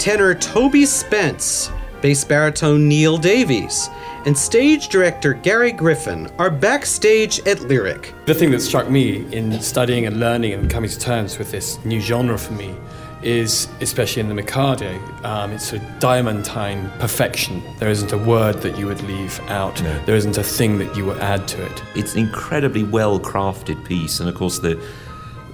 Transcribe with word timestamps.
tenor 0.00 0.34
Toby 0.34 0.86
Spence, 0.86 1.70
bass 2.00 2.24
baritone 2.24 2.88
Neal 2.88 3.18
Davies, 3.18 3.90
and 4.24 4.36
stage 4.36 4.88
director 4.88 5.34
Gary 5.34 5.72
Griffin 5.72 6.26
are 6.38 6.48
backstage 6.50 7.38
at 7.40 7.60
Lyric. 7.60 8.14
The 8.24 8.32
thing 8.32 8.50
that 8.52 8.60
struck 8.60 8.88
me 8.88 9.30
in 9.30 9.60
studying 9.60 10.06
and 10.06 10.18
learning 10.18 10.54
and 10.54 10.70
coming 10.70 10.88
to 10.88 10.98
terms 10.98 11.38
with 11.38 11.50
this 11.50 11.84
new 11.84 12.00
genre 12.00 12.38
for 12.38 12.54
me 12.54 12.74
is, 13.22 13.68
especially 13.82 14.20
in 14.20 14.28
the 14.28 14.34
Mikado, 14.34 14.98
um, 15.22 15.52
it's 15.52 15.74
a 15.74 15.78
diamantine 16.00 16.90
perfection. 16.98 17.62
There 17.78 17.90
isn't 17.90 18.10
a 18.10 18.18
word 18.18 18.62
that 18.62 18.78
you 18.78 18.86
would 18.86 19.02
leave 19.02 19.38
out. 19.50 19.82
No. 19.82 20.02
There 20.06 20.16
isn't 20.16 20.38
a 20.38 20.42
thing 20.42 20.78
that 20.78 20.96
you 20.96 21.04
would 21.04 21.18
add 21.18 21.46
to 21.48 21.62
it. 21.62 21.82
It's 21.94 22.14
an 22.14 22.20
incredibly 22.20 22.84
well 22.84 23.20
crafted 23.20 23.84
piece, 23.84 24.18
and 24.18 24.30
of 24.30 24.34
course 24.34 24.60
the 24.60 24.82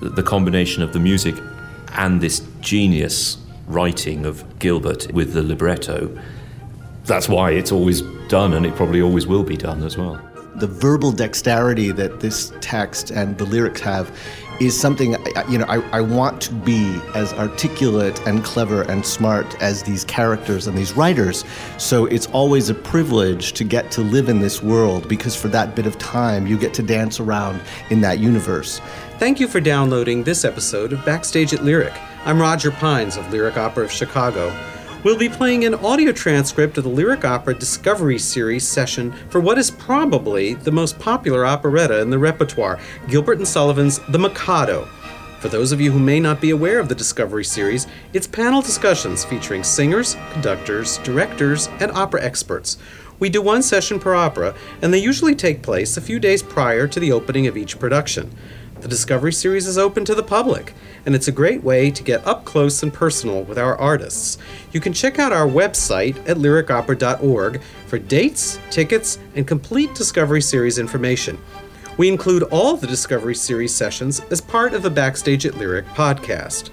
the 0.00 0.22
combination 0.22 0.84
of 0.84 0.92
the 0.92 1.00
music 1.00 1.34
and 1.94 2.20
this 2.20 2.46
genius 2.60 3.38
writing 3.66 4.24
of 4.24 4.58
Gilbert 4.58 5.12
with 5.12 5.32
the 5.32 5.42
libretto. 5.42 6.16
That's 7.04 7.28
why 7.28 7.52
it's 7.52 7.72
always 7.72 8.02
done, 8.28 8.54
and 8.54 8.66
it 8.66 8.74
probably 8.74 9.02
always 9.02 9.26
will 9.26 9.44
be 9.44 9.56
done 9.56 9.82
as 9.82 9.96
well. 9.96 10.20
The 10.56 10.66
verbal 10.66 11.12
dexterity 11.12 11.92
that 11.92 12.20
this 12.20 12.52
text 12.60 13.10
and 13.10 13.36
the 13.36 13.44
lyrics 13.44 13.80
have 13.82 14.10
is 14.60 14.78
something 14.78 15.16
you 15.50 15.58
know 15.58 15.66
I, 15.68 15.80
I, 15.90 16.00
want 16.00 16.40
to 16.42 16.54
be 16.54 16.98
as 17.14 17.32
articulate 17.34 18.26
and 18.26 18.42
clever 18.42 18.82
and 18.82 19.04
smart 19.04 19.60
as 19.60 19.82
these 19.82 20.02
characters 20.04 20.66
and 20.66 20.76
these 20.76 20.94
writers 20.94 21.44
so 21.76 22.06
it's 22.06 22.26
always 22.28 22.70
a 22.70 22.74
privilege 22.74 23.52
to 23.52 23.64
get 23.64 23.90
to 23.92 24.00
live 24.00 24.30
in 24.30 24.40
this 24.40 24.62
world 24.62 25.08
because 25.08 25.36
for 25.36 25.48
that 25.48 25.74
bit 25.74 25.86
of 25.86 25.98
time 25.98 26.46
you 26.46 26.56
get 26.56 26.72
to 26.74 26.82
dance 26.82 27.20
around 27.20 27.60
in 27.90 28.00
that 28.00 28.18
universe 28.18 28.80
thank 29.18 29.38
you 29.38 29.46
for 29.46 29.60
downloading 29.60 30.24
this 30.24 30.42
episode 30.42 30.92
of 30.92 31.04
backstage 31.04 31.52
at 31.52 31.62
lyric 31.62 31.92
I'm 32.26 32.40
Roger 32.40 32.72
Pines 32.72 33.16
of 33.16 33.30
Lyric 33.30 33.56
Opera 33.56 33.84
of 33.84 33.92
Chicago. 33.92 34.52
We'll 35.04 35.16
be 35.16 35.28
playing 35.28 35.64
an 35.64 35.74
audio 35.74 36.10
transcript 36.10 36.76
of 36.76 36.82
the 36.82 36.90
Lyric 36.90 37.24
Opera 37.24 37.54
Discovery 37.54 38.18
Series 38.18 38.66
session 38.66 39.12
for 39.30 39.40
what 39.40 39.58
is 39.58 39.70
probably 39.70 40.54
the 40.54 40.72
most 40.72 40.98
popular 40.98 41.46
operetta 41.46 42.00
in 42.00 42.10
the 42.10 42.18
repertoire, 42.18 42.80
Gilbert 43.06 43.38
and 43.38 43.46
Sullivan's 43.46 44.00
The 44.08 44.18
Mikado. 44.18 44.86
For 45.38 45.48
those 45.48 45.70
of 45.70 45.80
you 45.80 45.92
who 45.92 46.00
may 46.00 46.18
not 46.18 46.40
be 46.40 46.50
aware 46.50 46.80
of 46.80 46.88
the 46.88 46.96
Discovery 46.96 47.44
Series, 47.44 47.86
it's 48.12 48.26
panel 48.26 48.60
discussions 48.60 49.24
featuring 49.24 49.62
singers, 49.62 50.16
conductors, 50.32 50.98
directors, 51.04 51.68
and 51.78 51.92
opera 51.92 52.24
experts. 52.24 52.76
We 53.20 53.30
do 53.30 53.40
one 53.40 53.62
session 53.62 54.00
per 54.00 54.16
opera, 54.16 54.56
and 54.82 54.92
they 54.92 54.98
usually 54.98 55.36
take 55.36 55.62
place 55.62 55.96
a 55.96 56.00
few 56.00 56.18
days 56.18 56.42
prior 56.42 56.88
to 56.88 56.98
the 56.98 57.12
opening 57.12 57.46
of 57.46 57.56
each 57.56 57.78
production. 57.78 58.32
The 58.86 58.90
Discovery 58.90 59.32
Series 59.32 59.66
is 59.66 59.78
open 59.78 60.04
to 60.04 60.14
the 60.14 60.22
public, 60.22 60.72
and 61.04 61.16
it's 61.16 61.26
a 61.26 61.32
great 61.32 61.64
way 61.64 61.90
to 61.90 62.04
get 62.04 62.24
up 62.24 62.44
close 62.44 62.84
and 62.84 62.94
personal 62.94 63.42
with 63.42 63.58
our 63.58 63.76
artists. 63.76 64.38
You 64.70 64.78
can 64.78 64.92
check 64.92 65.18
out 65.18 65.32
our 65.32 65.48
website 65.48 66.16
at 66.28 66.36
lyricopera.org 66.36 67.60
for 67.88 67.98
dates, 67.98 68.60
tickets, 68.70 69.18
and 69.34 69.44
complete 69.44 69.92
Discovery 69.96 70.40
Series 70.40 70.78
information. 70.78 71.36
We 71.96 72.06
include 72.06 72.44
all 72.44 72.76
the 72.76 72.86
Discovery 72.86 73.34
Series 73.34 73.74
sessions 73.74 74.20
as 74.30 74.40
part 74.40 74.72
of 74.72 74.84
the 74.84 74.90
Backstage 74.90 75.44
at 75.46 75.56
Lyric 75.56 75.86
podcast. 75.86 76.70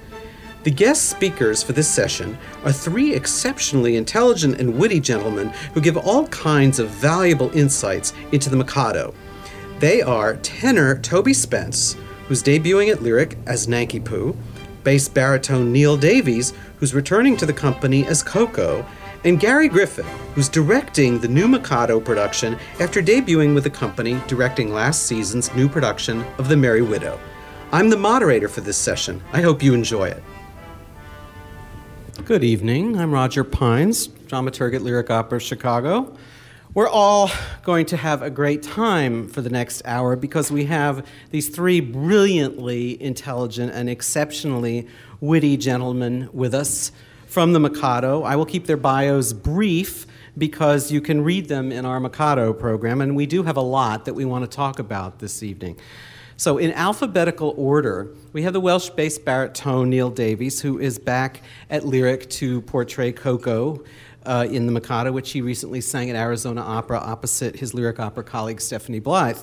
The 0.61 0.69
guest 0.69 1.09
speakers 1.09 1.63
for 1.63 1.73
this 1.73 1.89
session 1.89 2.37
are 2.63 2.71
three 2.71 3.15
exceptionally 3.15 3.95
intelligent 3.95 4.59
and 4.59 4.77
witty 4.77 4.99
gentlemen 4.99 5.49
who 5.73 5.81
give 5.81 5.97
all 5.97 6.27
kinds 6.27 6.77
of 6.77 6.89
valuable 6.89 7.49
insights 7.57 8.13
into 8.31 8.51
the 8.51 8.57
Mikado. 8.57 9.15
They 9.79 10.01
are 10.01 10.37
tenor 10.37 10.97
Toby 10.99 11.33
Spence, 11.33 11.97
who's 12.27 12.43
debuting 12.43 12.91
at 12.91 13.01
Lyric 13.01 13.37
as 13.45 13.67
Nanki 13.67 13.99
Poo, 13.99 14.35
bass 14.83 15.07
baritone 15.07 15.71
Neal 15.71 15.97
Davies, 15.97 16.53
who's 16.77 16.93
returning 16.93 17.37
to 17.37 17.45
the 17.45 17.53
company 17.53 18.05
as 18.05 18.23
Ko-Ko, 18.23 18.85
and 19.23 19.39
Gary 19.39 19.69
Griffin, 19.69 20.05
who's 20.35 20.49
directing 20.49 21.19
the 21.19 21.27
new 21.27 21.47
Mikado 21.47 21.99
production 21.99 22.57
after 22.79 23.01
debuting 23.01 23.53
with 23.53 23.63
the 23.63 23.69
company 23.69 24.21
directing 24.27 24.73
last 24.73 25.03
season's 25.03 25.53
new 25.55 25.69
production 25.69 26.25
of 26.37 26.49
The 26.49 26.57
Merry 26.57 26.81
Widow. 26.81 27.19
I'm 27.71 27.89
the 27.89 27.97
moderator 27.97 28.49
for 28.49 28.61
this 28.61 28.77
session. 28.77 29.23
I 29.31 29.41
hope 29.41 29.63
you 29.63 29.73
enjoy 29.73 30.09
it. 30.09 30.21
Good 32.25 32.43
evening. 32.43 32.99
I'm 32.99 33.11
Roger 33.11 33.43
Pines, 33.43 34.07
dramaturg 34.07 34.75
at 34.75 34.81
Lyric 34.81 35.09
Opera 35.09 35.39
Chicago. 35.39 36.15
We're 36.75 36.89
all 36.89 37.29
going 37.61 37.85
to 37.87 37.97
have 37.97 38.23
a 38.23 38.31
great 38.31 38.63
time 38.63 39.27
for 39.27 39.41
the 39.41 39.49
next 39.51 39.83
hour 39.85 40.15
because 40.15 40.51
we 40.51 40.65
have 40.65 41.05
these 41.29 41.49
three 41.49 41.81
brilliantly 41.81 42.99
intelligent 42.99 43.71
and 43.73 43.87
exceptionally 43.87 44.87
witty 45.21 45.55
gentlemen 45.55 46.31
with 46.33 46.55
us 46.55 46.91
from 47.27 47.53
the 47.53 47.59
Mikado. 47.59 48.23
I 48.23 48.35
will 48.37 48.47
keep 48.47 48.65
their 48.65 48.77
bios 48.77 49.33
brief 49.33 50.07
because 50.35 50.91
you 50.91 50.99
can 50.99 51.23
read 51.23 51.47
them 51.47 51.71
in 51.71 51.85
our 51.85 51.99
Mikado 51.99 52.53
program, 52.53 53.01
and 53.01 53.15
we 53.15 53.27
do 53.27 53.43
have 53.43 53.55
a 53.55 53.61
lot 53.61 54.05
that 54.05 54.15
we 54.15 54.25
want 54.25 54.43
to 54.43 54.49
talk 54.49 54.79
about 54.79 55.19
this 55.19 55.43
evening. 55.43 55.79
So, 56.37 56.57
in 56.57 56.73
alphabetical 56.73 57.53
order, 57.55 58.07
we 58.33 58.41
have 58.41 58.53
the 58.53 58.59
Welsh 58.59 58.89
bass 58.89 59.19
baritone 59.19 59.91
Neal 59.91 60.09
Davies, 60.09 60.61
who 60.61 60.79
is 60.79 60.97
back 60.97 61.43
at 61.69 61.85
Lyric 61.85 62.27
to 62.31 62.61
portray 62.61 63.11
Ko-Ko 63.11 63.83
uh, 64.25 64.47
in 64.49 64.65
the 64.65 64.71
Mikado, 64.71 65.11
which 65.11 65.31
he 65.31 65.41
recently 65.41 65.81
sang 65.81 66.09
at 66.09 66.15
Arizona 66.15 66.61
Opera 66.61 66.99
opposite 66.99 67.57
his 67.57 67.73
lyric 67.73 67.99
opera 67.99 68.23
colleague 68.23 68.61
Stephanie 68.61 68.99
Blythe. 68.99 69.39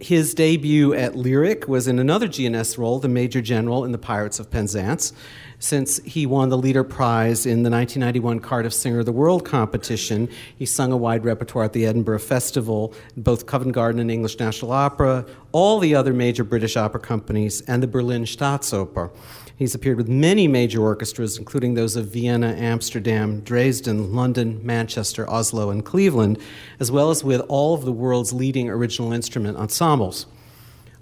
His 0.00 0.34
debut 0.34 0.92
at 0.94 1.14
Lyric 1.14 1.68
was 1.68 1.86
in 1.86 1.98
another 1.98 2.26
G&S 2.26 2.78
role, 2.78 2.98
the 2.98 3.08
Major 3.08 3.40
General 3.40 3.84
in 3.84 3.92
The 3.92 3.98
Pirates 3.98 4.40
of 4.40 4.50
Penzance, 4.50 5.12
since 5.58 5.98
he 6.04 6.26
won 6.26 6.48
the 6.48 6.58
Lieder 6.58 6.84
Prize 6.84 7.46
in 7.46 7.62
the 7.62 7.70
1991 7.70 8.40
Cardiff 8.40 8.72
Singer 8.72 9.00
of 9.00 9.06
the 9.06 9.12
World 9.12 9.44
competition. 9.44 10.28
He 10.56 10.66
sung 10.66 10.90
a 10.92 10.96
wide 10.96 11.24
repertoire 11.24 11.64
at 11.64 11.72
the 11.72 11.86
Edinburgh 11.86 12.20
Festival, 12.20 12.94
both 13.16 13.46
Covent 13.46 13.72
Garden 13.72 14.00
and 14.00 14.10
English 14.10 14.38
National 14.38 14.72
Opera, 14.72 15.26
all 15.52 15.78
the 15.78 15.94
other 15.94 16.12
major 16.12 16.44
British 16.44 16.76
opera 16.76 17.00
companies, 17.00 17.60
and 17.62 17.82
the 17.82 17.88
Berlin 17.88 18.24
Staatsoper. 18.24 19.10
He's 19.58 19.74
appeared 19.74 19.96
with 19.96 20.08
many 20.08 20.46
major 20.46 20.80
orchestras, 20.80 21.36
including 21.36 21.74
those 21.74 21.96
of 21.96 22.06
Vienna, 22.06 22.54
Amsterdam, 22.56 23.40
Dresden, 23.40 24.14
London, 24.14 24.60
Manchester, 24.64 25.28
Oslo, 25.28 25.70
and 25.70 25.84
Cleveland, 25.84 26.38
as 26.78 26.92
well 26.92 27.10
as 27.10 27.24
with 27.24 27.40
all 27.48 27.74
of 27.74 27.84
the 27.84 27.90
world's 27.90 28.32
leading 28.32 28.70
original 28.70 29.12
instrument 29.12 29.58
ensembles. 29.58 30.26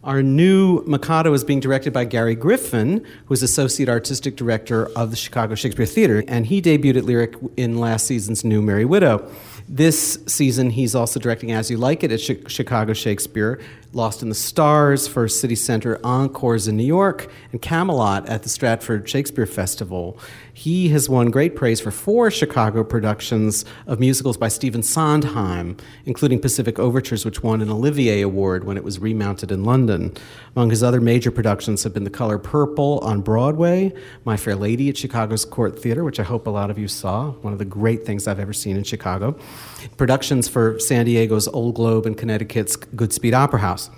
Our 0.02 0.22
new 0.22 0.82
Mikado 0.86 1.34
is 1.34 1.44
being 1.44 1.60
directed 1.60 1.92
by 1.92 2.06
Gary 2.06 2.34
Griffin, 2.34 3.04
who 3.26 3.34
is 3.34 3.42
Associate 3.42 3.90
Artistic 3.90 4.36
Director 4.36 4.86
of 4.96 5.10
the 5.10 5.16
Chicago 5.16 5.54
Shakespeare 5.54 5.84
Theater, 5.84 6.24
and 6.26 6.46
he 6.46 6.62
debuted 6.62 6.96
at 6.96 7.04
Lyric 7.04 7.34
in 7.58 7.76
last 7.76 8.06
season's 8.06 8.42
New 8.42 8.62
Merry 8.62 8.86
Widow. 8.86 9.30
This 9.68 10.20
season, 10.26 10.70
he's 10.70 10.94
also 10.94 11.18
directing 11.18 11.50
As 11.50 11.70
You 11.70 11.76
Like 11.76 12.04
It 12.04 12.12
at 12.12 12.20
Chicago 12.20 12.92
Shakespeare, 12.92 13.60
Lost 13.92 14.22
in 14.22 14.28
the 14.28 14.34
Stars 14.34 15.08
for 15.08 15.26
City 15.28 15.54
Center 15.54 15.98
Encores 16.04 16.68
in 16.68 16.76
New 16.76 16.84
York, 16.84 17.30
and 17.52 17.62
Camelot 17.62 18.28
at 18.28 18.42
the 18.42 18.48
Stratford 18.48 19.08
Shakespeare 19.08 19.46
Festival. 19.46 20.18
He 20.52 20.88
has 20.88 21.08
won 21.08 21.30
great 21.30 21.54
praise 21.54 21.80
for 21.80 21.90
four 21.90 22.30
Chicago 22.30 22.82
productions 22.84 23.64
of 23.86 24.00
musicals 24.00 24.36
by 24.36 24.48
Stephen 24.48 24.82
Sondheim, 24.82 25.76
including 26.04 26.40
Pacific 26.40 26.78
Overtures, 26.78 27.24
which 27.24 27.42
won 27.42 27.62
an 27.62 27.70
Olivier 27.70 28.22
Award 28.22 28.64
when 28.64 28.76
it 28.76 28.84
was 28.84 28.98
remounted 28.98 29.50
in 29.50 29.64
London. 29.64 30.14
Among 30.54 30.70
his 30.70 30.82
other 30.82 31.00
major 31.00 31.30
productions 31.30 31.82
have 31.84 31.94
been 31.94 32.04
The 32.04 32.10
Color 32.10 32.38
Purple 32.38 32.98
on 33.02 33.20
Broadway, 33.20 33.92
My 34.24 34.36
Fair 34.36 34.56
Lady 34.56 34.88
at 34.88 34.96
Chicago's 34.96 35.44
Court 35.44 35.78
Theater, 35.78 36.04
which 36.04 36.20
I 36.20 36.24
hope 36.24 36.46
a 36.46 36.50
lot 36.50 36.70
of 36.70 36.78
you 36.78 36.88
saw, 36.88 37.30
one 37.30 37.52
of 37.52 37.58
the 37.58 37.64
great 37.64 38.04
things 38.04 38.26
I've 38.26 38.40
ever 38.40 38.52
seen 38.52 38.76
in 38.76 38.84
Chicago, 38.84 39.38
productions 39.96 40.48
for 40.48 40.78
San 40.78 41.06
Diego's 41.06 41.48
Old 41.48 41.74
Globe 41.74 42.06
and 42.06 42.16
Connecticut's 42.16 42.76
Goodspeed 42.76 43.34
Opera 43.34 43.60
House. 43.60 43.90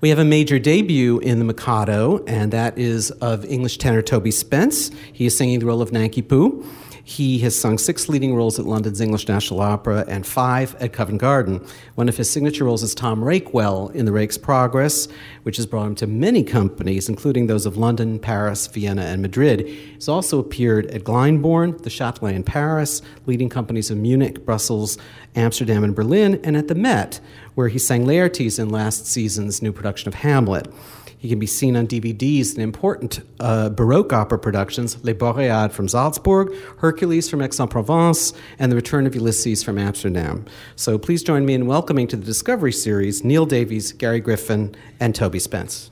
We 0.00 0.08
have 0.08 0.18
a 0.18 0.24
major 0.24 0.58
debut 0.58 1.18
in 1.18 1.38
the 1.38 1.44
Mikado, 1.44 2.24
and 2.26 2.52
that 2.52 2.78
is 2.78 3.10
of 3.10 3.44
English 3.44 3.76
tenor 3.76 4.00
Toby 4.00 4.30
Spence. 4.30 4.90
He 5.12 5.26
is 5.26 5.36
singing 5.36 5.58
the 5.58 5.66
role 5.66 5.82
of 5.82 5.92
Nanki 5.92 6.22
Poo. 6.22 6.64
He 7.04 7.38
has 7.40 7.58
sung 7.58 7.78
six 7.78 8.08
leading 8.08 8.34
roles 8.34 8.58
at 8.58 8.66
London's 8.66 9.00
English 9.00 9.28
National 9.28 9.60
Opera 9.60 10.04
and 10.08 10.26
five 10.26 10.74
at 10.76 10.92
Covent 10.92 11.20
Garden. 11.20 11.66
One 11.94 12.08
of 12.08 12.16
his 12.16 12.30
signature 12.30 12.64
roles 12.64 12.82
is 12.82 12.94
Tom 12.94 13.22
Rakewell 13.22 13.94
in 13.94 14.04
The 14.04 14.12
Rake's 14.12 14.38
Progress, 14.38 15.08
which 15.42 15.56
has 15.56 15.66
brought 15.66 15.86
him 15.86 15.94
to 15.96 16.06
many 16.06 16.42
companies, 16.42 17.08
including 17.08 17.46
those 17.46 17.66
of 17.66 17.76
London, 17.76 18.18
Paris, 18.18 18.66
Vienna, 18.66 19.02
and 19.02 19.22
Madrid. 19.22 19.66
He's 19.66 20.08
also 20.08 20.38
appeared 20.38 20.86
at 20.86 21.04
Glyndebourne, 21.04 21.82
the 21.82 21.90
Châtelet 21.90 22.34
in 22.34 22.44
Paris, 22.44 23.02
leading 23.26 23.48
companies 23.48 23.90
of 23.90 23.98
Munich, 23.98 24.44
Brussels, 24.44 24.98
Amsterdam, 25.36 25.84
and 25.84 25.94
Berlin, 25.94 26.40
and 26.44 26.56
at 26.56 26.68
the 26.68 26.74
Met, 26.74 27.20
where 27.54 27.68
he 27.68 27.78
sang 27.78 28.06
Laertes 28.06 28.58
in 28.58 28.68
last 28.68 29.06
season's 29.06 29.62
new 29.62 29.72
production 29.72 30.08
of 30.08 30.14
Hamlet. 30.14 30.72
He 31.20 31.28
can 31.28 31.38
be 31.38 31.46
seen 31.46 31.76
on 31.76 31.86
DVDs 31.86 32.54
in 32.56 32.62
important 32.62 33.20
uh, 33.40 33.68
Baroque 33.68 34.10
opera 34.10 34.38
productions 34.38 35.04
Les 35.04 35.12
Boreades 35.12 35.76
from 35.76 35.86
Salzburg, 35.86 36.50
Hercules 36.78 37.28
from 37.28 37.42
Aix-en-Provence, 37.42 38.32
and 38.58 38.72
The 38.72 38.76
Return 38.76 39.06
of 39.06 39.14
Ulysses 39.14 39.62
from 39.62 39.76
Amsterdam. 39.76 40.46
So 40.76 40.98
please 40.98 41.22
join 41.22 41.44
me 41.44 41.52
in 41.52 41.66
welcoming 41.66 42.06
to 42.08 42.16
the 42.16 42.24
Discovery 42.24 42.72
Series 42.72 43.22
Neal 43.22 43.44
Davies, 43.44 43.92
Gary 43.92 44.20
Griffin, 44.20 44.74
and 44.98 45.14
Toby 45.14 45.38
Spence. 45.38 45.90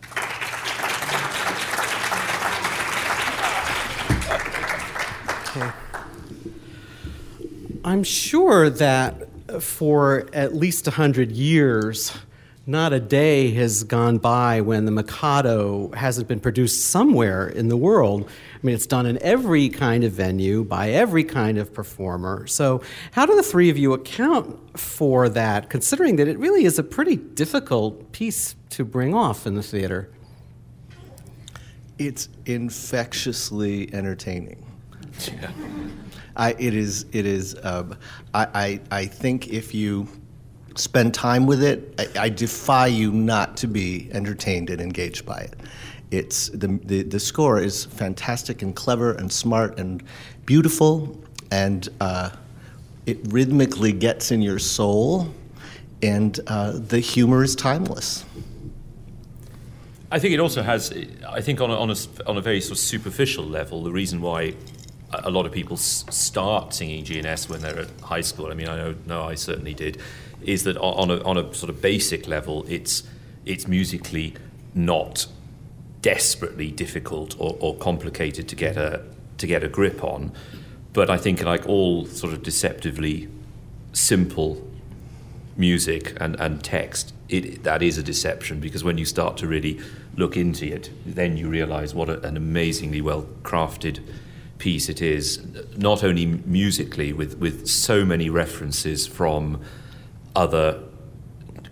I'm 7.84 8.02
sure 8.02 8.70
that 8.70 9.28
for 9.60 10.26
at 10.32 10.54
least 10.54 10.86
100 10.86 11.32
years, 11.32 12.16
not 12.68 12.92
a 12.92 13.00
day 13.00 13.50
has 13.52 13.82
gone 13.82 14.18
by 14.18 14.60
when 14.60 14.84
the 14.84 14.90
Mikado 14.90 15.90
hasn't 15.92 16.28
been 16.28 16.38
produced 16.38 16.84
somewhere 16.84 17.48
in 17.48 17.68
the 17.68 17.78
world. 17.78 18.28
I 18.28 18.58
mean, 18.66 18.74
it's 18.74 18.86
done 18.86 19.06
in 19.06 19.18
every 19.22 19.70
kind 19.70 20.04
of 20.04 20.12
venue 20.12 20.64
by 20.64 20.90
every 20.90 21.24
kind 21.24 21.56
of 21.56 21.72
performer. 21.72 22.46
So, 22.46 22.82
how 23.12 23.24
do 23.24 23.34
the 23.34 23.42
three 23.42 23.70
of 23.70 23.78
you 23.78 23.94
account 23.94 24.78
for 24.78 25.30
that, 25.30 25.70
considering 25.70 26.16
that 26.16 26.28
it 26.28 26.38
really 26.38 26.64
is 26.64 26.78
a 26.78 26.82
pretty 26.82 27.16
difficult 27.16 28.12
piece 28.12 28.54
to 28.70 28.84
bring 28.84 29.14
off 29.14 29.46
in 29.46 29.54
the 29.54 29.62
theater? 29.62 30.10
It's 31.98 32.28
infectiously 32.44 33.92
entertaining. 33.94 34.64
Yeah. 35.26 35.50
I, 36.36 36.50
it 36.52 36.74
is. 36.74 37.06
It 37.10 37.26
is. 37.26 37.56
Um, 37.64 37.96
I, 38.32 38.46
I. 38.54 38.80
I 39.00 39.06
think 39.06 39.48
if 39.48 39.74
you 39.74 40.06
spend 40.78 41.14
time 41.14 41.46
with 41.46 41.62
it, 41.62 41.94
I, 41.98 42.24
I, 42.24 42.28
defy 42.28 42.86
you 42.86 43.12
not 43.12 43.56
to 43.58 43.66
be 43.66 44.08
entertained 44.12 44.70
and 44.70 44.80
engaged 44.80 45.26
by 45.26 45.38
it. 45.38 45.54
It's 46.10 46.48
the, 46.48 46.78
the 46.84 47.02
the 47.02 47.20
score 47.20 47.60
is 47.60 47.84
fantastic 47.84 48.62
and 48.62 48.74
clever 48.74 49.12
and 49.12 49.30
smart 49.30 49.78
and 49.78 50.02
beautiful, 50.46 51.18
and 51.50 51.88
uh, 52.00 52.30
it 53.06 53.18
rhythmically 53.28 53.92
gets 53.92 54.30
in 54.30 54.40
your 54.40 54.58
soul, 54.58 55.28
and 56.02 56.40
uh, 56.46 56.72
the 56.72 57.00
humor 57.00 57.42
is 57.42 57.54
timeless. 57.54 58.24
I 60.10 60.18
think 60.18 60.32
it 60.32 60.40
also 60.40 60.62
has. 60.62 60.92
I 61.28 61.42
think 61.42 61.60
on 61.60 61.70
a, 61.70 61.74
on 61.74 61.90
a, 61.90 61.96
on 62.26 62.38
a 62.38 62.40
very 62.40 62.62
sort 62.62 62.72
of 62.72 62.78
superficial 62.78 63.44
level, 63.44 63.82
the 63.82 63.92
reason 63.92 64.22
why 64.22 64.54
a 65.12 65.30
lot 65.30 65.46
of 65.46 65.52
people 65.52 65.76
start 65.76 66.74
singing 66.74 67.04
G&S 67.04 67.48
when 67.48 67.60
they're 67.60 67.80
at 67.80 68.00
high 68.02 68.20
school. 68.20 68.50
I 68.50 68.54
mean, 68.54 68.68
I 68.68 68.76
know, 68.76 68.94
no, 69.06 69.24
I 69.24 69.34
certainly 69.34 69.74
did. 69.74 69.98
Is 70.42 70.64
that 70.64 70.76
on 70.78 71.10
a, 71.10 71.22
on 71.24 71.36
a 71.36 71.52
sort 71.54 71.70
of 71.70 71.82
basic 71.82 72.26
level, 72.26 72.64
it's 72.68 73.02
it's 73.44 73.66
musically 73.66 74.34
not 74.74 75.26
desperately 76.02 76.70
difficult 76.70 77.34
or, 77.38 77.56
or 77.60 77.76
complicated 77.76 78.48
to 78.48 78.56
get 78.56 78.76
a 78.76 79.02
to 79.38 79.46
get 79.46 79.62
a 79.64 79.68
grip 79.68 80.02
on, 80.02 80.32
but 80.92 81.10
I 81.10 81.16
think 81.16 81.42
like 81.42 81.66
all 81.66 82.06
sort 82.06 82.32
of 82.32 82.42
deceptively 82.42 83.28
simple 83.92 84.68
music 85.56 86.16
and, 86.20 86.38
and 86.40 86.62
text, 86.62 87.12
it, 87.28 87.64
that 87.64 87.82
is 87.82 87.98
a 87.98 88.02
deception 88.02 88.60
because 88.60 88.84
when 88.84 88.96
you 88.96 89.04
start 89.04 89.36
to 89.38 89.46
really 89.46 89.80
look 90.16 90.36
into 90.36 90.66
it, 90.66 90.90
then 91.04 91.36
you 91.36 91.48
realize 91.48 91.94
what 91.94 92.08
a, 92.08 92.20
an 92.26 92.36
amazingly 92.36 93.00
well 93.00 93.26
crafted 93.42 94.00
piece 94.58 94.88
it 94.88 95.00
is, 95.00 95.40
not 95.76 96.02
only 96.02 96.26
musically, 96.26 97.12
with, 97.12 97.38
with 97.38 97.68
so 97.68 98.04
many 98.04 98.28
references 98.28 99.06
from 99.06 99.60
other 100.34 100.80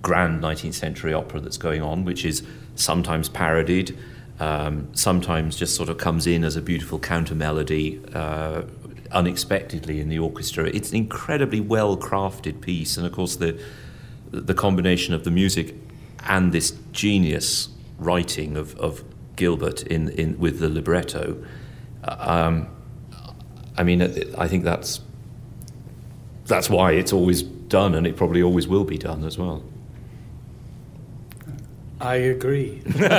grand 0.03 0.43
19th 0.43 0.75
century 0.75 1.13
opera 1.13 1.41
that's 1.41 1.59
going 1.59 1.83
on, 1.83 2.05
which 2.05 2.25
is 2.25 2.43
sometimes 2.75 3.29
parodied, 3.29 3.97
um, 4.39 4.89
sometimes 4.95 5.57
just 5.57 5.75
sort 5.75 5.89
of 5.89 5.99
comes 5.99 6.27
in 6.27 6.45
as 6.45 6.57
a 6.57 6.63
beautiful 6.63 6.99
counter 6.99 7.35
melody 7.35 8.01
uh, 8.15 8.63
unexpectedly 9.11 10.01
in 10.01 10.09
the 10.09 10.19
orchestra. 10.19 10.67
It's 10.67 10.91
an 10.91 10.97
incredibly 10.97 11.61
well 11.61 11.97
crafted 11.97 12.61
piece, 12.61 12.97
and 12.97 13.07
of 13.07 13.13
course, 13.13 13.37
the, 13.37 13.61
the 14.31 14.55
combination 14.55 15.15
of 15.15 15.25
the 15.25 15.31
music 15.31 15.75
and 16.29 16.53
this 16.53 16.73
genius 16.93 17.69
writing 17.99 18.57
of, 18.57 18.77
of 18.79 19.05
Gilbert 19.37 19.83
in, 19.83 20.11
in, 20.11 20.39
with 20.39 20.59
the 20.59 20.69
libretto. 20.69 21.45
Uh, 22.05 22.17
um, 22.19 22.69
I 23.79 23.83
mean, 23.83 24.03
I 24.39 24.49
think 24.49 24.65
that's 24.65 25.01
that's 26.47 26.71
why 26.71 26.93
it's 26.93 27.13
always 27.13 27.43
done, 27.69 27.95
and 27.95 28.07
it 28.07 28.17
probably 28.17 28.43
always 28.43 28.67
will 28.69 28.85
be 28.85 28.99
done 28.99 29.25
as 29.25 29.39
well. 29.39 29.63
I 32.01 32.17
agree. 32.17 32.83
but 32.85 33.11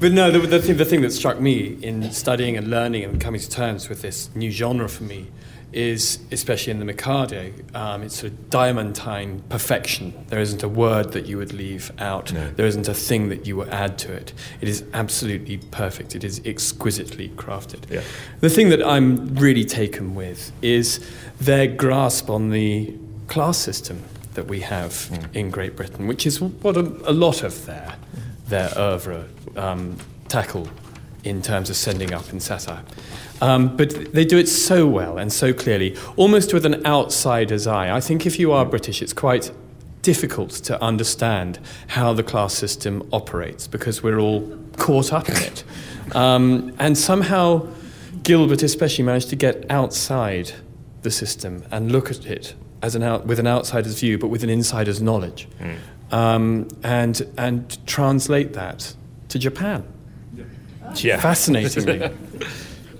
no, 0.00 0.30
the, 0.30 0.40
the, 0.40 0.60
thing, 0.60 0.76
the 0.76 0.84
thing 0.84 1.00
that 1.02 1.12
struck 1.12 1.40
me 1.40 1.78
in 1.80 2.10
studying 2.10 2.56
and 2.56 2.68
learning 2.68 3.04
and 3.04 3.20
coming 3.20 3.40
to 3.40 3.48
terms 3.48 3.88
with 3.88 4.02
this 4.02 4.28
new 4.34 4.50
genre 4.50 4.88
for 4.88 5.04
me 5.04 5.28
is, 5.72 6.18
especially 6.32 6.70
in 6.70 6.78
the 6.78 6.84
Mikado, 6.84 7.52
um, 7.74 8.02
it's 8.02 8.24
a 8.24 8.30
diamantine 8.30 9.46
perfection. 9.50 10.14
There 10.28 10.40
isn't 10.40 10.62
a 10.62 10.68
word 10.68 11.12
that 11.12 11.26
you 11.26 11.36
would 11.36 11.52
leave 11.52 11.92
out. 11.98 12.32
No. 12.32 12.50
There 12.52 12.66
isn't 12.66 12.88
a 12.88 12.94
thing 12.94 13.28
that 13.28 13.46
you 13.46 13.56
would 13.56 13.68
add 13.68 13.98
to 13.98 14.12
it. 14.12 14.32
It 14.60 14.68
is 14.68 14.82
absolutely 14.94 15.58
perfect. 15.58 16.14
It 16.14 16.24
is 16.24 16.40
exquisitely 16.44 17.28
crafted. 17.30 17.90
Yeah. 17.90 18.02
The 18.40 18.48
thing 18.48 18.70
that 18.70 18.82
I'm 18.82 19.34
really 19.34 19.64
taken 19.64 20.14
with 20.14 20.52
is 20.62 21.06
their 21.40 21.66
grasp 21.66 22.28
on 22.30 22.50
the 22.50 22.94
class 23.28 23.58
system 23.58 24.02
that 24.34 24.46
we 24.46 24.60
have 24.60 24.92
mm. 24.92 25.34
in 25.34 25.50
Great 25.50 25.76
Britain, 25.76 26.06
which 26.06 26.26
is 26.26 26.40
what 26.40 26.76
a, 26.76 26.80
a 26.80 27.12
lot 27.12 27.42
of 27.42 27.66
their, 27.66 27.96
their 28.48 28.70
oeuvre 28.78 29.26
um, 29.56 29.96
tackle 30.28 30.68
in 31.24 31.42
terms 31.42 31.70
of 31.70 31.76
sending 31.76 32.12
up 32.12 32.32
in 32.32 32.40
satire. 32.40 32.82
Um, 33.40 33.76
but 33.76 34.12
they 34.12 34.24
do 34.24 34.38
it 34.38 34.48
so 34.48 34.86
well 34.86 35.18
and 35.18 35.32
so 35.32 35.52
clearly, 35.52 35.96
almost 36.16 36.52
with 36.52 36.66
an 36.66 36.84
outsider's 36.86 37.66
eye. 37.66 37.94
I 37.94 38.00
think 38.00 38.26
if 38.26 38.38
you 38.38 38.52
are 38.52 38.64
British, 38.64 39.02
it's 39.02 39.12
quite 39.12 39.52
difficult 40.02 40.50
to 40.50 40.82
understand 40.82 41.58
how 41.88 42.12
the 42.12 42.22
class 42.22 42.54
system 42.54 43.06
operates 43.12 43.66
because 43.66 44.02
we're 44.02 44.18
all 44.18 44.58
caught 44.76 45.12
up 45.12 45.28
in 45.28 45.36
it. 45.36 45.64
Um, 46.14 46.74
and 46.78 46.96
somehow, 46.96 47.68
Gilbert 48.22 48.62
especially 48.62 49.04
managed 49.04 49.28
to 49.30 49.36
get 49.36 49.70
outside 49.70 50.52
the 51.02 51.10
system 51.10 51.64
and 51.70 51.92
look 51.92 52.10
at 52.10 52.26
it 52.26 52.54
as 52.82 52.94
an 52.94 53.02
out, 53.02 53.26
with 53.26 53.38
an 53.38 53.46
outsider's 53.46 53.98
view, 53.98 54.18
but 54.18 54.28
with 54.28 54.44
an 54.44 54.50
insider's 54.50 55.00
knowledge, 55.02 55.48
mm. 55.60 55.76
um, 56.12 56.68
and 56.82 57.22
and 57.36 57.86
translate 57.86 58.52
that 58.52 58.94
to 59.28 59.38
Japan. 59.38 59.84
Yeah. 60.96 61.20
Fascinatingly. 61.20 62.10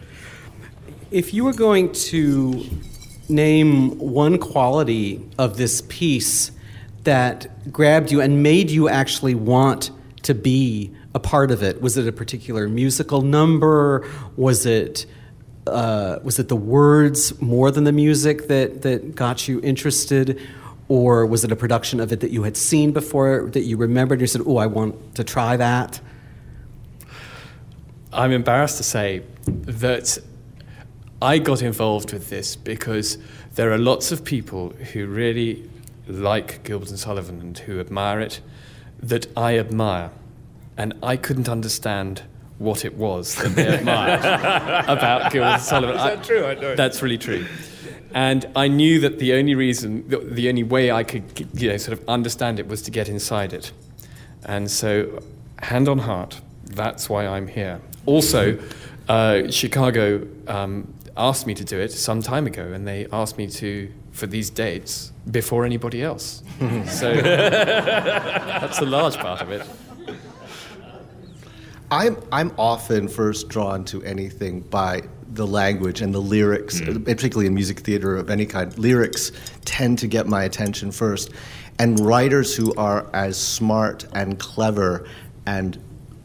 if 1.11 1.33
you 1.33 1.45
were 1.45 1.55
going 1.55 1.93
to 1.93 2.65
name 3.29 3.99
one 3.99 4.39
quality 4.39 5.27
of 5.39 5.57
this 5.57 5.83
piece 5.89 6.51
that 7.05 7.73
grabbed 7.73 8.13
you 8.13 8.21
and 8.21 8.43
made 8.43 8.71
you 8.71 8.89
actually 8.89 9.35
want 9.35 9.91
to 10.23 10.35
be 10.35 10.95
a 11.15 11.21
part 11.21 11.51
of 11.51 11.63
it, 11.63 11.81
was 11.81 11.97
it 11.97 12.07
a 12.07 12.13
particular 12.13 12.69
musical 12.69 13.23
number? 13.23 14.07
Was 14.37 14.67
it 14.67 15.07
uh, 15.73 16.21
was 16.23 16.39
it 16.39 16.49
the 16.49 16.57
words 16.57 17.41
more 17.41 17.71
than 17.71 17.85
the 17.85 17.93
music 17.93 18.49
that 18.49 18.83
that 18.83 19.15
got 19.15 19.49
you 19.49 19.61
interested? 19.63 20.41
Or 20.89 21.27
was 21.27 21.45
it 21.45 21.53
a 21.53 21.57
production 21.57 22.01
of 22.01 22.13
it 22.13 22.21
that 22.21 22.31
you 22.31 22.45
had 22.45 22.57
seen 22.57 22.93
before 22.93 23.51
that 23.53 23.65
you 23.65 23.77
remembered? 23.77 24.15
And 24.15 24.23
you 24.23 24.27
said, 24.27 24.43
"Oh, 24.47 24.57
I 24.57 24.67
want 24.67 25.15
to 25.17 25.25
try 25.25 25.57
that." 25.57 26.01
I'm 28.13 28.33
embarrassed 28.33 28.79
to 28.79 28.83
say 28.83 29.23
that 29.47 30.19
I 31.21 31.39
got 31.39 31.63
involved 31.63 32.13
with 32.13 32.31
this 32.31 32.57
because 32.57 33.19
there 33.55 33.71
are 33.73 33.79
lots 33.79 34.13
of 34.13 34.25
people 34.25 34.71
who 34.93 35.07
really 35.07 35.69
like 36.07 36.63
Gilbert 36.65 36.89
and 36.89 36.99
Sullivan 36.99 37.41
and 37.41 37.59
who 37.59 37.81
admire 37.81 38.21
it 38.21 38.41
that 39.03 39.27
I 39.37 39.59
admire. 39.59 40.11
And 40.77 40.95
I 41.03 41.17
couldn't 41.17 41.49
understand 41.49 42.23
what 42.59 42.85
it 42.85 42.95
was 42.97 43.35
that 43.37 43.55
they 43.55 43.67
admired 43.67 44.21
about 44.89 45.33
Gilbert 45.33 45.61
Sullivan. 45.61 45.97
Is 45.97 46.03
that 46.03 46.19
I, 46.19 46.23
true? 46.23 46.45
I 46.47 46.55
know. 46.55 46.75
That's 46.77 47.03
really 47.03 47.19
true. 47.19 47.47
And 48.15 48.47
I 48.57 48.69
knew 48.69 49.01
that 49.01 49.19
the 49.19 49.35
only 49.35 49.55
reason, 49.55 50.09
the, 50.09 50.19
the 50.19 50.49
only 50.49 50.63
way 50.63 50.91
I 50.91 51.05
could, 51.05 51.47
you 51.55 51.69
know, 51.71 51.77
sort 51.77 51.99
of 51.99 52.09
understand 52.09 52.59
it 52.59 52.67
was 52.67 52.83
to 52.83 52.91
get 52.91 53.09
inside 53.09 53.53
it. 53.53 53.71
And 54.45 54.71
so, 54.71 55.23
hand 55.63 55.89
on 55.89 55.99
heart, 55.99 56.41
that's 56.65 57.09
why 57.09 57.27
I'm 57.27 57.47
here. 57.49 57.81
Also, 58.07 58.59
Uh, 59.09 59.51
Chicago 59.51 60.27
um, 60.49 60.93
asked 61.17 61.47
me 61.47 61.55
to 61.55 61.65
do 61.65 61.79
it 61.81 61.91
some 61.93 62.21
time 62.21 62.47
ago, 62.47 62.63
and 62.75 62.87
they 62.87 63.07
asked 63.11 63.39
me 63.39 63.47
to 63.47 63.89
for 64.13 64.27
these 64.27 64.51
dates 64.51 65.13
before 65.31 65.65
anybody 65.65 66.03
else. 66.03 66.43
so 66.87 67.15
that's 67.15 68.81
a 68.81 68.85
large 68.85 69.17
part 69.17 69.41
of 69.41 69.51
it. 69.51 69.63
I'm 71.91 72.17
I'm 72.33 72.53
often 72.59 73.09
first 73.09 73.49
drawn 73.49 73.85
to 73.87 74.03
anything 74.03 74.61
by 74.61 75.03
the 75.33 75.47
language 75.47 76.01
and 76.01 76.15
the 76.15 76.21
lyrics, 76.21 76.81
mm. 76.81 77.05
particularly 77.05 77.47
in 77.47 77.55
music 77.55 77.81
theater 77.81 78.17
of 78.17 78.31
any 78.31 78.47
kind. 78.47 78.77
Lyrics 78.79 79.33
tend 79.65 79.99
to 80.01 80.07
get 80.07 80.27
my 80.27 80.45
attention 80.45 80.91
first, 80.91 81.31
and 81.79 81.99
writers 82.01 82.55
who 82.55 82.75
are 82.75 83.09
as 83.13 83.39
smart 83.39 84.07
and 84.13 84.39
clever 84.39 85.09
and 85.47 85.79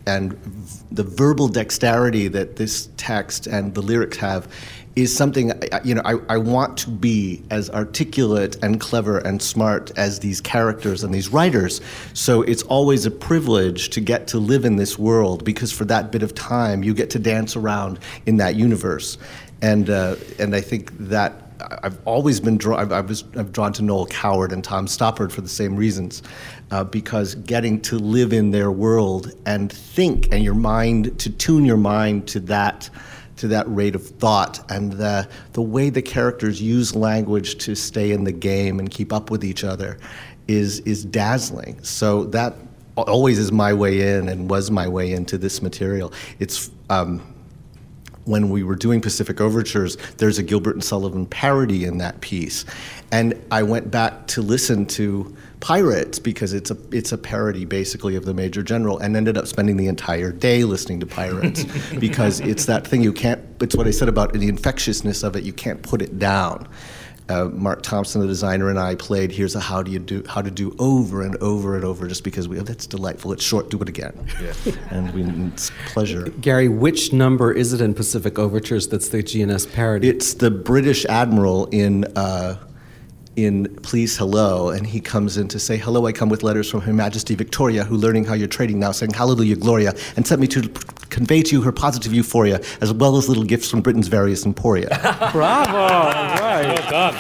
and 0.05 0.33
v- 0.33 0.85
the 0.91 1.03
verbal 1.03 1.47
dexterity 1.47 2.27
that 2.27 2.57
this 2.57 2.89
text 2.97 3.47
and 3.47 3.73
the 3.73 3.81
lyrics 3.81 4.17
have 4.17 4.53
is 4.95 5.15
something 5.15 5.51
you 5.83 5.95
know 5.95 6.01
I, 6.05 6.17
I 6.29 6.37
want 6.37 6.77
to 6.79 6.89
be 6.89 7.43
as 7.49 7.69
articulate 7.71 8.57
and 8.63 8.79
clever 8.79 9.17
and 9.19 9.41
smart 9.41 9.91
as 9.97 10.19
these 10.19 10.39
characters 10.39 11.03
and 11.03 11.13
these 11.13 11.29
writers 11.29 11.81
so 12.13 12.43
it's 12.43 12.63
always 12.63 13.05
a 13.05 13.11
privilege 13.11 13.89
to 13.89 14.01
get 14.01 14.27
to 14.27 14.37
live 14.37 14.65
in 14.65 14.75
this 14.75 14.99
world 14.99 15.43
because 15.43 15.71
for 15.71 15.85
that 15.85 16.11
bit 16.11 16.21
of 16.21 16.35
time 16.35 16.83
you 16.83 16.93
get 16.93 17.09
to 17.11 17.19
dance 17.19 17.55
around 17.55 17.99
in 18.25 18.37
that 18.37 18.55
universe 18.55 19.17
and 19.63 19.89
uh, 19.89 20.15
and 20.39 20.53
I 20.53 20.61
think 20.61 20.91
that 20.99 21.43
I've 21.83 21.97
always 22.05 22.39
been 22.39 22.57
drawn. 22.57 22.91
I 22.91 23.01
was 23.01 23.23
I've 23.37 23.53
drawn 23.53 23.71
to 23.73 23.81
Noel 23.81 24.05
Coward 24.07 24.51
and 24.51 24.63
Tom 24.63 24.87
Stoppard 24.87 25.31
for 25.31 25.41
the 25.41 25.49
same 25.49 25.75
reasons, 25.75 26.21
uh, 26.71 26.83
because 26.83 27.35
getting 27.35 27.79
to 27.81 27.97
live 27.97 28.33
in 28.33 28.51
their 28.51 28.71
world 28.71 29.31
and 29.45 29.71
think, 29.71 30.31
and 30.33 30.43
your 30.43 30.53
mind 30.53 31.17
to 31.19 31.29
tune 31.29 31.63
your 31.63 31.77
mind 31.77 32.27
to 32.29 32.39
that 32.41 32.89
to 33.37 33.47
that 33.47 33.65
rate 33.67 33.95
of 33.95 34.05
thought, 34.05 34.59
and 34.69 34.93
the 34.93 35.27
the 35.53 35.61
way 35.61 35.89
the 35.89 36.01
characters 36.01 36.61
use 36.61 36.95
language 36.95 37.57
to 37.65 37.75
stay 37.75 38.11
in 38.11 38.23
the 38.23 38.31
game 38.31 38.79
and 38.79 38.89
keep 38.89 39.11
up 39.11 39.31
with 39.31 39.43
each 39.43 39.63
other, 39.63 39.97
is 40.47 40.79
is 40.81 41.05
dazzling. 41.05 41.81
So 41.83 42.25
that 42.25 42.55
always 42.95 43.39
is 43.39 43.51
my 43.51 43.73
way 43.73 44.15
in, 44.15 44.29
and 44.29 44.49
was 44.49 44.69
my 44.69 44.87
way 44.87 45.11
into 45.13 45.37
this 45.37 45.61
material. 45.61 46.13
It's 46.39 46.69
um, 46.89 47.21
when 48.25 48.49
we 48.49 48.63
were 48.63 48.75
doing 48.75 49.01
Pacific 49.01 49.41
Overtures, 49.41 49.97
there's 50.17 50.37
a 50.37 50.43
Gilbert 50.43 50.75
and 50.75 50.83
Sullivan 50.83 51.25
parody 51.25 51.85
in 51.85 51.97
that 51.97 52.21
piece, 52.21 52.65
and 53.11 53.33
I 53.51 53.63
went 53.63 53.91
back 53.91 54.27
to 54.27 54.41
listen 54.41 54.85
to 54.87 55.35
Pirates 55.63 56.19
because 56.19 56.51
it's 56.51 56.71
a 56.71 56.77
it's 56.91 57.13
a 57.13 57.17
parody 57.17 57.63
basically 57.63 58.17
of 58.17 58.25
the 58.25 58.33
Major 58.33 58.61
General, 58.61 58.97
and 58.97 59.15
ended 59.15 59.37
up 59.37 59.47
spending 59.47 59.77
the 59.77 59.87
entire 59.87 60.29
day 60.29 60.65
listening 60.65 60.99
to 60.99 61.05
Pirates 61.05 61.63
because 61.99 62.41
it's 62.41 62.65
that 62.65 62.85
thing 62.85 63.01
you 63.01 63.13
can't. 63.13 63.41
It's 63.61 63.73
what 63.73 63.87
I 63.87 63.91
said 63.91 64.09
about 64.09 64.33
the 64.33 64.49
infectiousness 64.49 65.23
of 65.23 65.37
it. 65.37 65.45
You 65.45 65.53
can't 65.53 65.81
put 65.81 66.01
it 66.01 66.19
down. 66.19 66.67
Uh, 67.29 67.45
Mark 67.45 67.81
Thompson, 67.81 68.19
the 68.19 68.27
designer, 68.27 68.69
and 68.69 68.77
I 68.77 68.95
played 68.95 69.31
"Here's 69.31 69.55
a 69.55 69.61
How 69.61 69.81
Do 69.81 69.89
You 69.89 69.99
Do" 69.99 70.25
how 70.27 70.41
to 70.41 70.51
do 70.51 70.75
over 70.79 71.21
and 71.21 71.37
over 71.37 71.75
and 71.75 71.85
over, 71.85 72.09
just 72.09 72.25
because 72.25 72.49
we 72.49 72.59
oh, 72.59 72.63
that's 72.63 72.85
delightful. 72.85 73.31
It's 73.31 73.45
short, 73.45 73.69
do 73.69 73.79
it 73.79 73.87
again, 73.87 74.13
yeah. 74.41 74.73
and 74.91 75.13
we, 75.13 75.23
it's 75.47 75.71
pleasure. 75.85 76.23
Gary, 76.41 76.67
which 76.67 77.13
number 77.13 77.53
is 77.53 77.71
it 77.71 77.79
in 77.79 77.93
Pacific 77.93 78.37
Overtures 78.37 78.89
that's 78.89 79.07
the 79.07 79.23
G&S 79.23 79.65
parody? 79.67 80.09
It's 80.09 80.33
the 80.33 80.51
British 80.51 81.05
admiral 81.05 81.67
in 81.67 82.03
uh, 82.17 82.57
in 83.35 83.73
Please 83.77 84.17
Hello, 84.17 84.69
and 84.69 84.85
he 84.85 84.99
comes 84.99 85.37
in 85.37 85.47
to 85.49 85.59
say, 85.59 85.77
"Hello, 85.77 86.05
I 86.05 86.11
come 86.11 86.29
with 86.29 86.43
letters 86.43 86.69
from 86.69 86.81
Her 86.81 86.93
Majesty 86.93 87.35
Victoria, 87.35 87.83
who, 87.83 87.95
learning 87.97 88.25
how 88.25 88.33
you're 88.33 88.47
trading 88.47 88.79
now, 88.79 88.91
saying 88.91 89.13
Hallelujah, 89.13 89.55
Gloria, 89.55 89.93
and 90.15 90.25
sent 90.25 90.39
me 90.39 90.47
to 90.47 90.61
p- 90.69 90.81
convey 91.09 91.41
to 91.43 91.55
you 91.55 91.61
her 91.61 91.71
positive 91.71 92.13
euphoria, 92.13 92.61
as 92.81 92.93
well 92.93 93.17
as 93.17 93.27
little 93.27 93.43
gifts 93.43 93.69
from 93.69 93.81
Britain's 93.81 94.07
various 94.07 94.45
emporia." 94.45 94.87
Bravo! 95.31 95.71
Right. 95.73 96.65
Well 96.67 96.89
done. 96.91 97.15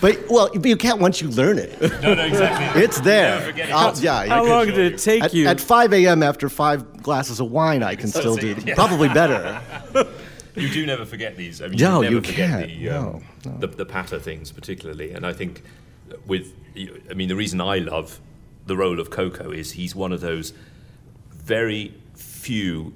but 0.00 0.18
well, 0.30 0.50
you 0.64 0.76
can't 0.76 1.00
once 1.00 1.20
you 1.20 1.28
learn 1.28 1.58
it. 1.58 1.80
No, 2.02 2.14
no, 2.14 2.24
exactly. 2.24 2.82
It's 2.84 3.00
there. 3.00 3.40
forget 3.40 3.68
it. 3.70 3.72
Uh, 3.72 3.92
yeah. 4.00 4.26
How 4.26 4.44
long 4.44 4.66
did 4.66 4.78
it 4.94 4.98
take 4.98 5.22
At, 5.24 5.34
you? 5.34 5.48
at 5.48 5.60
5 5.60 5.92
a.m. 5.94 6.22
after 6.22 6.48
five 6.48 7.02
glasses 7.02 7.40
of 7.40 7.50
wine, 7.50 7.82
I 7.82 7.96
can 7.96 8.08
still 8.08 8.36
do 8.36 8.54
it. 8.56 8.76
probably 8.76 9.08
better. 9.08 9.60
You 10.56 10.68
do 10.68 10.86
never 10.86 11.04
forget 11.04 11.36
these. 11.36 11.60
I 11.62 11.68
mean, 11.68 11.78
No, 11.78 11.96
you 12.02 12.10
never 12.10 12.14
you 12.16 12.20
forget 12.22 12.50
can't. 12.50 12.68
the, 12.68 12.88
um, 12.90 13.04
No, 13.44 13.50
no. 13.52 13.58
the 13.58 13.66
the 13.68 13.86
patter 13.86 14.18
things 14.18 14.50
particularly. 14.52 15.12
And 15.12 15.24
I 15.26 15.32
think 15.32 15.62
with, 16.26 16.52
I 17.10 17.14
mean, 17.14 17.28
the 17.28 17.36
reason 17.36 17.60
I 17.60 17.78
love 17.78 18.20
the 18.66 18.76
role 18.76 19.00
of 19.00 19.10
Ko-Ko 19.10 19.50
is 19.50 19.72
he's 19.72 19.94
one 19.94 20.12
of 20.12 20.20
those 20.20 20.52
very 21.30 21.94
few 22.14 22.92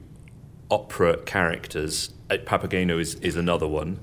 opera 0.70 1.16
characters. 1.18 2.10
uh, 2.30 2.36
Papageno 2.38 2.98
is, 3.00 3.14
is 3.16 3.36
another 3.36 3.66
one 3.68 3.98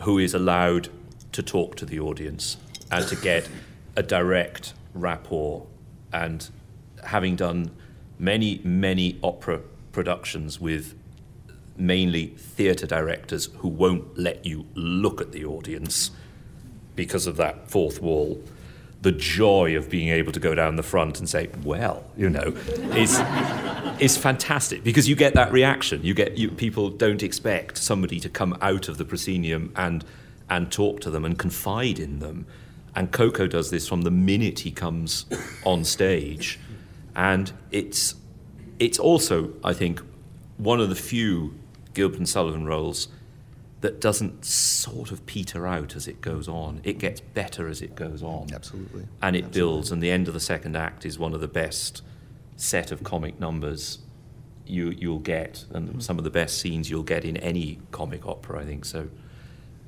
who 0.00 0.18
is 0.18 0.34
allowed 0.34 0.88
to 1.32 1.42
talk 1.42 1.76
to 1.76 1.86
the 1.86 1.98
audience 2.00 2.56
and 2.90 3.06
to 3.08 3.16
get 3.16 3.48
a 3.96 4.02
direct 4.02 4.74
rapport. 4.94 5.66
And 6.12 6.48
having 7.04 7.36
done 7.36 7.70
many, 8.18 8.60
many 8.64 9.18
opera 9.22 9.60
productions 9.92 10.60
with 10.60 10.94
mainly 11.76 12.26
theatre 12.26 12.86
directors 12.86 13.48
who 13.58 13.68
won't 13.68 14.16
let 14.18 14.44
you 14.46 14.66
look 14.74 15.20
at 15.20 15.32
the 15.32 15.44
audience 15.44 16.10
because 16.94 17.26
of 17.26 17.36
that 17.36 17.70
fourth 17.70 18.00
wall. 18.00 18.42
The 19.02 19.12
joy 19.12 19.76
of 19.76 19.90
being 19.90 20.08
able 20.08 20.32
to 20.32 20.40
go 20.40 20.54
down 20.54 20.76
the 20.76 20.82
front 20.82 21.18
and 21.18 21.28
say, 21.28 21.50
"Well, 21.62 22.04
you 22.16 22.30
know," 22.30 22.54
is 22.96 23.20
is 24.00 24.16
fantastic 24.16 24.82
because 24.82 25.08
you 25.08 25.14
get 25.14 25.34
that 25.34 25.52
reaction. 25.52 26.02
You 26.02 26.14
get 26.14 26.38
you, 26.38 26.50
people 26.50 26.88
don't 26.88 27.22
expect 27.22 27.76
somebody 27.76 28.18
to 28.20 28.28
come 28.28 28.56
out 28.62 28.88
of 28.88 28.96
the 28.96 29.04
proscenium 29.04 29.72
and 29.76 30.04
and 30.48 30.72
talk 30.72 31.00
to 31.00 31.10
them 31.10 31.24
and 31.24 31.38
confide 31.38 31.98
in 31.98 32.20
them. 32.20 32.46
And 32.96 33.10
Ko-Ko 33.10 33.46
does 33.46 33.70
this 33.70 33.88
from 33.88 34.02
the 34.02 34.10
minute 34.10 34.60
he 34.60 34.70
comes 34.70 35.26
on 35.64 35.84
stage, 35.84 36.58
and 37.14 37.52
it's 37.70 38.14
it's 38.78 38.98
also, 38.98 39.52
I 39.62 39.72
think, 39.72 40.00
one 40.56 40.80
of 40.80 40.88
the 40.88 40.94
few 40.94 41.54
Gilbert 41.94 42.18
and 42.18 42.28
Sullivan 42.28 42.66
roles 42.66 43.08
that 43.80 44.00
doesn't 44.00 44.44
sort 44.46 45.12
of 45.12 45.26
peter 45.26 45.66
out 45.66 45.94
as 45.94 46.08
it 46.08 46.20
goes 46.22 46.48
on. 46.48 46.80
It 46.84 46.98
gets 46.98 47.20
better 47.20 47.68
as 47.68 47.82
it 47.82 47.94
goes 47.94 48.22
on. 48.22 48.48
Absolutely. 48.52 49.04
And 49.20 49.36
it 49.36 49.52
builds, 49.52 49.92
and 49.92 50.02
the 50.02 50.10
end 50.10 50.26
of 50.26 50.32
the 50.32 50.40
second 50.40 50.74
act 50.74 51.04
is 51.04 51.18
one 51.18 51.34
of 51.34 51.40
the 51.42 51.48
best 51.48 52.02
set 52.56 52.90
of 52.90 53.04
comic 53.04 53.38
numbers 53.38 53.98
you, 54.66 54.90
you'll 54.90 55.18
get, 55.18 55.66
and 55.74 56.02
some 56.02 56.16
of 56.16 56.24
the 56.24 56.30
best 56.30 56.58
scenes 56.58 56.88
you'll 56.88 57.02
get 57.02 57.26
in 57.26 57.36
any 57.36 57.78
comic 57.90 58.26
opera, 58.26 58.60
I 58.60 58.64
think. 58.64 58.86
So 58.86 59.10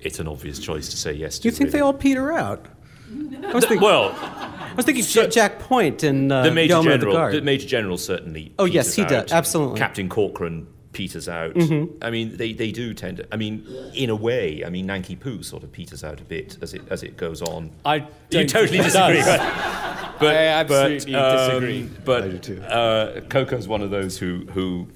it's 0.01 0.19
an 0.19 0.29
obvious 0.29 0.59
choice 0.59 0.91
to 0.91 0.97
say 0.99 1.15
yes 1.15 1.39
to. 1.39 1.43
Do 1.45 1.49
you 1.49 1.53
think 1.53 1.71
they 1.71 1.79
really. 1.79 1.87
all 1.87 1.95
peter 1.95 2.33
out? 2.33 2.67
I 3.09 3.55
was 3.55 3.65
thinking, 3.65 3.81
Well, 3.87 4.15
I 4.21 4.75
was 4.77 4.85
thinking 4.85 5.05
J- 5.05 5.29
Jack 5.29 5.61
Point 5.61 6.03
and 6.03 6.31
uh, 6.31 6.43
the 6.43 6.51
Major 6.51 6.75
Yeoman 6.75 6.93
of 6.93 7.01
the 7.01 7.07
General, 7.07 7.17
Guard. 7.17 7.35
the 7.35 7.41
Major 7.41 7.67
General 7.67 7.97
certainly. 7.97 8.53
Oh, 8.59 8.65
yes, 8.65 8.95
peters 8.95 9.11
he 9.11 9.17
does, 9.17 9.33
absolutely. 9.33 9.77
Mm-hmm. 9.77 9.83
Captain 9.85 10.09
Corcoran 10.09 10.67
peters 10.97 11.29
out. 11.29 11.55
I 12.01 12.11
mean, 12.11 12.39
they, 12.39 12.55
they 12.55 12.73
do 12.73 12.95
tend 12.95 13.19
to. 13.19 13.27
I 13.31 13.37
mean, 13.37 13.67
in 13.95 14.09
a 14.09 14.17
way, 14.17 14.65
I 14.65 14.71
mean, 14.71 14.87
Nanki 14.87 15.15
Poo 15.15 15.43
sort 15.43 15.63
of 15.63 15.71
peters 15.71 16.03
out 16.03 16.23
a 16.23 16.25
bit 16.25 16.57
as 16.63 16.73
it 16.73 16.81
as 16.89 17.03
it 17.03 17.19
goes 17.19 17.43
on. 17.43 17.71
I 17.85 17.97
you 17.97 18.07
don't 18.31 18.49
totally 18.49 18.79
think 18.79 18.85
disagree. 18.85 19.17
does. 19.19 19.27
right? 19.27 20.15
But, 20.19 20.35
I 20.35 20.45
absolutely 20.47 21.13
but, 21.13 21.39
um, 21.39 21.47
disagree. 21.47 21.91
But 22.07 22.23
I 22.23 22.29
do 22.29 22.39
too. 22.39 22.63
Uh, 22.63 23.21
Ko-Ko's 23.29 23.69
one 23.69 23.83
of 23.83 23.91
those 23.91 24.17
who 24.17 24.47
who 24.47 24.89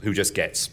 who 0.00 0.14
just 0.14 0.34
gets. 0.34 0.70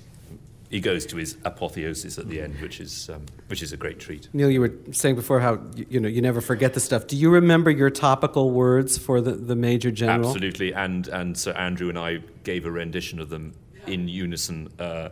He 0.70 0.80
goes 0.80 1.06
to 1.08 1.18
his 1.18 1.38
apotheosis 1.44 2.18
at 2.18 2.28
the 2.28 2.42
end, 2.42 2.60
which 2.62 2.80
is 2.80 3.10
um, 3.10 3.26
which 3.48 3.62
is 3.62 3.74
a 3.74 3.78
great 3.78 4.00
treat. 4.00 4.30
Neal, 4.34 4.50
you 4.50 4.62
were 4.62 4.74
saying 4.92 5.16
before 5.16 5.42
how 5.42 5.60
you, 5.76 5.86
you 5.90 6.00
know 6.00 6.08
you 6.08 6.22
never 6.22 6.40
forget 6.40 6.74
the 6.74 6.80
stuff. 6.80 7.08
Do 7.08 7.18
you 7.18 7.30
remember 7.30 7.70
your 7.70 7.90
topical 7.90 8.52
words 8.52 8.98
for 8.98 9.20
the, 9.20 9.32
the 9.32 9.56
Major 9.56 9.92
General? 9.92 10.30
Absolutely, 10.30 10.74
and 10.74 11.10
and 11.10 11.38
Sir 11.38 11.52
Andrew 11.52 11.90
and 11.90 12.00
I 12.00 12.20
gave 12.44 12.66
a 12.66 12.72
rendition 12.72 13.20
of 13.20 13.30
them 13.30 13.54
in 13.88 14.08
unison 14.08 14.70
uh, 14.80 15.10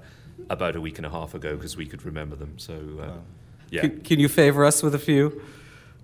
about 0.50 0.75
a 0.75 0.82
week 0.82 0.98
and 0.98 1.06
a 1.06 1.10
half 1.10 1.34
ago 1.34 1.56
because 1.56 1.77
we 1.77 1.86
could 1.86 2.06
remember 2.06 2.36
them. 2.36 2.58
So 2.58 2.74
uh, 3.01 3.12
yeah, 3.70 3.82
Can, 3.82 4.01
can 4.01 4.20
you 4.20 4.27
favor 4.30 4.65
us 4.65 4.84
with 4.84 4.94
a 4.96 5.00
few 5.00 5.42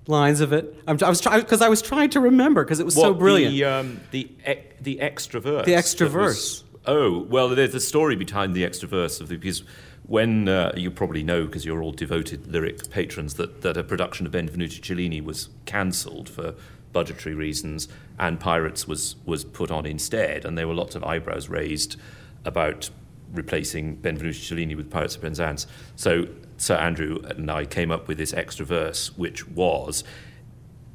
lines 0.08 0.42
of 0.42 0.54
it? 0.54 0.76
I'm, 0.88 0.98
I 1.04 1.10
was 1.10 1.22
trying 1.22 1.42
because 1.42 1.62
I 1.62 1.70
was 1.70 1.82
trying 1.82 2.10
to 2.12 2.20
remember 2.20 2.64
because 2.64 2.80
it 2.80 2.86
was 2.86 2.96
so 2.96 3.10
What, 3.12 3.20
brilliant. 3.20 3.54
The 3.56 3.64
um, 3.66 4.00
the 4.12 4.30
e- 4.48 4.56
the 4.82 5.02
extra 5.02 5.40
verse. 5.40 5.66
The 5.66 5.76
extra 5.76 6.08
that 6.08 6.18
was- 6.18 6.26
verse. 6.26 6.64
oh 6.86 7.20
well, 7.30 7.50
there's 7.50 7.76
a 7.76 7.80
story 7.82 8.16
behind 8.16 8.54
the 8.56 8.64
extra 8.66 8.88
verse 8.88 9.20
of 9.22 9.28
the 9.30 9.36
because 9.38 9.64
when 10.08 10.48
uh, 10.50 10.72
you 10.76 10.90
probably 10.90 11.22
know 11.22 11.46
because 11.46 11.66
you're 11.66 11.84
all 11.84 11.92
devoted 11.92 12.48
lyric 12.48 12.90
patrons 12.90 13.36
that 13.36 13.62
that 13.62 13.78
a 13.78 13.84
production 13.84 14.26
of 14.26 14.32
Benvenuto 14.32 14.80
Cellini 14.82 15.22
was 15.22 15.50
cancelled 15.66 16.28
for 16.30 16.56
budgetary 16.92 17.36
reasons 17.36 17.88
and 18.18 18.40
Pirates 18.40 18.88
was 18.88 19.16
was 19.26 19.44
put 19.46 19.70
on 19.70 19.86
instead, 19.86 20.46
and 20.46 20.58
there 20.58 20.68
were 20.68 20.74
lots 20.74 20.96
of 20.96 21.04
eyebrows 21.04 21.50
raised 21.50 21.98
about 22.46 22.90
replacing 23.34 23.98
Benvenuto 23.98 24.34
Cellini 24.34 24.76
with 24.76 24.90
Pirates 24.90 25.16
of 25.16 25.22
Penzance. 25.22 25.68
So 25.96 26.28
Sir 26.58 26.76
Andrew 26.76 27.20
and 27.24 27.50
I 27.50 27.66
came 27.66 27.92
up 27.92 28.08
with 28.08 28.18
this 28.18 28.34
extra 28.34 28.66
verse, 28.66 29.16
which 29.18 29.48
was 29.48 30.04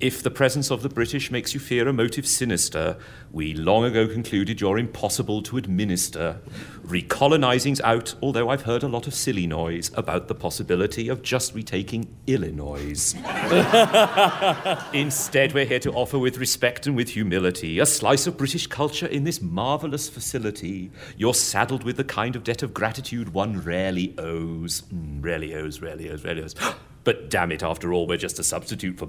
If 0.01 0.25
the 0.25 0.31
presence 0.31 0.73
of 0.73 0.83
the 0.83 0.89
British 0.89 1.31
makes 1.31 1.55
you 1.55 1.61
fear 1.61 1.87
a 1.87 1.93
motive 1.93 2.27
sinister, 2.27 2.97
we 3.31 3.55
long 3.55 3.85
ago 3.85 4.09
concluded 4.09 4.61
you're 4.61 4.77
impossible 4.77 5.41
to 5.43 5.57
administer. 5.57 6.41
Recolonizing's 6.85 7.81
out, 7.81 8.15
although 8.21 8.51
I've 8.51 8.63
heard 8.63 8.83
a 8.83 8.89
lot 8.89 9.07
of 9.07 9.15
silly 9.15 9.47
noise 9.47 9.93
about 9.95 10.27
the 10.27 10.35
possibility 10.35 11.09
of 11.09 11.23
just 11.23 11.55
retaking 11.55 12.09
Illinois. 12.27 13.15
Instead, 14.93 15.55
we're 15.55 15.65
here 15.65 15.79
to 15.79 15.93
offer 15.93 16.19
with 16.19 16.39
respect 16.39 16.89
and 16.89 16.97
with 16.97 17.11
humility 17.11 17.79
a 17.79 17.87
slice 17.87 18.27
of 18.27 18.37
British 18.37 18.67
culture 18.67 19.07
in 19.07 19.23
this 19.23 19.41
marvelous 19.41 20.09
facility. 20.09 20.91
You're 21.17 21.35
saddled 21.35 21.85
with 21.85 21.97
the 21.97 22.05
kind 22.05 22.35
of 22.35 22.43
debt 22.43 22.65
of 22.65 22.75
gratitude 22.75 23.33
one 23.33 23.61
rarely 23.61 24.13
owes. 24.19 24.83
Mm, 24.93 25.25
rarely 25.25 25.55
owes, 25.55 25.81
rarely 25.81 26.11
owes, 26.11 26.25
rarely 26.25 26.43
owes. 26.43 26.55
But 27.05 27.31
damn 27.31 27.53
it, 27.53 27.63
after 27.63 27.93
all, 27.93 28.07
we're 28.07 28.17
just 28.17 28.39
a 28.39 28.43
substitute 28.43 28.99
for 28.99 29.07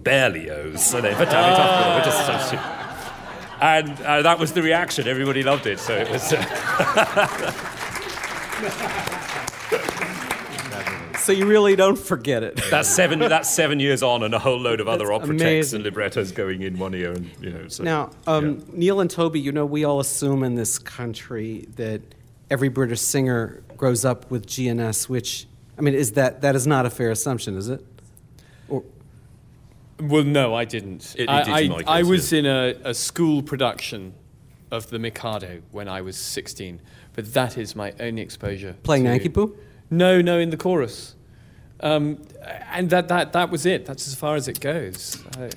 owes. 0.52 0.86
So 0.86 1.02
then, 1.02 1.18
but 1.18 1.30
damn 1.30 1.54
it, 1.54 1.58
after 1.58 1.90
all, 1.90 1.98
we're 1.98 2.06
just 2.06 2.22
a 2.22 2.26
substitute. 2.26 2.66
And 3.62 4.02
uh, 4.06 4.22
that 4.22 4.38
was 4.38 4.52
the 4.52 4.62
reaction. 4.62 5.08
Everybody 5.08 5.44
loved 5.44 5.66
it. 5.66 5.80
So 5.80 5.96
it 5.96 6.10
was. 6.12 6.34
Uh, 6.34 7.62
So 11.26 11.32
you 11.32 11.48
really 11.48 11.76
don't 11.76 11.98
forget 11.98 12.44
it. 12.44 12.62
that's 12.70 12.88
seven. 12.88 13.18
That's 13.18 13.50
seven 13.50 13.80
years 13.80 14.04
on, 14.04 14.22
and 14.22 14.36
a 14.36 14.38
whole 14.40 14.60
load 14.60 14.80
of 14.80 14.88
other 14.88 15.08
That's 15.08 15.24
opera 15.24 15.40
texts 15.40 15.74
and 15.74 15.84
librettos 15.84 16.32
going 16.32 16.62
in 16.62 16.78
one 16.78 16.94
ear, 16.94 17.14
and 17.14 17.28
you 17.42 17.50
know. 17.50 17.68
So, 17.68 17.84
Now, 17.84 18.12
um, 18.28 18.64
Neal 18.72 19.00
and 19.00 19.10
Toby, 19.10 19.40
you 19.40 19.52
know, 19.52 19.66
we 19.66 19.86
all 19.86 20.00
assume 20.00 20.44
in 20.44 20.54
this 20.54 20.78
country 20.78 21.68
that 21.78 22.02
every 22.52 22.70
British 22.70 23.02
singer 23.02 23.64
grows 23.76 24.06
up 24.06 24.30
with 24.30 24.46
G&S, 24.46 25.10
which, 25.10 25.48
I 25.78 25.82
mean, 25.82 25.94
is 25.94 26.14
that 26.14 26.42
that 26.42 26.56
is 26.56 26.66
not 26.66 26.86
a 26.86 26.90
fair 26.90 27.12
assumption, 27.12 27.58
is 27.58 27.70
it? 27.70 27.86
Or, 28.70 28.84
Well, 30.00 30.24
no, 30.24 30.54
I 30.56 30.66
didn't. 30.66 31.16
It- 31.18 31.24
it 31.24 31.30
I, 31.30 31.42
is 31.42 31.48
in 31.48 31.54
I, 31.54 31.68
my 31.76 31.84
I 31.88 32.04
was 32.04 32.32
yeah. 32.32 32.40
in 32.40 32.46
a, 32.46 32.90
a 32.90 32.94
school 32.94 33.44
production 33.44 34.14
of 34.72 34.90
The 34.90 35.00
Mikado 35.00 35.62
when 35.72 35.88
I 35.88 36.02
was 36.02 36.18
16, 36.18 36.82
but 37.14 37.34
that 37.34 37.58
is 37.58 37.76
my 37.76 37.94
only 38.00 38.22
exposure. 38.22 38.76
Playing 38.84 39.04
to- 39.04 39.10
Nanki 39.12 39.30
Poo? 39.30 39.56
No, 39.90 40.22
no, 40.22 40.40
in 40.40 40.50
the 40.50 40.58
chorus. 40.58 41.16
Um, 41.82 42.22
and 42.72 42.90
that, 42.90 43.08
that, 43.10 43.34
that 43.34 43.50
was 43.52 43.66
it. 43.66 43.86
That's 43.86 44.08
as 44.08 44.16
far 44.16 44.36
as 44.36 44.48
it 44.48 44.60
goes. 44.60 45.22
I, 45.38 45.50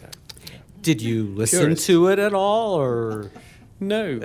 did 0.83 1.01
you 1.01 1.25
listen 1.27 1.61
Curious. 1.61 1.87
to 1.87 2.09
it 2.09 2.19
at 2.19 2.35
all, 2.35 2.75
or 2.75 3.31
no. 3.81 4.19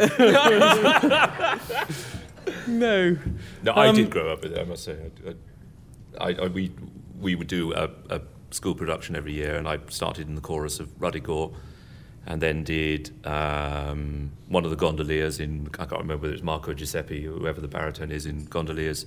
no. 2.67 3.17
No, 3.63 3.71
I 3.73 3.87
Um, 3.87 3.95
did 3.95 4.09
grow 4.09 4.31
up 4.31 4.43
with 4.43 4.53
it. 4.53 4.59
I 4.59 4.63
must 4.63 4.83
say, 4.83 4.97
I, 5.25 5.29
I, 5.29 5.33
I, 6.19 6.47
we 6.47 6.71
we 7.19 7.35
would 7.35 7.47
do 7.47 7.73
a, 7.73 7.89
a 8.09 8.21
school 8.51 8.75
production 8.75 9.15
every 9.15 9.33
year, 9.33 9.55
and 9.55 9.67
I 9.67 9.79
started 9.89 10.27
in 10.27 10.35
the 10.35 10.41
chorus 10.41 10.79
of 10.79 10.87
Ruddigore, 10.99 11.53
and 12.25 12.41
then 12.41 12.63
did 12.63 13.11
um, 13.25 14.31
one 14.47 14.65
of 14.65 14.71
the 14.71 14.77
gondoliers 14.77 15.39
in 15.39 15.67
I 15.73 15.85
can't 15.85 15.91
remember 15.91 16.23
whether 16.23 16.33
it's 16.33 16.43
Marco 16.43 16.73
Giuseppe 16.73 17.27
or 17.27 17.33
whoever 17.33 17.61
the 17.61 17.67
baritone 17.67 18.11
is 18.11 18.25
in 18.25 18.45
gondoliers, 18.45 19.05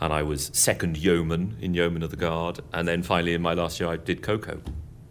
and 0.00 0.12
I 0.12 0.22
was 0.22 0.50
second 0.52 0.96
yeoman 0.96 1.56
in 1.60 1.74
Yeomen 1.74 2.02
of 2.02 2.10
the 2.10 2.16
Guard, 2.16 2.60
and 2.72 2.86
then 2.86 3.02
finally 3.02 3.34
in 3.34 3.42
my 3.42 3.54
last 3.54 3.80
year 3.80 3.88
I 3.88 3.96
did 3.96 4.22
Ko-Ko. 4.22 4.60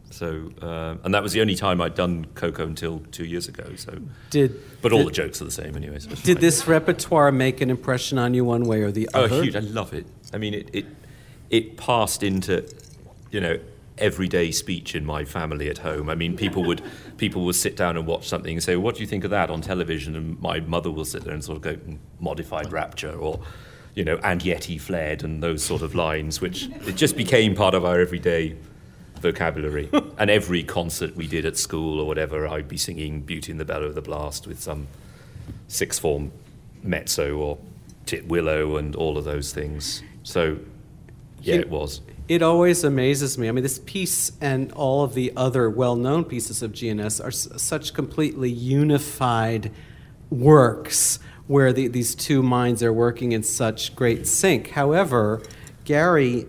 So, 0.09 0.49
uh, 0.61 0.95
and 1.03 1.13
that 1.13 1.21
was 1.21 1.33
the 1.33 1.41
only 1.41 1.55
time 1.55 1.81
I'd 1.81 1.93
done 1.93 2.25
Ko-Ko 2.33 2.63
until 2.63 2.99
two 3.11 3.25
years 3.25 3.49
ago. 3.49 3.75
So, 3.75 3.99
did 4.29 4.59
but 4.81 4.93
all 4.93 4.99
did, 4.99 5.07
the 5.07 5.11
jokes 5.11 5.41
are 5.41 5.45
the 5.45 5.51
same 5.51 5.75
anyway. 5.75 5.99
So 5.99 6.09
did 6.09 6.17
fine. 6.17 6.35
this 6.35 6.67
repertoire 6.67 7.31
make 7.31 7.59
an 7.61 7.69
impression 7.69 8.17
on 8.17 8.33
you 8.33 8.45
one 8.45 8.63
way 8.63 8.81
or 8.81 8.91
the 8.91 9.09
other? 9.13 9.35
Oh, 9.35 9.41
huge! 9.41 9.55
I 9.55 9.59
love 9.59 9.93
it. 9.93 10.07
I 10.33 10.37
mean, 10.37 10.53
it 10.53 10.69
it 10.71 10.85
it 11.49 11.77
passed 11.77 12.23
into, 12.23 12.67
you 13.31 13.39
know, 13.39 13.59
everyday 13.97 14.51
speech 14.51 14.95
in 14.95 15.05
my 15.05 15.25
family 15.25 15.69
at 15.69 15.79
home. 15.79 16.09
I 16.09 16.15
mean, 16.15 16.35
people 16.35 16.63
would 16.65 16.81
people 17.17 17.45
would 17.45 17.55
sit 17.55 17.75
down 17.75 17.97
and 17.97 18.05
watch 18.05 18.27
something 18.27 18.53
and 18.53 18.63
say, 18.63 18.75
"What 18.75 18.95
do 18.95 19.01
you 19.01 19.07
think 19.07 19.23
of 19.23 19.31
that 19.31 19.49
on 19.49 19.61
television?" 19.61 20.15
And 20.15 20.39
my 20.41 20.59
mother 20.59 20.91
will 20.91 21.05
sit 21.05 21.23
there 21.23 21.33
and 21.33 21.43
sort 21.43 21.57
of 21.57 21.61
go, 21.63 21.75
"Mm, 21.75 21.97
"Modified 22.19 22.71
rapture," 22.71 23.13
or, 23.13 23.39
you 23.95 24.03
know, 24.03 24.19
"And 24.23 24.43
yet 24.43 24.65
he 24.65 24.77
fled," 24.77 25.23
and 25.23 25.41
those 25.41 25.63
sort 25.63 25.81
of 25.81 25.95
lines, 25.95 26.41
which 26.41 26.69
it 26.85 26.95
just 26.95 27.15
became 27.15 27.55
part 27.55 27.73
of 27.73 27.85
our 27.85 27.99
everyday 27.99 28.55
vocabulary. 29.19 29.89
and 30.17 30.29
every 30.29 30.63
concert 30.63 31.15
we 31.15 31.27
did 31.27 31.45
at 31.45 31.57
school 31.57 31.99
or 31.99 32.05
whatever, 32.05 32.47
I'd 32.47 32.67
be 32.67 32.77
singing 32.77 33.21
"Beauty 33.21 33.51
and 33.51 33.59
the 33.59 33.65
Bellow 33.65 33.85
of 33.85 33.95
the 33.95 34.01
Blast" 34.01 34.47
with 34.47 34.61
some 34.61 34.87
sixth 35.67 36.01
form 36.01 36.31
mezzo 36.83 37.35
or 37.35 37.57
titwillow 38.05 38.79
and 38.79 38.95
all 38.95 39.17
of 39.17 39.25
those 39.25 39.51
things. 39.51 40.01
So, 40.23 40.59
yeah, 41.41 41.55
it 41.55 41.69
was. 41.69 42.01
It 42.27 42.41
always 42.41 42.83
amazes 42.83 43.37
me. 43.37 43.47
I 43.47 43.51
mean, 43.51 43.63
this 43.63 43.79
piece 43.79 44.33
and 44.41 44.71
all 44.73 45.03
of 45.03 45.13
the 45.13 45.31
other 45.37 45.69
well 45.69 45.95
known 45.95 46.25
pieces 46.25 46.61
of 46.61 46.73
G&S 46.73 47.19
are 47.19 47.29
s- 47.29 47.47
such 47.55 47.93
completely 47.93 48.51
unified 48.51 49.71
works 50.29 51.19
where 51.47 51.71
the, 51.71 51.87
these 51.87 52.15
two 52.15 52.43
minds 52.43 52.83
are 52.83 52.91
working 52.91 53.31
in 53.31 53.43
such 53.43 53.95
great 53.95 54.27
sync. 54.27 54.71
However, 54.71 55.41
Gary, 55.85 56.45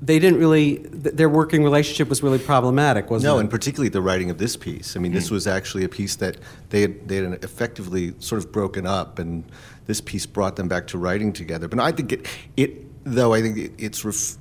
they 0.00 0.18
didn't 0.18 0.38
really, 0.38 0.78
th- 0.78 1.14
their 1.14 1.28
working 1.28 1.62
relationship 1.62 2.08
was 2.08 2.22
really 2.22 2.38
problematic, 2.38 3.10
wasn't 3.10 3.26
No, 3.26 3.34
it? 3.34 3.36
No, 3.36 3.40
and 3.40 3.50
particularly 3.50 3.90
the 3.90 4.00
writing 4.00 4.30
of 4.30 4.38
this 4.38 4.56
piece. 4.56 4.96
I 4.96 5.00
mean, 5.00 5.12
this 5.12 5.28
hmm. 5.28 5.34
was 5.34 5.46
actually 5.46 5.84
a 5.84 5.88
piece 5.88 6.16
that 6.16 6.38
they 6.70 6.80
had, 6.82 7.08
they 7.08 7.16
had 7.16 7.44
effectively 7.44 8.14
sort 8.20 8.42
of 8.42 8.50
broken 8.50 8.86
up, 8.86 9.18
and 9.18 9.44
this 9.86 10.00
piece 10.00 10.24
brought 10.24 10.56
them 10.56 10.68
back 10.68 10.86
to 10.88 10.98
writing 10.98 11.32
together. 11.32 11.68
But 11.68 11.80
I 11.80 11.92
think 11.92 12.12
it, 12.12 12.26
it 12.56 12.87
though, 13.14 13.34
I 13.34 13.42
think 13.42 13.74
it's 13.78 14.04
ref, 14.04 14.36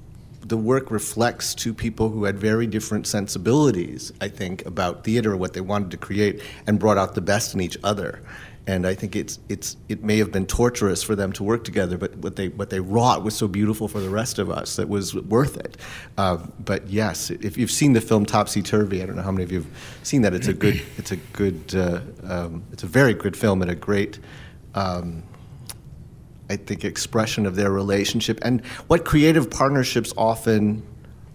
the 0.47 0.58
work 0.58 0.91
reflects 0.91 1.53
two 1.53 1.73
people 1.73 2.10
who 2.10 2.23
had 2.23 2.39
very 2.39 2.67
different 2.67 3.06
sensibilities. 3.08 4.13
I 4.21 4.30
think 4.30 4.65
about 4.65 5.03
theater, 5.03 5.36
what 5.36 5.53
they 5.53 5.62
wanted 5.62 5.91
to 5.91 5.97
create, 5.97 6.41
and 6.65 6.80
brought 6.80 6.97
out 6.97 7.15
the 7.15 7.21
best 7.21 7.53
in 7.53 7.62
each 7.62 7.77
other. 7.84 8.21
And 8.65 8.86
I 8.86 8.95
think 8.95 9.15
it's 9.15 9.39
it's 9.47 9.77
it 9.88 10.03
may 10.03 10.17
have 10.17 10.32
been 10.32 10.45
torturous 10.45 11.01
for 11.01 11.15
them 11.15 11.32
to 11.34 11.43
work 11.43 11.63
together, 11.63 11.97
but 11.97 12.17
what 12.17 12.36
they 12.36 12.49
what 12.49 12.69
they 12.69 12.82
wrought 12.82 13.23
was 13.23 13.34
so 13.34 13.47
beautiful 13.47 13.88
for 13.88 14.01
the 14.01 14.10
rest 14.10 14.39
of 14.39 14.49
us 14.49 14.75
that 14.75 14.89
was 14.89 15.15
worth 15.15 15.56
it. 15.56 15.77
Uh, 16.17 16.38
but 16.60 16.86
yes, 16.88 17.30
if 17.30 17.58
you've 17.58 17.71
seen 17.71 17.93
the 17.93 18.01
film 18.01 18.25
Topsy 18.25 18.62
Turvy, 18.62 19.01
I 19.01 19.06
don't 19.06 19.15
know 19.15 19.21
how 19.21 19.32
many 19.32 19.45
of 19.45 19.53
you 19.53 19.62
have 19.62 19.71
seen 20.03 20.21
that. 20.23 20.34
It's 20.34 20.49
a 20.49 20.53
good 20.53 20.82
it's 20.97 21.12
a 21.12 21.15
good 21.15 21.73
uh, 21.75 22.01
um, 22.23 22.63
it's 22.73 22.84
a 22.84 22.88
very 22.88 23.13
good 23.13 23.38
film 23.38 23.62
and 23.62 23.71
a 23.71 23.75
great. 23.75 24.19
Um, 24.75 25.23
I 26.49 26.55
think 26.55 26.86
expression 26.86 27.45
of 27.45 27.55
their 27.55 27.71
relationship 27.71 28.39
and 28.41 28.65
what 28.88 29.05
creative 29.05 29.49
partnerships 29.49 30.13
often 30.17 30.83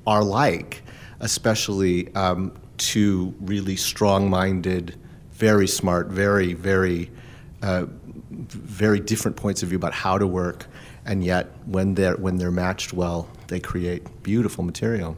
are 0.07 0.25
like, 0.25 0.83
especially 1.21 2.13
um, 2.15 2.53
two 2.79 3.35
really 3.41 3.77
strong-minded, 3.77 4.97
very 5.33 5.67
smart, 5.67 6.09
very 6.09 6.55
very 6.55 7.11
uh, 7.63 7.87
very 8.31 8.99
different 8.99 9.37
points 9.37 9.63
of 9.63 9.69
view 9.69 9.77
about 9.77 9.93
how 9.93 10.19
to 10.19 10.27
work, 10.27 10.67
and 11.07 11.23
yet 11.23 11.47
when 11.67 11.95
they're 11.95 12.17
when 12.17 12.37
they're 12.39 12.51
matched 12.51 12.93
well, 12.93 13.29
they 13.49 13.61
create 13.61 14.23
beautiful 14.23 14.65
material. 14.65 15.17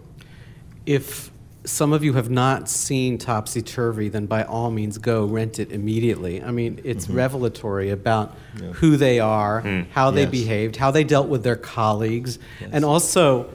if 0.86 1.30
some 1.64 1.92
of 1.94 2.04
you 2.04 2.12
have 2.12 2.28
not 2.30 2.68
seen 2.68 3.16
Topsy 3.16 3.62
Turvy, 3.62 4.08
then 4.10 4.26
by 4.26 4.42
all 4.44 4.70
means 4.70 4.98
go 4.98 5.24
rent 5.24 5.58
it 5.58 5.72
immediately. 5.72 6.42
I 6.42 6.50
mean, 6.50 6.80
it's 6.84 7.06
Mm-hmm. 7.06 7.16
revelatory 7.16 7.90
about 7.90 8.36
who 8.74 8.96
they 8.96 9.18
are, 9.20 9.60
how 9.92 10.10
they 10.10 10.22
Yes. 10.22 10.30
behaved, 10.30 10.76
how 10.76 10.90
they 10.90 11.04
dealt 11.04 11.28
with 11.28 11.42
their 11.42 11.56
colleagues, 11.56 12.38
and 12.72 12.84
also 12.84 13.48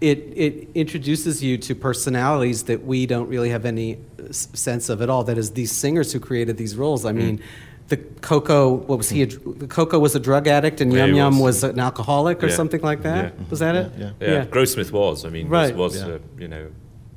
it, 0.00 0.18
it 0.36 0.68
introduces 0.74 1.42
you 1.42 1.56
to 1.58 1.74
personalities 1.74 2.64
that 2.64 2.84
we 2.84 3.06
don't 3.06 3.28
really 3.28 3.48
have 3.48 3.64
any 3.64 3.96
sense 4.30 4.88
of 4.90 5.00
at 5.00 5.08
all. 5.08 5.24
That 5.24 5.38
is, 5.38 5.52
these 5.52 5.72
singers 5.72 6.12
who 6.12 6.20
created 6.20 6.58
these 6.58 6.76
roles. 6.76 7.06
I 7.06 7.12
mean, 7.12 7.40
the 7.88 7.96
Ko-Ko, 7.96 8.72
what 8.88 8.98
was 8.98 9.08
he? 9.08 9.22
A, 9.22 9.26
Ko-Ko 9.26 9.98
was 9.98 10.14
a 10.14 10.20
drug 10.20 10.48
addict, 10.48 10.80
and 10.82 10.92
Yeah, 10.92 11.06
Yum 11.06 11.16
Yum 11.16 11.38
was. 11.38 11.62
was 11.62 11.64
an 11.72 11.80
alcoholic 11.80 12.42
or 12.44 12.48
Yeah. 12.48 12.54
something 12.54 12.82
like 12.82 13.02
that. 13.04 13.32
Yeah. 13.38 13.44
Was 13.48 13.60
that 13.60 13.74
it? 13.74 13.92
Yeah, 13.98 14.10
Yeah, 14.20 14.44
Grossmith 14.44 14.92
was. 14.92 15.24
I 15.24 15.30
mean, 15.30 15.48
Right. 15.48 15.74
was, 15.74 15.94
was 15.94 16.02
Yeah. 16.02 16.14
uh, 16.14 16.18
you 16.38 16.48
know, 16.48 16.66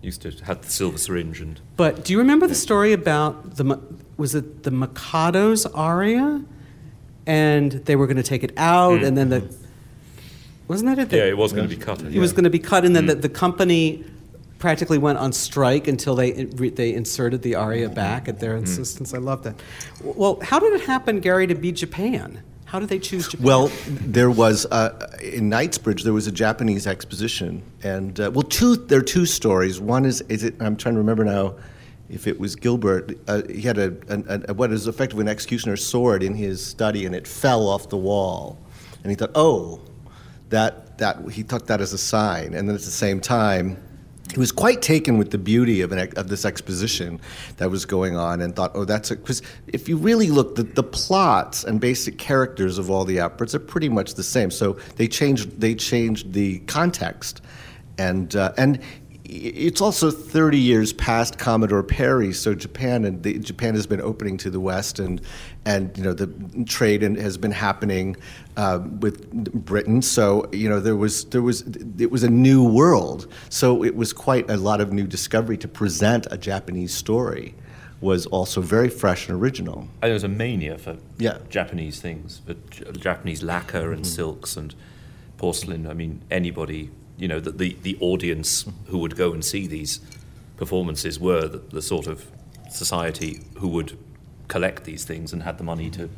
used 0.02 0.22
to 0.22 0.32
had 0.44 0.62
the 0.62 0.70
silver 0.70 0.98
syringe 0.98 1.42
and 1.42 1.60
But 1.76 2.06
do 2.06 2.14
you 2.14 2.20
remember 2.20 2.48
the 2.48 2.56
story 2.56 2.94
about 2.94 3.56
the 3.56 3.80
was 4.18 4.36
it 4.36 4.64
the 4.64 4.72
Mikado's 4.72 5.66
aria, 5.66 6.44
and 7.26 7.72
they 7.72 7.96
were 7.96 8.08
going 8.08 8.18
to 8.18 8.24
take 8.24 8.44
it 8.44 8.54
out, 8.58 9.00
mm. 9.00 9.08
and 9.08 9.18
then 9.18 9.30
the 9.30 9.56
wasn't 10.68 10.96
that 10.96 11.12
it? 11.12 11.18
yeah, 11.18 11.26
it 11.26 11.38
was 11.38 11.54
going 11.54 11.68
to 11.68 11.76
be 11.76 11.82
cut. 11.82 12.02
It 12.02 12.20
was 12.20 12.34
going 12.34 12.44
to 12.44 12.50
be 12.50 12.60
cut, 12.60 12.86
and 12.86 12.96
then 12.96 13.08
the, 13.08 13.16
mm. 13.16 13.22
the 13.22 13.30
company 13.30 14.06
practically 14.60 14.98
went 14.98 15.18
on 15.18 15.32
strike 15.32 15.88
until 15.88 16.16
they 16.16 16.32
they 16.32 16.94
inserted 16.94 17.42
the 17.42 17.56
aria 17.56 17.90
back 17.90 18.28
at 18.28 18.40
their 18.40 18.56
mm. 18.56 18.60
insistence. 18.60 19.14
I 19.14 19.18
love 19.18 19.44
that. 19.44 19.60
Well, 20.04 20.40
how 20.42 20.60
did 20.60 20.74
it 20.74 20.82
happen, 20.82 21.20
Gary, 21.20 21.48
to 21.48 21.56
be 21.56 21.72
Japan? 21.72 22.44
How 22.70 22.80
did 22.80 22.90
they 22.90 23.00
choose 23.00 23.28
Japan? 23.28 23.46
Well, 23.48 23.72
there 23.88 24.30
was 24.30 24.68
uh, 24.68 25.18
in 25.24 25.50
Knightsbridge 25.50 26.04
there 26.04 26.14
was 26.14 26.28
a 26.28 26.32
Japanese 26.32 26.86
exposition, 26.86 27.64
and 27.82 28.20
uh, 28.20 28.30
well, 28.32 28.44
two 28.44 28.76
there 28.76 29.00
are 29.00 29.02
two 29.02 29.26
stories. 29.26 29.80
One 29.80 30.06
is 30.06 30.22
is 30.30 30.44
it? 30.44 30.54
I'm 30.60 30.76
trying 30.76 30.94
to 30.94 31.00
remember 31.00 31.26
now. 31.26 31.56
If 32.10 32.28
it 32.28 32.40
was 32.40 32.56
Gilbert, 32.56 33.18
uh, 33.28 33.42
he 33.50 33.62
had 33.62 33.78
a, 33.78 33.96
an- 34.08 34.46
a, 34.48 34.54
what 34.54 34.72
is 34.72 34.88
effectively 34.88 35.22
an 35.24 35.28
executioner's 35.28 35.86
sword 35.86 36.22
in 36.24 36.36
his 36.36 36.64
study, 36.64 37.06
and 37.08 37.16
it 37.16 37.28
fell 37.28 37.68
off 37.68 37.90
the 37.90 37.98
wall, 37.98 38.58
and 39.04 39.12
he 39.12 39.16
thought, 39.16 39.32
oh, 39.34 39.82
that 40.50 41.00
that 41.00 41.18
he 41.32 41.42
took 41.44 41.66
that 41.68 41.82
as 41.82 41.92
a 41.94 41.98
sign, 41.98 42.54
and 42.54 42.68
then 42.70 42.76
at 42.76 42.82
the 42.82 42.92
same 42.92 43.20
time, 43.20 43.78
he 44.34 44.39
was 44.39 44.52
quite 44.52 44.82
taken 44.82 45.18
with 45.18 45.32
the 45.32 45.38
beauty 45.38 45.82
of, 45.82 45.92
an, 45.92 46.12
of 46.15 46.28
this 46.28 46.46
exposition 46.46 47.20
that 47.58 47.72
was 47.72 47.86
going 47.86 48.15
on 48.15 48.42
and 48.42 48.56
thought, 48.56 48.72
oh, 48.76 48.86
that's 48.86 49.10
because 49.10 49.42
if 49.68 49.89
you 49.89 49.98
really 49.98 50.28
look, 50.28 50.56
the, 50.56 50.63
the 50.63 50.84
plots 50.84 51.63
and 51.63 51.82
basic 51.82 52.18
characters 52.18 52.78
of 52.78 52.92
all 52.92 53.06
the 53.06 53.20
operas 53.20 53.56
are 53.56 53.60
pretty 53.60 53.89
much 53.89 54.13
the 54.13 54.24
same. 54.24 54.52
So 54.52 54.74
they 54.98 55.08
changed 55.08 55.60
they 55.60 55.74
changed 55.74 56.34
the 56.34 56.60
context, 56.60 57.42
and 57.98 58.36
uh, 58.36 58.54
and 58.58 58.80
it's 59.32 59.80
also 59.82 60.10
30 60.10 60.58
years 60.58 60.92
past 60.94 61.38
Commodore 61.38 61.84
Perry, 61.84 62.34
so 62.34 62.56
Japan 62.56 63.06
and 63.06 63.22
the, 63.22 63.38
Japan 63.39 63.76
has 63.76 63.86
been 63.86 64.02
opening 64.02 64.38
to 64.38 64.50
the 64.50 64.60
West, 64.60 64.98
and 65.00 65.22
and 65.65 65.96
you 65.98 66.04
know 66.04 66.13
the 66.13 66.28
trade 66.65 67.04
and 67.04 67.15
has 67.18 67.38
been 67.38 67.52
happening 67.52 68.15
uh, 68.58 68.80
with 69.00 69.32
Britain. 69.65 70.02
So 70.02 70.50
you 70.52 70.68
know 70.68 70.80
there 70.80 70.96
was 70.96 71.26
there 71.26 71.42
was 71.44 71.62
it 72.00 72.10
was 72.12 72.24
a 72.24 72.30
new 72.30 72.63
world. 72.68 73.28
So 73.50 73.84
it 73.84 73.96
was 73.96 74.13
quite 74.13 74.50
a 74.50 74.58
lot 74.58 74.82
of 74.82 74.92
new 74.92 75.06
discovery 75.06 75.58
to 75.58 75.68
present 75.68 76.26
a 76.32 76.38
Japanese 76.38 76.94
story. 76.94 77.56
Was 78.02 78.26
also 78.28 78.62
very 78.62 78.88
fresh 78.88 79.28
and 79.28 79.38
original. 79.42 79.80
And 80.02 80.04
there 80.04 80.13
was 80.13 80.24
a 80.24 80.30
mania 80.30 80.78
for 80.78 80.96
Yeah. 81.18 81.39
Japanese 81.50 82.00
things, 82.00 82.42
for 82.46 82.54
J- 82.70 82.86
Japanese 82.98 83.44
lacquer 83.44 83.92
and 83.92 84.08
silks 84.08 84.56
and 84.56 84.74
porcelain. 85.36 85.86
I 85.86 85.94
mean, 85.94 86.22
anybody, 86.32 86.92
you 87.20 87.28
know, 87.28 87.40
the, 87.40 87.52
the, 87.52 87.78
the 87.82 87.98
audience 88.00 88.66
who 88.88 88.98
would 89.00 89.16
go 89.16 89.34
and 89.34 89.44
see 89.44 89.68
these 89.68 90.00
performances 90.58 91.20
were 91.20 91.48
the, 91.48 91.58
the 91.58 91.82
sort 91.82 92.08
of 92.08 92.32
society 92.70 93.42
who 93.58 93.68
would 93.68 93.98
collect 94.48 94.86
these 94.86 95.04
things 95.06 95.34
and 95.34 95.44
had 95.44 95.58
the 95.58 95.64
money 95.64 95.90
to, 95.92 96.10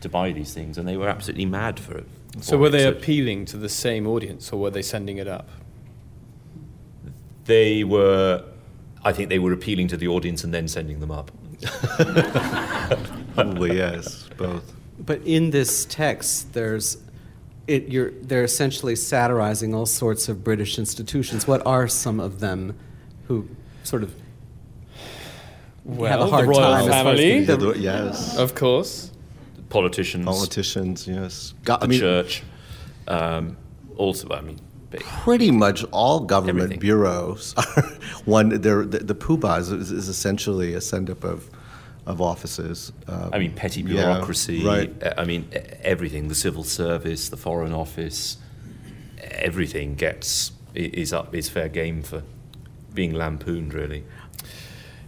to 0.00 0.08
buy 0.08 0.32
these 0.32 0.52
things, 0.52 0.76
and 0.76 0.86
they 0.86 0.96
were 0.96 1.08
absolutely 1.08 1.46
mad 1.46 1.80
for 1.80 1.98
it. 1.98 2.06
So 2.40 2.58
were 2.58 2.66
it. 2.66 2.70
they 2.70 2.82
So 2.82 2.90
appealing 2.90 3.46
to 3.46 3.56
the 3.56 3.68
same 3.68 4.06
audience, 4.06 4.52
or 4.52 4.60
were 4.60 4.70
they 4.70 4.82
sending 4.82 5.16
it 5.18 5.28
up? 5.28 5.48
they 7.48 7.82
were, 7.82 8.44
I 9.02 9.12
think 9.12 9.30
they 9.30 9.40
were 9.40 9.52
appealing 9.52 9.88
to 9.88 9.96
the 9.96 10.06
audience 10.06 10.44
and 10.44 10.54
then 10.54 10.68
sending 10.68 11.00
them 11.00 11.10
up. 11.10 11.32
Probably 13.34 13.76
yes, 13.76 14.28
both. 14.36 14.72
But 15.00 15.22
in 15.22 15.50
this 15.50 15.84
text, 15.86 16.52
there's 16.52 16.98
it, 17.68 17.88
you're, 17.88 18.10
they're 18.22 18.44
essentially 18.44 18.96
satirizing 18.96 19.74
all 19.74 19.86
sorts 19.86 20.28
of 20.28 20.42
British 20.42 20.78
institutions. 20.78 21.46
What 21.46 21.64
are 21.66 21.86
some 21.86 22.18
of 22.18 22.40
them 22.40 22.74
who 23.26 23.46
sort 23.84 24.02
of 24.02 24.14
Well, 25.84 26.10
have 26.10 26.20
a 26.20 26.24
the 26.24 26.30
hard 26.30 26.48
royal 26.48 26.60
time 26.60 26.80
as 26.80 26.86
far 26.88 27.12
as 27.12 27.20
family. 27.20 27.44
the- 27.44 27.56
The- 27.56 27.78
yes, 27.78 28.36
Of 28.36 28.54
course. 28.54 29.10
Politicians, 29.68 30.24
politicians. 30.24 31.06
Yes, 31.06 31.52
Go- 31.64 31.76
the 31.76 31.84
I 31.84 31.86
mean, 31.88 32.00
church, 32.00 32.42
um, 33.06 33.56
also, 33.98 34.26
I 34.30 34.40
mean, 34.40 34.58
big. 34.90 35.02
pretty 35.02 35.50
much 35.50 35.84
all 35.90 36.20
government 36.20 36.60
Everything. 36.72 36.80
bureaus 36.80 37.54
are 37.58 37.82
one. 38.24 38.48
They're, 38.62 38.86
the, 38.86 39.00
the 39.00 39.14
poobah 39.14 39.58
is, 39.60 39.70
is 39.70 40.08
essentially 40.08 40.72
a 40.72 40.80
send 40.80 41.10
up 41.10 41.22
of 41.22 41.50
of 42.08 42.22
offices. 42.22 42.90
Um, 43.06 43.30
I 43.32 43.38
mean, 43.38 43.52
petty 43.52 43.82
yeah, 43.82 43.88
bureaucracy. 43.88 44.64
right. 44.64 45.02
uh, 45.02 45.14
I 45.18 45.24
mean, 45.24 45.48
everything. 45.82 46.28
The 46.28 46.34
civil 46.34 46.64
service, 46.64 47.28
the 47.28 47.36
foreign 47.36 47.74
office, 47.74 48.38
everything 49.20 49.94
gets 49.94 50.52
is 50.74 51.12
up 51.12 51.34
is 51.34 51.48
fair 51.48 51.68
game 51.68 52.02
for 52.02 52.22
being 52.94 53.12
lampooned. 53.12 53.74
Really, 53.74 54.04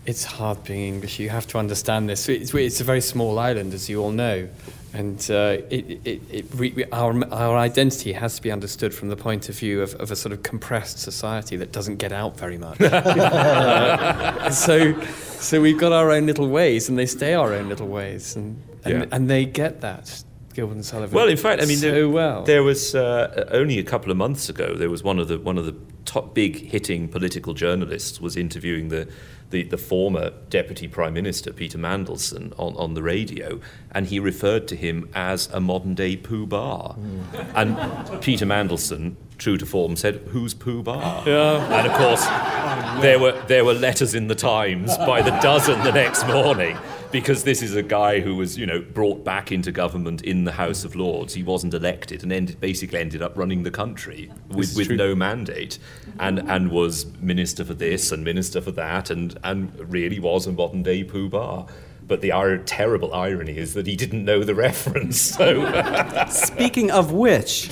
It's 0.06 0.24
hard 0.24 0.64
being 0.64 0.94
English. 0.94 1.18
You 1.18 1.28
have 1.28 1.46
to 1.48 1.58
understand 1.58 2.08
this. 2.08 2.28
It's, 2.28 2.54
it's 2.54 2.80
a 2.80 2.84
very 2.84 3.00
small 3.02 3.38
island, 3.38 3.74
as 3.74 3.88
you 3.88 4.02
all 4.02 4.10
know, 4.12 4.48
and 4.94 5.18
uh, 5.30 5.58
it, 5.68 6.00
it, 6.04 6.22
it 6.30 6.46
re, 6.54 6.84
our, 6.90 7.12
our 7.32 7.56
identity 7.58 8.12
has 8.12 8.36
to 8.36 8.42
be 8.42 8.50
understood 8.50 8.94
from 8.94 9.08
the 9.10 9.16
point 9.16 9.48
of 9.50 9.58
view 9.58 9.82
of, 9.82 9.94
of 9.96 10.10
a 10.10 10.16
sort 10.16 10.32
of 10.32 10.42
compressed 10.42 10.98
society 10.98 11.56
that 11.56 11.70
doesn't 11.72 11.96
get 11.96 12.12
out 12.12 12.36
very 12.38 12.58
much. 12.58 12.78
Uh, 12.90 14.50
so, 14.50 15.00
so 15.38 15.60
we've 15.60 15.78
got 15.78 15.92
our 15.92 16.10
own 16.10 16.26
little 16.26 16.48
ways, 16.48 16.88
and 16.88 16.98
they 16.98 17.06
stay 17.06 17.34
our 17.34 17.52
own 17.52 17.68
little 17.68 17.86
ways, 17.88 18.36
and 18.36 18.60
and, 18.84 19.00
Yeah. 19.00 19.06
and 19.12 19.28
they 19.28 19.44
get 19.44 19.80
that. 19.82 20.22
Gilbert 20.54 20.74
and 20.74 20.84
Sullivan. 20.84 21.14
Well, 21.14 21.28
in 21.28 21.36
fact, 21.36 21.62
I 21.62 21.66
mean, 21.66 21.76
so 21.78 21.90
there, 21.90 22.08
well. 22.08 22.42
there 22.42 22.62
was 22.62 22.94
uh, 22.94 23.48
only 23.52 23.78
a 23.78 23.84
couple 23.84 24.10
of 24.10 24.16
months 24.16 24.48
ago. 24.48 24.74
There 24.74 24.90
was 24.90 25.02
one 25.04 25.18
of 25.18 25.28
the 25.28 25.38
one 25.38 25.58
of 25.58 25.66
the 25.66 25.76
top 26.04 26.34
big 26.34 26.56
hitting 26.70 27.08
political 27.08 27.54
journalists 27.54 28.20
was 28.20 28.36
interviewing 28.36 28.88
the 28.88 29.06
the, 29.50 29.64
the 29.64 29.76
former 29.76 30.30
deputy 30.48 30.88
prime 30.88 31.14
minister 31.14 31.52
Peter 31.52 31.78
Mandelson 31.78 32.52
on, 32.58 32.74
on 32.76 32.94
the 32.94 33.02
radio, 33.02 33.60
and 33.90 34.06
he 34.06 34.18
referred 34.18 34.66
to 34.68 34.76
him 34.76 35.08
as 35.14 35.48
a 35.52 35.60
modern 35.60 35.94
day 35.94 36.16
Pooh 36.16 36.46
Bah. 36.46 36.94
Mm. 36.94 37.52
And 37.54 38.22
Peter 38.22 38.46
Mandelson, 38.46 39.16
true 39.38 39.56
to 39.58 39.66
form, 39.66 39.96
said, 39.96 40.16
"Who's 40.28 40.54
Pooh 40.54 40.82
Bah?" 40.82 41.22
Yeah. 41.26 41.78
And 41.78 41.86
of 41.86 41.92
course, 41.94 42.22
oh, 42.22 42.98
there 43.02 43.18
were 43.18 43.40
there 43.46 43.64
were 43.64 43.74
letters 43.74 44.14
in 44.14 44.28
the 44.28 44.34
Times 44.34 44.96
by 44.98 45.22
the 45.22 45.32
dozen 45.40 45.82
the 45.84 45.92
next 45.92 46.26
morning 46.26 46.76
because 47.12 47.44
this 47.44 47.62
is 47.62 47.74
a 47.74 47.82
guy 47.82 48.20
who 48.20 48.36
was 48.36 48.56
you 48.56 48.66
know 48.66 48.80
brought 48.80 49.24
back 49.24 49.52
into 49.52 49.72
government 49.72 50.22
in 50.22 50.44
the 50.44 50.52
House 50.52 50.84
of 50.84 50.94
Lords. 50.94 51.34
He 51.34 51.42
wasn't 51.42 51.74
elected 51.74 52.22
and 52.22 52.32
ended, 52.32 52.60
basically 52.60 52.98
ended 52.98 53.22
up 53.22 53.36
running 53.36 53.62
the 53.62 53.70
country 53.70 54.30
with, 54.48 54.76
with 54.76 54.90
no 54.90 55.14
mandate, 55.14 55.78
and 56.18 56.38
and 56.38 56.70
was 56.70 57.06
minister 57.20 57.64
for 57.64 57.74
this 57.74 58.12
and 58.12 58.24
minister 58.24 58.60
for 58.60 58.72
that, 58.72 59.10
and 59.10 59.38
and 59.44 59.72
really 59.92 60.18
was 60.18 60.46
a 60.46 60.52
modern 60.52 60.82
day 60.82 61.04
Pooh 61.04 61.28
Bah. 61.28 61.66
But 62.06 62.22
the 62.22 62.30
ir- 62.30 62.58
terrible 62.64 63.14
irony 63.14 63.56
is 63.56 63.74
that 63.74 63.86
he 63.86 63.94
didn't 63.94 64.24
know 64.24 64.42
the 64.42 64.54
reference. 64.66 65.20
So 65.20 66.26
Speaking 66.28 66.90
of 66.90 67.12
which, 67.12 67.70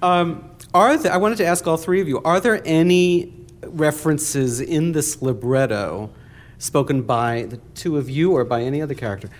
um, 0.00 0.50
are 0.72 0.96
there, 0.96 1.12
I 1.12 1.18
wanted 1.18 1.36
to 1.38 1.46
ask 1.46 1.66
all 1.66 1.76
three 1.76 2.00
of 2.00 2.08
you: 2.08 2.22
Are 2.22 2.40
there 2.40 2.62
any 2.64 3.34
references 3.62 4.60
in 4.60 4.92
this 4.92 5.20
libretto, 5.22 6.10
spoken 6.58 7.02
by 7.02 7.42
the 7.48 7.56
two 7.74 7.96
of 7.96 8.10
you 8.10 8.32
or 8.32 8.44
by 8.44 8.62
any 8.62 8.82
other 8.82 8.94
character, 8.94 9.30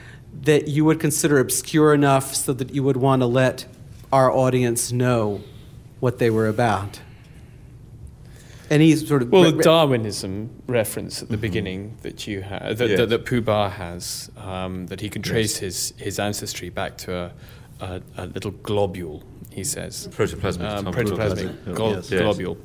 that 0.43 0.69
you 0.69 0.85
would 0.85 1.01
consider 1.01 1.39
obscure 1.39 1.93
enough 1.95 2.35
so 2.35 2.53
that 2.53 2.75
you 2.75 2.83
would 2.83 2.97
want 2.97 3.23
to 3.23 3.27
let 3.27 3.67
our 4.13 4.31
audience 4.31 4.93
know 4.93 5.41
what 6.01 6.19
they 6.19 6.31
were 6.31 6.49
about? 6.49 7.01
Any 8.71 8.95
sort 8.97 9.23
of 9.23 9.31
Well, 9.33 9.45
re- 9.45 9.51
the 9.53 9.63
Darwinism 9.63 10.51
reference 10.67 11.23
at 11.23 11.31
the 11.31 11.39
beginning 11.39 11.97
that 12.03 12.27
you 12.27 12.43
had, 12.43 12.77
that, 12.77 12.89
Yes. 12.91 12.99
that, 12.99 13.09
that 13.09 13.25
Pooh 13.25 13.41
Bah 13.41 13.71
has, 13.71 14.31
um, 14.37 14.87
that 14.89 15.01
he 15.01 15.09
can 15.09 15.23
trace 15.23 15.57
his, 15.57 15.95
his 15.97 16.19
ancestry 16.19 16.69
back 16.69 16.99
to 16.99 17.15
a, 17.15 17.33
a, 17.81 18.03
a 18.19 18.27
little 18.27 18.51
globule, 18.51 19.23
he 19.51 19.65
says. 19.65 20.09
protoplasmic. 20.13 20.69
Um, 20.69 20.85
protoplasmic 20.93 21.55
Protoplasmic, 21.65 21.75
glo- 21.75 21.95
yes. 21.95 22.11
Yes. 22.11 22.21
globule. 22.21 22.59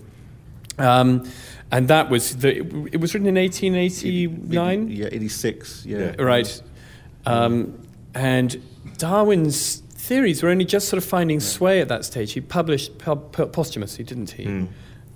Um, 0.78 1.24
and 1.72 1.88
that 1.88 2.10
was, 2.10 2.38
the, 2.38 2.58
it 2.92 3.00
was 3.00 3.14
written 3.14 3.28
in 3.28 3.36
1889? 3.36 4.90
Yeah, 4.90 5.08
eighty 5.12 5.28
six. 5.30 5.86
Yeah. 5.86 6.16
Right. 6.20 6.62
Um, 7.26 7.80
and 8.14 8.62
Darwin's 8.98 9.78
theories 9.80 10.44
were 10.44 10.50
only 10.50 10.66
just 10.66 10.88
sort 10.90 11.02
of 11.02 11.10
finding 11.10 11.40
sway 11.40 11.82
at 11.82 11.88
that 11.88 12.06
stage. 12.06 12.34
He 12.34 12.42
published 12.42 12.98
po- 13.00 13.16
po- 13.16 13.48
posthumously, 13.48 14.04
didn't 14.04 14.32
he? 14.32 14.68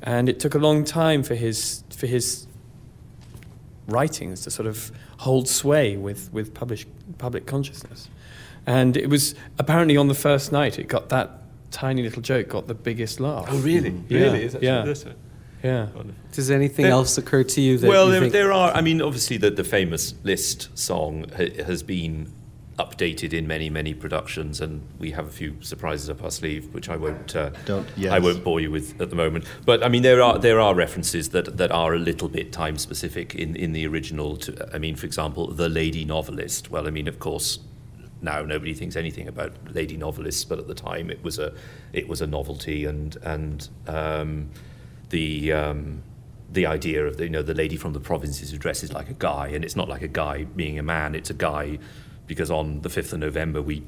And 0.04 0.30
it 0.30 0.40
took 0.40 0.56
a 0.56 0.60
long 0.60 0.84
time 0.84 1.24
for 1.24 1.36
his 1.36 1.84
for 1.90 2.08
his 2.08 2.48
writings 3.88 4.42
to 4.42 4.52
sort 4.52 4.68
of 4.68 4.92
hold 5.18 5.48
sway 5.48 5.98
with 5.98 6.32
with 6.34 6.54
published 6.54 6.88
public 7.18 7.46
consciousness. 7.46 8.10
And 8.66 8.98
it 8.98 9.10
was 9.10 9.34
apparently 9.60 9.96
on 9.98 10.08
the 10.08 10.14
first 10.16 10.52
night 10.52 10.78
it 10.78 10.88
got 10.88 11.10
that 11.10 11.42
tiny 11.72 12.04
little 12.04 12.22
joke 12.22 12.50
got 12.50 12.68
the 12.68 12.74
biggest 12.74 13.20
laugh. 13.20 13.46
Oh, 13.50 13.58
really? 13.60 13.92
Yeah, 14.10 14.20
Really? 14.20 14.44
Is 14.44 14.54
that 14.54 14.64
yeah. 14.64 14.84
True? 15.62 15.70
That's 15.70 15.96
a- 15.96 15.98
Yeah. 15.98 16.14
Does 16.32 16.52
anything 16.52 16.84
There- 16.84 16.92
else 16.92 17.18
occur 17.18 17.44
to 17.44 17.62
you 17.62 17.78
that 17.78 17.88
well, 17.88 18.06
you 18.06 18.12
there, 18.12 18.22
think- 18.22 18.34
there 18.34 18.52
are. 18.52 18.72
I 18.74 18.82
mean, 18.82 19.02
obviously, 19.02 19.38
the, 19.38 19.50
the 19.52 19.64
famous 19.64 20.14
List 20.24 20.70
song 20.78 21.26
ha- 21.36 21.64
has 21.64 21.84
been 21.84 22.32
updated 22.78 23.34
in 23.34 23.48
many, 23.48 23.72
many 23.72 23.92
productions, 23.96 24.62
and 24.62 24.82
we 25.00 25.10
have 25.10 25.26
a 25.26 25.32
few 25.32 25.56
surprises 25.62 26.12
up 26.12 26.24
our 26.24 26.30
sleeve, 26.30 26.72
which 26.76 26.90
I 26.90 26.96
won't. 26.96 27.36
Uh, 27.36 27.50
Don't- 27.66 27.88
yes. 27.98 28.12
I 28.14 28.20
won't 28.20 28.44
bore 28.44 28.60
you 28.60 28.70
with 28.70 29.02
at 29.02 29.10
the 29.10 29.16
moment. 29.16 29.46
But 29.66 29.84
I 29.84 29.90
mean, 29.90 30.04
there 30.04 30.22
are 30.22 30.38
there 30.38 30.60
are 30.60 30.76
references 30.76 31.30
that, 31.30 31.58
that 31.58 31.72
are 31.72 31.96
a 31.96 32.00
little 32.00 32.30
bit 32.30 32.52
time 32.52 32.78
specific 32.78 33.34
in, 33.34 33.56
in 33.56 33.74
the 33.74 33.88
original. 33.88 34.38
To, 34.38 34.70
I 34.76 34.78
mean, 34.78 34.96
for 34.96 35.08
example, 35.08 35.48
the 35.48 35.70
lady 35.70 36.06
novelist. 36.06 36.70
Well, 36.70 36.88
I 36.88 36.92
mean, 36.92 37.08
of 37.08 37.20
course. 37.20 37.60
Now 38.20 38.42
nobody 38.42 38.74
thinks 38.74 38.96
anything 38.96 39.28
about 39.28 39.52
lady 39.76 39.96
novelists, 39.96 40.44
but 40.44 40.58
at 40.58 40.68
the 40.68 40.74
time 40.74 41.12
it 41.12 41.24
was 41.24 41.38
a 41.38 41.54
it 41.94 42.08
was 42.08 42.20
a 42.20 42.26
novelty, 42.26 42.84
and 42.86 43.16
and 43.22 43.70
um, 43.88 44.50
the 45.10 45.52
um, 45.52 46.04
the 46.52 46.66
idea 46.66 47.06
of 47.06 47.18
the, 47.18 47.24
you 47.26 47.30
know 47.30 47.42
the 47.42 47.54
lady 47.54 47.78
from 47.78 47.94
the 47.94 48.00
provinces 48.00 48.52
who 48.52 48.58
dresses 48.58 48.94
like 48.94 49.10
a 49.10 49.14
guy, 49.14 49.48
and 49.48 49.64
it's 49.64 49.76
not 49.76 49.90
like 49.90 50.02
a 50.02 50.08
guy 50.08 50.44
being 50.44 50.80
a 50.80 50.84
man; 50.84 51.16
it's 51.16 51.30
a 51.30 51.36
guy 51.36 51.80
because 52.26 52.52
on 52.52 52.82
the 52.82 52.90
fifth 52.90 53.14
of 53.14 53.20
November 53.20 53.62
we 53.62 53.84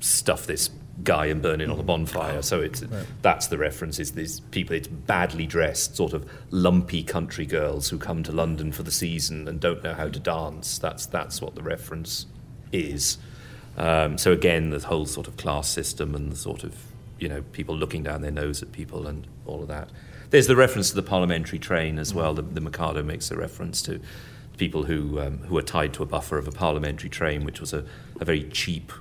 stuff 0.00 0.46
this 0.46 0.70
guy 1.04 1.26
and 1.26 1.40
burn 1.42 1.60
it 1.60 1.70
on 1.70 1.78
a 1.78 1.82
bonfire. 1.82 2.42
So 2.42 2.60
it's 2.60 2.82
that's 3.22 3.46
the 3.46 3.58
reference. 3.58 3.98
Is 3.98 4.12
these 4.12 4.40
people? 4.40 4.76
It's 4.76 4.88
badly 4.88 5.46
dressed, 5.46 5.96
sort 5.96 6.12
of 6.12 6.28
lumpy 6.50 7.02
country 7.02 7.46
girls 7.46 7.88
who 7.88 7.98
come 7.98 8.22
to 8.24 8.32
London 8.32 8.72
for 8.72 8.82
the 8.82 8.90
season 8.90 9.48
and 9.48 9.60
don't 9.60 9.82
know 9.82 9.94
how 9.94 10.08
to 10.08 10.18
dance. 10.18 10.78
That's 10.78 11.06
that's 11.06 11.40
what 11.40 11.54
the 11.54 11.62
reference 11.62 12.26
is. 12.72 13.18
Um, 13.76 14.18
so 14.18 14.32
again, 14.32 14.70
the 14.70 14.80
whole 14.80 15.06
sort 15.06 15.28
of 15.28 15.36
class 15.36 15.68
system 15.68 16.14
and 16.14 16.30
the 16.30 16.36
sort 16.36 16.64
of 16.64 16.76
you 17.18 17.28
know 17.28 17.42
people 17.52 17.76
looking 17.76 18.02
down 18.02 18.20
their 18.20 18.30
nose 18.30 18.62
at 18.62 18.72
people 18.72 19.06
and 19.06 19.26
all 19.46 19.62
of 19.62 19.68
that. 19.68 19.88
There's 20.32 20.46
the 20.46 20.56
reference 20.56 20.88
to 20.88 20.96
the 20.96 21.02
parliamentary 21.02 21.58
train 21.58 21.98
as 21.98 22.12
well. 22.12 22.32
The, 22.34 22.42
the 22.42 22.60
Mikado 22.60 23.02
makes 23.02 23.30
a 23.30 23.36
reference 23.36 23.82
to 23.82 24.00
people 24.56 24.84
who 24.84 25.20
um, 25.20 25.38
who 25.38 25.56
are 25.58 25.62
tied 25.62 25.92
to 25.94 26.02
a 26.02 26.06
buffer 26.06 26.38
of 26.38 26.48
a 26.48 26.52
parliamentary 26.52 27.10
train, 27.10 27.44
which 27.44 27.60
was 27.60 27.72
a, 27.72 27.84
a 28.18 28.24
very 28.24 28.44
cheap 28.44 28.92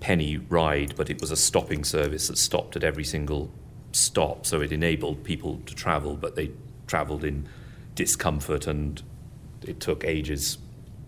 penny 0.00 0.36
ride, 0.36 0.94
but 0.96 1.08
it 1.08 1.20
was 1.20 1.30
a 1.30 1.36
stopping 1.36 1.84
service 1.84 2.28
that 2.28 2.36
stopped 2.36 2.76
at 2.76 2.82
every 2.82 3.04
single 3.04 3.52
stop, 3.92 4.44
so 4.44 4.60
it 4.60 4.72
enabled 4.72 5.22
people 5.22 5.60
to 5.64 5.74
travel, 5.74 6.16
but 6.16 6.34
they 6.34 6.50
travelled 6.88 7.24
in 7.24 7.48
discomfort 7.94 8.66
and 8.66 9.02
it 9.62 9.78
took 9.78 10.04
ages. 10.04 10.58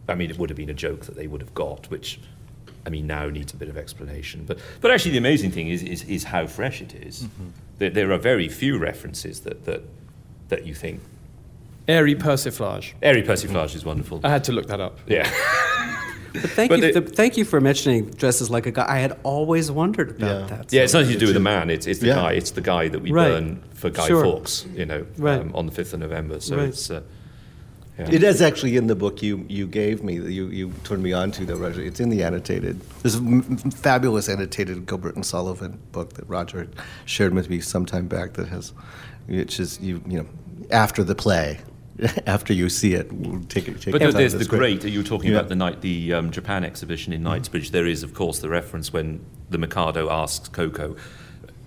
I 0.08 0.14
mean, 0.14 0.30
it 0.30 0.38
would 0.38 0.48
have 0.48 0.56
been 0.56 0.70
a 0.70 0.74
joke 0.74 1.06
that 1.06 1.16
they 1.16 1.26
would 1.26 1.40
have 1.40 1.54
got, 1.54 1.90
which 1.90 2.20
I 2.86 2.88
mean 2.88 3.06
now 3.06 3.28
needs 3.28 3.52
a 3.52 3.56
bit 3.56 3.68
of 3.68 3.76
explanation. 3.76 4.44
But 4.46 4.58
but 4.80 4.90
actually, 4.90 5.12
the 5.12 5.18
amazing 5.18 5.50
thing 5.50 5.68
is 5.68 5.82
is, 5.82 6.04
is 6.04 6.24
how 6.24 6.46
fresh 6.46 6.80
it 6.80 6.94
is. 6.94 7.24
Mm-hmm. 7.24 7.48
There, 7.78 7.90
there, 7.90 8.12
are 8.12 8.18
very 8.18 8.48
few 8.48 8.78
references 8.78 9.40
that 9.40 9.64
that 9.64 9.82
that 10.48 10.66
you 10.66 10.74
think. 10.74 11.00
Airy 11.88 12.14
persiflage. 12.14 12.94
Airy 13.02 13.22
persiflage 13.22 13.74
is 13.74 13.84
wonderful. 13.84 14.20
I 14.24 14.30
had 14.30 14.44
to 14.44 14.52
look 14.52 14.66
that 14.68 14.80
up. 14.80 14.98
Yeah. 15.06 15.30
But 16.42 16.50
thank 16.50 16.68
but 16.68 16.80
you, 16.80 16.92
the, 16.92 17.00
thank 17.00 17.36
you 17.36 17.44
for 17.46 17.62
mentioning 17.62 18.10
dresses 18.10 18.50
like 18.50 18.66
a 18.66 18.70
guy. 18.70 18.84
I 18.86 18.98
had 18.98 19.18
always 19.22 19.70
wondered 19.70 20.10
about 20.10 20.40
yeah. 20.40 20.56
that. 20.56 20.72
Yeah, 20.72 20.82
it's 20.82 20.92
nothing 20.92 21.12
to 21.12 21.18
do 21.18 21.26
with 21.26 21.34
the 21.34 21.40
man. 21.40 21.70
It's, 21.70 21.86
it's 21.86 22.00
the 22.00 22.08
yeah. 22.08 22.14
guy. 22.16 22.32
It's 22.32 22.50
the 22.50 22.60
guy 22.60 22.88
that 22.88 23.00
we 23.00 23.10
right. 23.10 23.28
burn 23.28 23.62
for 23.72 23.88
Guy 23.88 24.06
sure. 24.06 24.22
Fawkes. 24.22 24.66
You 24.74 24.84
know, 24.84 25.06
right. 25.16 25.40
um, 25.40 25.54
on 25.54 25.64
the 25.64 25.72
fifth 25.72 25.94
of 25.94 26.00
November. 26.00 26.40
So 26.40 26.56
right. 26.56 26.68
it's. 26.68 26.90
Uh, 26.90 27.02
yeah. 27.98 28.10
It 28.10 28.22
is 28.22 28.42
actually 28.42 28.76
in 28.76 28.88
the 28.88 28.94
book 28.94 29.22
you, 29.22 29.46
you 29.48 29.66
gave 29.66 30.02
me, 30.02 30.14
you, 30.14 30.48
you 30.48 30.72
turned 30.84 31.02
me 31.02 31.14
on 31.14 31.30
to, 31.32 31.46
though, 31.46 31.56
Roger. 31.56 31.80
It's 31.80 31.98
in 31.98 32.10
the 32.10 32.22
annotated. 32.22 32.80
There's 33.02 33.14
a 33.14 33.18
m- 33.18 33.56
fabulous 33.56 34.28
annotated 34.28 34.86
Gilbert 34.86 35.14
and 35.14 35.24
Sullivan 35.24 35.80
book 35.92 36.12
that 36.14 36.28
Roger 36.28 36.68
shared 37.06 37.32
with 37.32 37.48
me 37.48 37.60
some 37.60 37.86
time 37.86 38.06
back 38.06 38.34
that 38.34 38.48
has, 38.48 38.74
which 39.26 39.58
is, 39.58 39.80
you, 39.80 40.02
you 40.06 40.18
know, 40.18 40.26
after 40.70 41.02
the 41.02 41.14
play. 41.14 41.60
after 42.26 42.52
you 42.52 42.68
see 42.68 42.92
it, 42.92 43.10
we'll 43.10 43.42
take 43.44 43.68
it. 43.68 43.80
Take 43.80 43.92
but 43.92 44.00
there's 44.12 44.34
the 44.34 44.44
great. 44.44 44.84
You 44.84 44.98
were 44.98 45.04
talking 45.04 45.30
yeah. 45.30 45.38
about 45.38 45.48
the 45.48 45.54
night, 45.54 45.80
the 45.80 46.12
um, 46.12 46.30
Japan 46.30 46.62
exhibition 46.62 47.14
in 47.14 47.22
Knightsbridge. 47.22 47.70
Mm. 47.70 47.72
There 47.72 47.86
is, 47.86 48.02
of 48.02 48.12
course, 48.12 48.40
the 48.40 48.50
reference 48.50 48.92
when 48.92 49.24
the 49.48 49.56
Mikado 49.56 50.10
asks 50.10 50.50
Ko-Ko, 50.50 50.96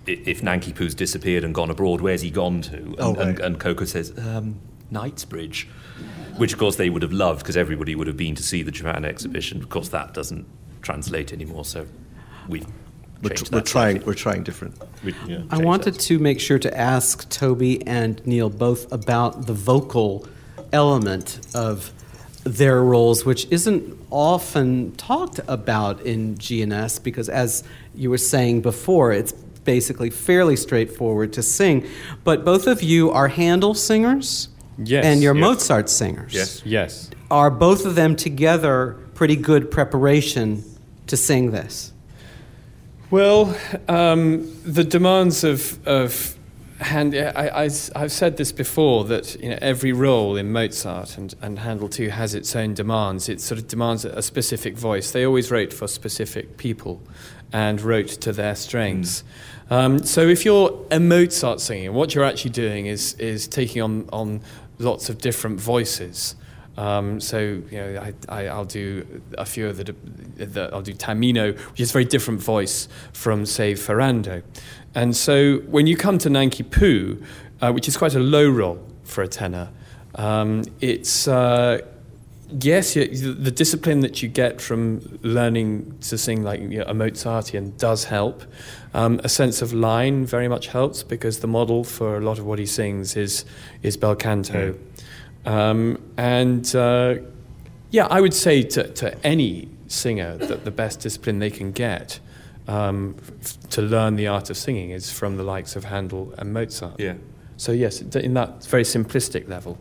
if 0.06 0.40
Nanki 0.40 0.72
Poo's 0.72 0.94
disappeared 0.94 1.42
and 1.42 1.52
gone 1.52 1.68
abroad. 1.68 2.00
Where's 2.00 2.22
he 2.22 2.30
gone 2.30 2.62
to? 2.62 2.76
And, 2.76 2.96
oh, 3.00 3.14
right. 3.14 3.26
and, 3.26 3.40
and 3.40 3.58
Ko-Ko 3.58 3.84
says, 3.84 4.16
um, 4.18 4.60
Knightsbridge 4.90 5.68
which 6.36 6.52
of 6.52 6.58
course 6.58 6.76
they 6.76 6.90
would 6.90 7.02
have 7.02 7.12
loved 7.12 7.40
because 7.40 7.56
everybody 7.56 7.94
would 7.94 8.06
have 8.06 8.16
been 8.16 8.34
to 8.34 8.42
see 8.42 8.62
the 8.62 8.70
Japan 8.70 9.04
exhibition. 9.04 9.62
Of 9.62 9.68
course, 9.68 9.88
that 9.90 10.14
doesn't 10.14 10.46
translate 10.82 11.32
anymore, 11.32 11.64
so 11.64 11.86
we've 12.48 12.66
we're, 13.22 13.30
tr- 13.30 13.44
we're 13.52 13.60
trying. 13.60 14.04
We're 14.04 14.14
trying 14.14 14.44
different. 14.44 14.80
We, 15.04 15.14
yeah, 15.26 15.42
I 15.50 15.58
wanted 15.58 15.94
that. 15.94 16.00
to 16.02 16.18
make 16.18 16.40
sure 16.40 16.58
to 16.58 16.76
ask 16.76 17.28
Toby 17.28 17.86
and 17.86 18.24
Neal 18.26 18.48
both 18.48 18.90
about 18.92 19.46
the 19.46 19.52
vocal 19.52 20.26
element 20.72 21.40
of 21.54 21.92
their 22.44 22.82
roles, 22.82 23.24
which 23.26 23.46
isn't 23.50 23.98
often 24.10 24.92
talked 24.96 25.40
about 25.46 26.00
in 26.02 26.38
G&S 26.38 26.98
because, 26.98 27.28
as 27.28 27.62
you 27.94 28.08
were 28.08 28.18
saying 28.18 28.62
before, 28.62 29.12
it's 29.12 29.32
basically 29.32 30.08
fairly 30.10 30.56
straightforward 30.56 31.32
to 31.34 31.42
sing. 31.42 31.86
But 32.24 32.44
both 32.44 32.66
of 32.66 32.82
you 32.82 33.10
are 33.10 33.28
Handel 33.28 33.74
singers. 33.74 34.48
Yes. 34.82 35.04
And 35.04 35.22
you're 35.22 35.34
yes. 35.34 35.40
Mozart 35.40 35.88
singers. 35.90 36.32
Yes. 36.32 36.62
Yes. 36.64 37.10
Are 37.30 37.50
both 37.50 37.84
of 37.84 37.94
them 37.94 38.16
together 38.16 38.98
pretty 39.14 39.36
good 39.36 39.70
preparation 39.70 40.64
to 41.06 41.16
sing 41.16 41.50
this? 41.50 41.92
Well, 43.10 43.56
um, 43.88 44.50
the 44.64 44.84
demands 44.84 45.44
of, 45.44 45.86
of 45.86 46.36
hand, 46.78 47.14
I, 47.14 47.62
have 47.64 48.12
said 48.12 48.36
this 48.36 48.52
before 48.52 49.04
that 49.06 49.38
you 49.40 49.50
know, 49.50 49.58
every 49.60 49.92
role 49.92 50.36
in 50.36 50.52
Mozart 50.52 51.18
and, 51.18 51.34
and 51.42 51.58
Handel 51.58 51.88
too 51.88 52.08
has 52.08 52.34
its 52.34 52.54
own 52.56 52.74
demands. 52.74 53.28
It 53.28 53.40
sort 53.40 53.58
of 53.58 53.68
demands 53.68 54.04
a 54.04 54.22
specific 54.22 54.76
voice. 54.76 55.10
They 55.10 55.26
always 55.26 55.50
wrote 55.50 55.72
for 55.72 55.86
specific 55.88 56.56
people 56.56 57.02
and 57.52 57.80
wrote 57.80 58.08
to 58.08 58.32
their 58.32 58.54
strengths. 58.54 59.22
Mm. 59.22 59.72
Um, 59.72 60.04
so 60.04 60.22
if 60.22 60.44
you're 60.44 60.84
a 60.90 60.98
Mozart 60.98 61.60
singer, 61.60 61.92
what 61.92 62.14
you're 62.14 62.24
actually 62.24 62.50
doing 62.50 62.86
is, 62.86 63.14
is 63.14 63.46
taking 63.46 63.82
on, 63.82 64.08
on 64.12 64.40
lots 64.80 65.08
of 65.08 65.18
different 65.18 65.60
voices. 65.60 66.34
Um, 66.76 67.20
so 67.20 67.38
you 67.38 67.78
know, 67.78 68.12
I, 68.28 68.54
will 68.54 68.64
do 68.64 69.22
a 69.36 69.44
few 69.44 69.68
of 69.68 69.76
the, 69.76 69.94
the, 70.36 70.70
I'll 70.72 70.82
do 70.82 70.94
Tamino, 70.94 71.56
which 71.70 71.80
is 71.80 71.90
a 71.90 71.92
very 71.92 72.04
different 72.04 72.40
voice 72.40 72.88
from 73.12 73.44
say 73.44 73.74
Ferrando. 73.74 74.42
And 74.94 75.14
so 75.14 75.58
when 75.58 75.86
you 75.86 75.96
come 75.96 76.18
to 76.18 76.30
Nanki 76.30 76.62
Poo, 76.62 77.22
uh, 77.60 77.72
which 77.72 77.86
is 77.86 77.96
quite 77.96 78.14
a 78.14 78.20
low 78.20 78.48
role 78.48 78.82
for 79.04 79.22
a 79.22 79.28
tenor, 79.28 79.70
um, 80.14 80.64
it's 80.80 81.28
uh, 81.28 81.80
yes, 82.60 82.94
the 82.94 83.52
discipline 83.54 84.00
that 84.00 84.22
you 84.22 84.28
get 84.28 84.60
from 84.60 85.18
learning 85.22 85.98
to 86.02 86.18
sing 86.18 86.42
like 86.42 86.60
you 86.60 86.78
know, 86.78 86.84
a 86.86 86.94
Mozartian 86.94 87.76
does 87.76 88.04
help. 88.04 88.42
Um, 88.92 89.20
a 89.22 89.28
sense 89.28 89.62
of 89.62 89.72
line 89.72 90.26
very 90.26 90.48
much 90.48 90.68
helps 90.68 91.02
because 91.02 91.40
the 91.40 91.46
model 91.46 91.84
for 91.84 92.16
a 92.16 92.20
lot 92.20 92.38
of 92.38 92.46
what 92.46 92.58
he 92.58 92.66
sings 92.66 93.16
is 93.16 93.44
is 93.82 93.96
bel 93.96 94.16
canto. 94.16 94.72
Mm. 95.44 95.50
Um, 95.50 96.02
and 96.16 96.74
uh, 96.74 97.16
yeah, 97.90 98.06
I 98.06 98.20
would 98.20 98.34
say 98.34 98.62
to, 98.62 98.88
to 98.94 99.26
any 99.26 99.68
singer 99.86 100.36
that 100.36 100.64
the 100.64 100.70
best 100.70 101.00
discipline 101.00 101.38
they 101.38 101.50
can 101.50 101.72
get 101.72 102.20
um, 102.68 103.16
f- 103.40 103.58
to 103.70 103.82
learn 103.82 104.16
the 104.16 104.26
art 104.26 104.50
of 104.50 104.56
singing 104.56 104.90
is 104.90 105.10
from 105.10 105.36
the 105.36 105.42
likes 105.42 105.76
of 105.76 105.84
Handel 105.84 106.34
and 106.38 106.52
Mozart. 106.52 106.98
Yeah. 107.00 107.14
So 107.56 107.72
yes, 107.72 108.00
in 108.00 108.34
that 108.34 108.64
very 108.64 108.84
simplistic 108.84 109.48
level, 109.48 109.78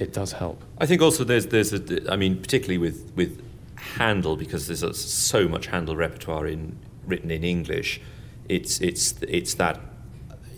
it 0.00 0.12
does 0.14 0.32
help. 0.32 0.64
I 0.78 0.86
think 0.86 1.02
also 1.02 1.22
there's 1.22 1.46
there's 1.48 1.72
a 1.72 2.12
I 2.12 2.16
mean 2.16 2.40
particularly 2.40 2.78
with 2.78 3.12
with 3.14 3.42
Handel 3.76 4.36
because 4.36 4.66
there's 4.66 4.82
a, 4.82 4.92
so 4.94 5.46
much 5.46 5.66
Handel 5.66 5.94
repertoire 5.94 6.46
in 6.46 6.78
written 7.06 7.30
in 7.30 7.44
English. 7.44 8.00
It's 8.48 8.80
it's 8.80 9.14
it's 9.22 9.54
that 9.54 9.78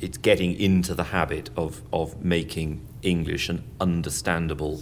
it's 0.01 0.17
getting 0.17 0.59
into 0.59 0.95
the 0.95 1.05
habit 1.05 1.51
of 1.57 1.83
of 1.93 2.25
making 2.25 2.87
English 3.03 3.49
an 3.49 3.65
understandable 3.81 4.81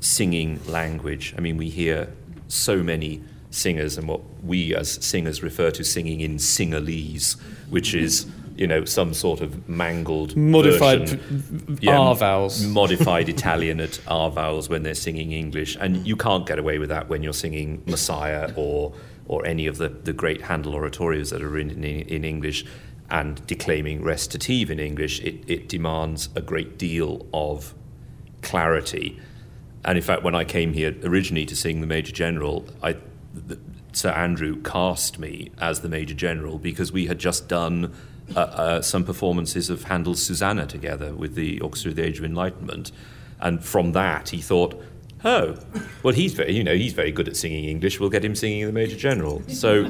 singing 0.00 0.58
language. 0.66 1.34
I 1.36 1.40
mean, 1.40 1.58
we 1.58 1.68
hear 1.68 2.12
so 2.48 2.82
many 2.82 3.22
singers 3.50 3.98
and 3.98 4.08
what 4.08 4.22
we 4.42 4.74
as 4.74 4.92
singers 5.04 5.42
refer 5.42 5.70
to 5.72 5.84
singing 5.84 6.20
in 6.20 6.36
singalese, 6.36 7.38
which 7.68 7.94
is 7.94 8.26
you 8.60 8.66
know, 8.66 8.84
some 8.84 9.14
sort 9.14 9.40
of 9.40 9.66
mangled 9.70 10.36
modified 10.36 11.08
version, 11.08 11.78
yeah, 11.80 11.96
R 11.96 12.14
vowels, 12.14 12.62
modified 12.62 13.28
Italian 13.36 13.80
at 13.80 13.98
R 14.06 14.30
vowels 14.30 14.68
when 14.68 14.82
they're 14.82 14.94
singing 14.94 15.32
English, 15.32 15.78
and 15.80 16.06
you 16.06 16.14
can't 16.14 16.46
get 16.46 16.58
away 16.58 16.78
with 16.78 16.90
that 16.90 17.08
when 17.08 17.22
you're 17.22 17.32
singing 17.32 17.82
Messiah 17.86 18.52
or 18.56 18.92
or 19.26 19.46
any 19.46 19.66
of 19.66 19.78
the, 19.78 19.88
the 19.88 20.12
great 20.12 20.42
Handel 20.42 20.74
oratorios 20.74 21.30
that 21.30 21.40
are 21.40 21.56
in, 21.56 21.70
in, 21.70 21.84
in 21.84 22.24
English 22.24 22.66
and 23.08 23.44
declaiming 23.46 24.02
recitative 24.02 24.70
in 24.70 24.78
English. 24.78 25.20
It, 25.20 25.48
it 25.48 25.68
demands 25.68 26.28
a 26.34 26.42
great 26.42 26.76
deal 26.76 27.26
of 27.32 27.74
clarity. 28.42 29.18
And 29.84 29.96
in 29.96 30.02
fact, 30.02 30.22
when 30.22 30.34
I 30.34 30.44
came 30.44 30.72
here 30.72 30.96
originally 31.04 31.46
to 31.46 31.56
sing 31.56 31.80
the 31.80 31.86
Major 31.86 32.12
General, 32.12 32.66
I, 32.82 32.96
the, 33.32 33.58
Sir 33.92 34.10
Andrew 34.10 34.60
cast 34.62 35.18
me 35.18 35.52
as 35.58 35.80
the 35.80 35.88
Major 35.88 36.14
General 36.14 36.58
because 36.58 36.92
we 36.92 37.06
had 37.06 37.18
just 37.18 37.48
done 37.48 37.94
uh, 38.36 38.40
uh, 38.40 38.82
some 38.82 39.04
performances 39.04 39.70
of 39.70 39.84
Handel's 39.84 40.22
Susanna 40.22 40.66
together 40.66 41.14
with 41.14 41.34
the 41.34 41.60
Orchestra 41.60 41.90
of 41.90 41.96
the 41.96 42.04
Age 42.04 42.18
of 42.18 42.24
Enlightenment, 42.24 42.92
and 43.40 43.64
from 43.64 43.92
that 43.92 44.30
he 44.30 44.40
thought, 44.40 44.80
oh, 45.24 45.56
well 46.02 46.14
he's 46.14 46.32
very, 46.32 46.52
you 46.52 46.64
know, 46.64 46.74
he's 46.74 46.92
very 46.92 47.12
good 47.12 47.28
at 47.28 47.36
singing 47.36 47.64
English. 47.64 48.00
We'll 48.00 48.10
get 48.10 48.24
him 48.24 48.34
singing 48.34 48.66
the 48.66 48.72
Major 48.72 48.96
General. 48.96 49.42
So, 49.48 49.80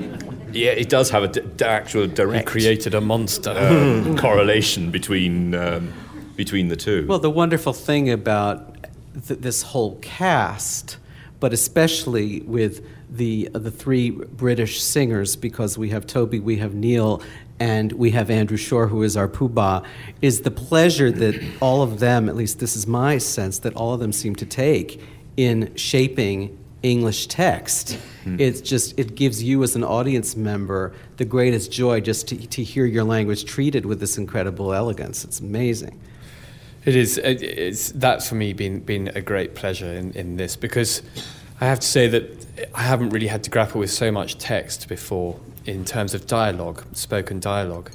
yeah, 0.52 0.70
it 0.70 0.88
does 0.88 1.10
have 1.10 1.22
an 1.22 1.32
d- 1.32 1.64
actual 1.64 2.06
direct. 2.08 2.48
He 2.48 2.52
created 2.52 2.94
a 2.94 3.00
monster 3.00 3.50
uh, 3.50 4.16
correlation 4.18 4.90
between 4.90 5.54
um, 5.54 5.92
between 6.36 6.68
the 6.68 6.76
two. 6.76 7.06
Well, 7.06 7.18
the 7.18 7.30
wonderful 7.30 7.72
thing 7.72 8.10
about 8.10 8.86
th- 9.26 9.40
this 9.40 9.62
whole 9.62 9.96
cast, 10.02 10.96
but 11.38 11.52
especially 11.52 12.40
with 12.40 12.84
the 13.08 13.48
the 13.52 13.70
three 13.70 14.10
British 14.10 14.82
singers, 14.82 15.36
because 15.36 15.76
we 15.78 15.90
have 15.90 16.06
Toby, 16.06 16.40
we 16.40 16.56
have 16.56 16.74
Neil, 16.74 17.22
and 17.60 17.92
we 17.92 18.10
have 18.12 18.30
Andrew 18.30 18.56
Shore, 18.56 18.88
who 18.88 19.02
is 19.02 19.16
our 19.16 19.28
poobah, 19.28 19.84
is 20.22 20.40
the 20.40 20.50
pleasure 20.50 21.12
that 21.12 21.40
all 21.60 21.82
of 21.82 22.00
them, 22.00 22.28
at 22.28 22.34
least 22.34 22.58
this 22.58 22.74
is 22.74 22.86
my 22.86 23.18
sense, 23.18 23.58
that 23.60 23.74
all 23.74 23.92
of 23.92 24.00
them 24.00 24.12
seem 24.12 24.34
to 24.36 24.46
take 24.46 25.00
in 25.36 25.74
shaping 25.76 26.56
English 26.82 27.26
text. 27.26 27.98
Mm. 28.24 28.40
It's 28.40 28.62
just, 28.62 28.98
it 28.98 29.14
gives 29.14 29.42
you 29.42 29.62
as 29.62 29.76
an 29.76 29.84
audience 29.84 30.34
member 30.34 30.94
the 31.18 31.26
greatest 31.26 31.70
joy 31.70 32.00
just 32.00 32.28
to, 32.28 32.46
to 32.46 32.64
hear 32.64 32.86
your 32.86 33.04
language 33.04 33.44
treated 33.44 33.84
with 33.84 34.00
this 34.00 34.16
incredible 34.16 34.72
elegance. 34.72 35.22
It's 35.22 35.40
amazing. 35.40 36.00
It 36.86 36.96
is. 36.96 37.18
It's, 37.18 37.92
that's 37.92 38.26
for 38.26 38.36
me 38.36 38.54
been, 38.54 38.80
been 38.80 39.08
a 39.08 39.20
great 39.20 39.54
pleasure 39.54 39.92
in, 39.92 40.12
in 40.12 40.36
this 40.38 40.56
because 40.56 41.02
I 41.60 41.66
have 41.66 41.80
to 41.80 41.86
say 41.86 42.08
that 42.08 42.46
I 42.74 42.80
haven't 42.80 43.10
really 43.10 43.26
had 43.26 43.44
to 43.44 43.50
grapple 43.50 43.80
with 43.80 43.90
so 43.90 44.10
much 44.10 44.38
text 44.38 44.88
before 44.88 45.38
in 45.66 45.84
terms 45.84 46.14
of 46.14 46.26
dialogue, 46.26 46.84
spoken 46.94 47.40
dialogue. 47.40 47.90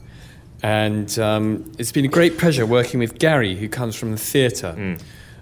And 0.63 1.17
um, 1.19 1.71
it's 1.77 1.91
been 1.91 2.05
a 2.05 2.09
great 2.09 2.37
pleasure 2.37 2.65
working 2.65 2.99
with 2.99 3.19
Gary, 3.19 3.55
who 3.55 3.69
comes 3.69 3.95
from 3.95 4.11
the 4.11 4.17
theatre. 4.17 4.97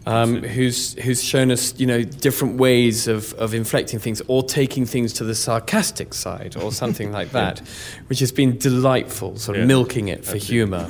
Um, 0.06 0.44
who's 0.44 0.96
who's 0.96 1.24
shown 1.24 1.50
us 1.50 1.80
you 1.80 1.88
know 1.88 2.04
different 2.04 2.58
ways 2.58 3.08
of, 3.08 3.32
of 3.36 3.54
inflecting 3.54 4.00
things 4.00 4.22
or 4.28 4.44
taking 4.44 4.86
things 4.86 5.14
to 5.14 5.24
the 5.24 5.34
sarcastic 5.34 6.14
side 6.14 6.58
or 6.58 6.74
something 6.74 7.14
like 7.14 7.32
that, 7.32 7.60
which 8.08 8.20
has 8.20 8.30
been 8.30 8.58
delightful, 8.58 9.38
sort 9.38 9.56
of 9.56 9.62
Yeah. 9.62 9.68
milking 9.68 10.10
it 10.10 10.26
for 10.26 10.36
humour. 10.36 10.90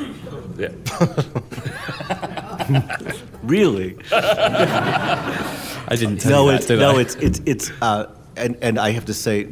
Yeah. 0.57 0.69
Really? 3.43 3.97
I 4.11 5.95
didn't 5.97 6.19
tell 6.19 6.31
no, 6.31 6.45
you 6.45 6.51
that, 6.51 6.57
it's 6.59 6.67
did 6.67 6.79
no, 6.79 6.97
I? 6.97 7.01
it's 7.01 7.15
it's 7.15 7.41
it's 7.45 7.71
uh, 7.81 8.05
and 8.37 8.57
and 8.61 8.79
I 8.79 8.91
have 8.91 9.05
to 9.05 9.13
say, 9.13 9.47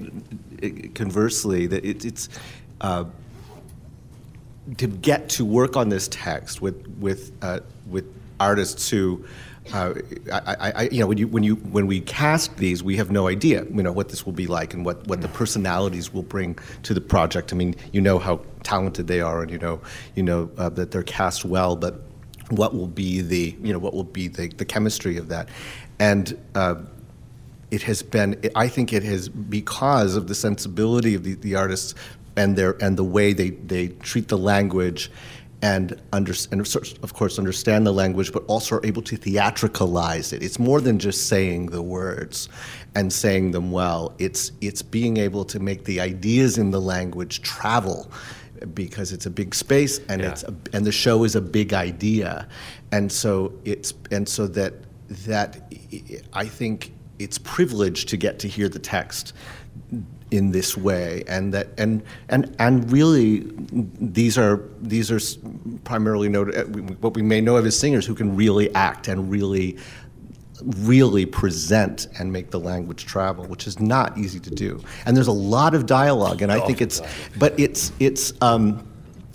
conversely, 0.96 1.68
that 1.68 1.86
it, 1.86 2.06
it's 2.06 2.30
uh, 2.82 3.06
to 4.78 4.88
get 4.88 5.30
to 5.30 5.46
work 5.46 5.76
on 5.76 5.90
this 5.90 6.08
text 6.10 6.62
with 6.62 6.88
with 7.00 7.32
uh, 7.42 7.60
with 7.88 8.06
artists 8.40 8.90
who. 8.90 9.26
Uh, 9.72 9.94
I, 10.34 10.74
I, 10.76 10.90
you 10.92 11.00
know, 11.00 11.06
when 11.06 11.20
you 11.20 11.28
when 11.28 11.44
you 11.44 11.56
when 11.56 11.86
we 11.86 12.02
cast 12.02 12.58
these, 12.58 12.82
we 12.82 12.98
have 12.98 13.12
no 13.12 13.28
idea, 13.28 13.64
you 13.66 13.84
know, 13.84 13.92
what 13.92 14.10
this 14.10 14.26
will 14.26 14.34
be 14.34 14.48
like 14.48 14.74
and 14.74 14.84
what, 14.84 15.06
what 15.06 15.22
the 15.22 15.28
personalities 15.28 16.12
will 16.12 16.24
bring 16.24 16.58
to 16.82 16.96
the 16.96 17.00
project. 17.00 17.54
I 17.54 17.56
mean, 17.56 17.76
you 17.92 18.02
know 18.02 18.18
how 18.18 18.42
talented 18.64 19.06
they 19.06 19.22
are, 19.22 19.44
and 19.44 19.52
you 19.52 19.60
know, 19.60 19.80
you 20.16 20.24
know 20.24 20.50
uh, 20.58 20.70
that 20.70 20.90
they're 20.90 21.04
cast 21.04 21.46
well, 21.46 21.76
but 21.76 22.02
what 22.50 22.74
will 22.74 22.88
be 22.88 23.22
the 23.22 23.56
you 23.62 23.72
know 23.72 23.78
what 23.80 23.94
will 23.94 24.04
be 24.04 24.28
the, 24.28 24.48
the 24.48 24.66
chemistry 24.66 25.16
of 25.16 25.28
that 25.30 25.48
and 26.02 26.38
uh, 26.56 26.76
it 27.72 27.82
has 27.82 28.04
been 28.04 28.40
i 28.56 28.68
think 28.68 28.94
it 28.94 29.04
has 29.04 29.30
because 29.30 30.16
of 30.16 30.28
the 30.28 30.36
sensibility 30.36 31.16
of 31.16 31.24
the, 31.24 31.36
the 31.36 31.56
artists 31.56 31.96
and 32.36 32.56
their 32.56 32.72
and 32.84 32.98
the 32.98 33.04
way 33.04 33.34
they, 33.34 33.50
they 33.52 33.88
treat 33.88 34.28
the 34.28 34.38
language 34.38 35.12
and, 35.64 36.02
under, 36.12 36.34
and 36.52 36.60
of 37.04 37.14
course 37.14 37.38
understand 37.38 37.86
the 37.86 37.92
language 37.92 38.32
but 38.34 38.44
also 38.48 38.78
are 38.78 38.86
able 38.86 39.04
to 39.04 39.16
theatricalize 39.16 40.34
it. 40.34 40.42
It's 40.42 40.58
more 40.58 40.82
than 40.82 40.98
just 40.98 41.28
saying 41.28 41.68
the 41.68 41.84
words 41.84 42.50
and 42.96 43.14
saying 43.14 43.52
them 43.52 43.72
well. 43.72 44.14
It's 44.18 44.52
it's 44.62 44.82
being 44.82 45.18
able 45.18 45.46
to 45.46 45.60
make 45.60 45.84
the 45.86 46.00
ideas 46.02 46.58
in 46.58 46.72
the 46.72 46.82
language 46.82 47.42
travel 47.44 48.10
because 48.74 49.12
it's 49.12 49.28
a 49.28 49.30
big 49.30 49.54
space 49.54 50.00
and 50.10 50.22
Yeah. 50.22 50.32
it's 50.32 50.44
a, 50.44 50.54
and 50.74 50.84
the 50.84 50.92
show 50.92 51.24
is 51.26 51.36
a 51.36 51.42
big 51.42 51.74
idea, 51.74 52.48
and 52.92 53.12
so 53.12 53.54
it's 53.64 53.94
and 54.10 54.28
so 54.28 54.48
that 54.48 54.74
that 55.28 55.72
I 56.34 56.46
think 56.46 56.92
it's 57.24 57.38
privileged 57.38 58.10
to 58.10 58.18
get 58.18 58.40
to 58.40 58.48
hear 58.48 58.70
the 58.70 58.80
text 58.80 59.34
in 60.32 60.52
this 60.52 60.78
way, 60.78 61.24
and 61.28 61.54
that 61.54 61.68
and 61.78 62.02
and 62.30 62.56
and 62.60 62.90
really 62.92 63.44
these 64.00 64.38
are 64.38 64.64
these 64.82 65.12
are 65.12 65.20
primarily 65.84 66.30
noted 66.30 67.02
what 67.02 67.14
we 67.14 67.22
may 67.22 67.42
know 67.42 67.58
of 67.58 67.66
as 67.66 67.78
singers 67.78 68.06
who 68.06 68.16
can 68.16 68.36
really 68.36 68.74
act 68.74 69.08
and 69.08 69.30
really 69.30 69.78
really 70.64 71.26
present 71.26 72.08
and 72.20 72.32
make 72.32 72.52
the 72.52 72.60
language 72.60 73.06
travel, 73.06 73.46
which 73.46 73.66
is 73.66 73.80
not 73.80 74.18
easy 74.18 74.40
to 74.40 74.52
do. 74.52 74.80
And 75.06 75.18
there's 75.18 75.28
a 75.28 75.32
lot 75.32 75.74
of 75.74 75.86
dialogue, 75.86 76.42
and 76.42 76.52
I 76.52 76.60
think 76.60 76.82
it's, 76.82 77.02
but 77.38 77.60
it's 77.60 77.92
it's. 78.00 78.34
Um, 78.42 78.88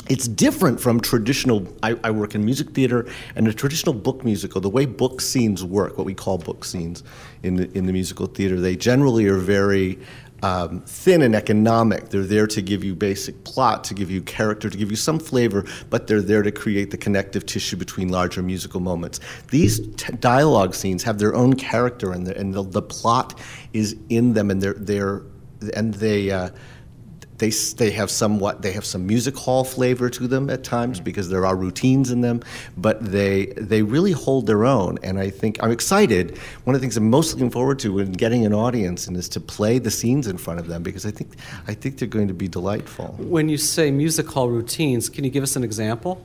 it's 0.09 0.29
different 0.29 0.81
from 0.81 1.01
traditional. 1.01 1.67
I, 1.83 1.97
I 2.05 2.11
work 2.11 2.35
in 2.35 2.45
music 2.45 2.71
theater, 2.71 3.07
and 3.35 3.49
a 3.49 3.53
traditional 3.53 3.95
book 3.95 4.25
musical, 4.25 4.61
the 4.61 4.71
way 4.71 4.87
book 4.87 5.21
scenes 5.21 5.65
work, 5.65 5.99
what 5.99 6.07
we 6.07 6.15
call 6.15 6.39
book 6.39 6.65
scenes 6.65 7.03
in 7.43 7.57
the 7.57 7.71
in 7.77 7.87
the 7.87 7.93
musical 7.93 8.27
theater, 8.27 8.61
they 8.61 8.77
generally 8.77 9.27
are 9.27 9.39
very 9.39 9.99
um, 10.43 10.83
thin 10.83 11.23
and 11.23 11.35
economic. 11.35 12.11
They're 12.11 12.23
there 12.23 12.47
to 12.47 12.63
give 12.63 12.85
you 12.85 12.95
basic 12.95 13.45
plot, 13.45 13.85
to 13.85 13.95
give 13.95 14.11
you 14.11 14.23
character, 14.23 14.69
to 14.69 14.77
give 14.77 14.91
you 14.91 14.97
some 14.97 15.19
flavor, 15.19 15.65
but 15.91 16.07
they're 16.07 16.23
there 16.23 16.43
to 16.43 16.53
create 16.53 16.91
the 16.91 16.99
connective 16.99 17.47
tissue 17.47 17.77
between 17.77 18.09
larger 18.09 18.43
musical 18.43 18.81
moments. 18.81 19.21
These 19.51 19.81
t- 19.97 20.13
dialogue 20.21 20.75
scenes 20.75 21.03
have 21.05 21.19
their 21.19 21.35
own 21.35 21.55
character, 21.55 22.13
and 22.13 22.27
the, 22.27 22.37
and 22.37 22.55
the, 22.55 22.63
the 22.63 22.83
plot 22.83 23.39
is 23.73 23.97
in 24.09 24.35
them, 24.35 24.51
and 24.51 24.63
they're 24.63 24.75
they're 24.75 25.23
and 25.75 25.95
they. 25.95 26.31
Uh, 26.31 26.51
they, 27.39 27.51
they 27.51 27.91
have 27.91 28.11
somewhat 28.11 28.63
they 28.63 28.73
have 28.73 28.85
some 28.85 29.07
music 29.07 29.37
hall 29.37 29.65
flavor 29.65 30.09
to 30.11 30.27
them 30.27 30.51
at 30.51 30.65
times 30.65 31.01
mm. 31.01 31.05
because 31.05 31.29
there 31.29 31.47
are 31.47 31.57
routines 31.57 32.11
in 32.11 32.21
them 32.21 32.43
but 32.77 33.05
they 33.05 33.47
they 33.57 33.83
really 33.83 34.13
hold 34.13 34.47
their 34.47 34.65
own. 34.65 34.99
And 35.03 35.19
i 35.19 35.31
think 35.31 35.63
i'm 35.63 35.71
excited. 35.71 36.39
One 36.65 36.75
of 36.75 36.81
the 36.81 36.85
things 36.85 36.97
i'm 36.97 37.11
most 37.11 37.33
looking 37.33 37.51
forward 37.51 37.79
to 37.81 37.95
when 37.95 38.13
getting 38.13 38.45
an 38.47 38.55
audience 38.55 39.07
and 39.07 39.17
is 39.17 39.29
to 39.31 39.41
play 39.41 39.79
the 39.79 39.91
scenes 39.91 40.27
in 40.27 40.39
front 40.39 40.61
of 40.61 40.67
them 40.67 40.83
because 40.83 41.07
i 41.07 41.11
think 41.11 41.35
i 41.69 41.75
think 41.75 41.99
they're 41.99 42.09
going 42.09 42.29
to 42.29 42.35
be 42.35 42.49
delightful. 42.49 43.15
When 43.19 43.49
you 43.49 43.59
say 43.59 43.91
music 43.91 44.29
hall 44.29 44.49
routines, 44.49 45.09
can 45.09 45.25
you 45.25 45.31
give 45.31 45.43
us 45.43 45.57
an 45.57 45.65
example? 45.65 46.25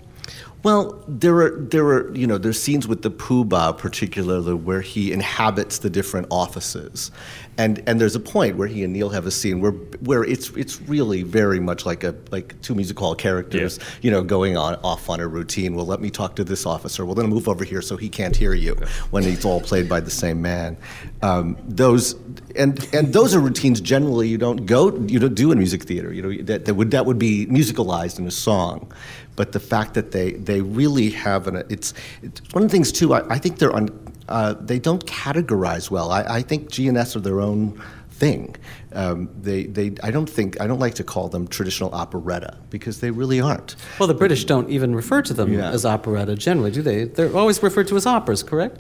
Well, 0.64 1.04
there 1.08 1.36
are 1.42 1.50
there 1.60 1.86
are 1.88 2.16
you 2.16 2.28
know 2.28 2.38
there's 2.38 2.62
scenes 2.62 2.88
with 2.88 3.02
the 3.02 3.10
Pooh 3.10 3.44
Bah 3.46 3.72
particularly 3.72 4.54
where 4.54 4.82
he 4.82 5.12
inhabits 5.12 5.80
the 5.80 5.90
different 5.90 6.28
offices, 6.30 7.10
and 7.58 7.82
and 7.88 8.00
there's 8.00 8.16
a 8.16 8.20
point 8.20 8.58
where 8.58 8.68
he 8.68 8.84
and 8.84 8.94
Neal 8.94 9.10
have 9.10 9.26
a 9.26 9.32
scene 9.32 9.60
where 9.60 9.72
where 10.02 10.24
it's 10.24 10.50
it's 10.52 10.80
really 10.82 11.24
very 11.24 11.60
much 11.60 11.84
like 11.88 12.04
a 12.04 12.14
like 12.30 12.62
two 12.62 12.76
music 12.76 13.00
hall 13.00 13.16
characters 13.16 13.80
Yeah. 13.80 13.86
you 14.04 14.12
know 14.12 14.22
going 14.22 14.56
on 14.56 14.76
off 14.84 15.10
on 15.10 15.20
a 15.20 15.28
routine. 15.28 15.74
Well, 15.76 15.88
let 15.88 16.00
me 16.00 16.12
talk 16.12 16.36
to 16.36 16.44
this 16.44 16.68
officer. 16.68 17.08
Well, 17.08 17.16
then 17.16 17.26
move 17.28 17.48
over 17.48 17.64
here 17.64 17.82
so 17.82 17.98
he 17.98 18.08
can't 18.08 18.36
hear 18.36 18.54
you 18.54 18.76
when 19.10 19.24
it's 19.24 19.46
all 19.46 19.62
played 19.62 19.90
by 19.90 20.00
the 20.00 20.12
same 20.12 20.44
man. 20.44 20.78
Um, 21.24 21.58
those 21.68 22.14
and 22.56 22.88
and 22.94 23.12
those 23.14 23.34
are 23.34 23.40
routines 23.40 23.82
generally 23.82 24.28
you 24.28 24.38
don't 24.38 24.68
go 24.68 24.96
you 25.08 25.18
don't 25.18 25.34
do 25.34 25.52
in 25.52 25.58
music 25.58 25.86
theater. 25.86 26.14
You 26.14 26.22
know 26.22 26.44
that 26.44 26.66
that 26.66 26.76
would 26.76 26.92
that 26.92 27.08
would 27.08 27.18
be 27.18 27.48
musicalized 27.48 28.20
in 28.20 28.28
a 28.28 28.32
song, 28.32 28.92
but 29.36 29.52
the 29.52 29.60
fact 29.60 29.94
that 29.94 30.12
they 30.12 30.32
they 30.34 30.62
really 30.62 31.10
have 31.12 31.48
an 31.48 31.64
it's, 31.70 31.94
it's 32.22 32.42
one 32.54 32.64
of 32.64 32.70
the 32.70 32.74
things 32.74 32.92
too. 32.92 33.14
I, 33.14 33.36
I 33.36 33.38
think 33.38 33.60
they're 33.60 33.74
on 33.76 33.90
uh, 34.30 34.54
they 34.60 34.80
don't 34.80 35.06
categorize 35.06 35.92
well. 35.92 36.12
I, 36.12 36.22
I 36.24 36.42
think 36.42 36.70
G&S 36.72 37.16
are 37.16 37.20
their 37.20 37.42
own 37.42 37.82
thing. 38.12 38.56
Um, 38.94 39.30
they, 39.42 39.66
they, 39.66 39.94
I 40.04 40.12
don't 40.12 40.30
think, 40.30 40.62
I 40.62 40.68
don't 40.68 40.80
like 40.80 40.94
to 40.96 41.04
call 41.04 41.28
them 41.28 41.48
traditional 41.48 41.94
operetta 41.94 42.58
because 42.70 43.02
they 43.02 43.12
really 43.12 43.42
aren't. 43.42 43.76
Well, 44.00 44.08
the 44.08 44.14
British 44.14 44.46
don't 44.46 44.70
even 44.70 44.96
refer 44.96 45.22
to 45.24 45.34
them 45.34 45.52
Yeah. 45.52 45.72
as 45.72 45.86
operetta 45.86 46.36
generally, 46.36 46.72
do 46.72 46.82
they? 46.82 47.06
They're 47.06 47.36
always 47.36 47.62
referred 47.62 47.88
to 47.90 47.98
as 47.98 48.06
operas, 48.06 48.42
correct? 48.44 48.80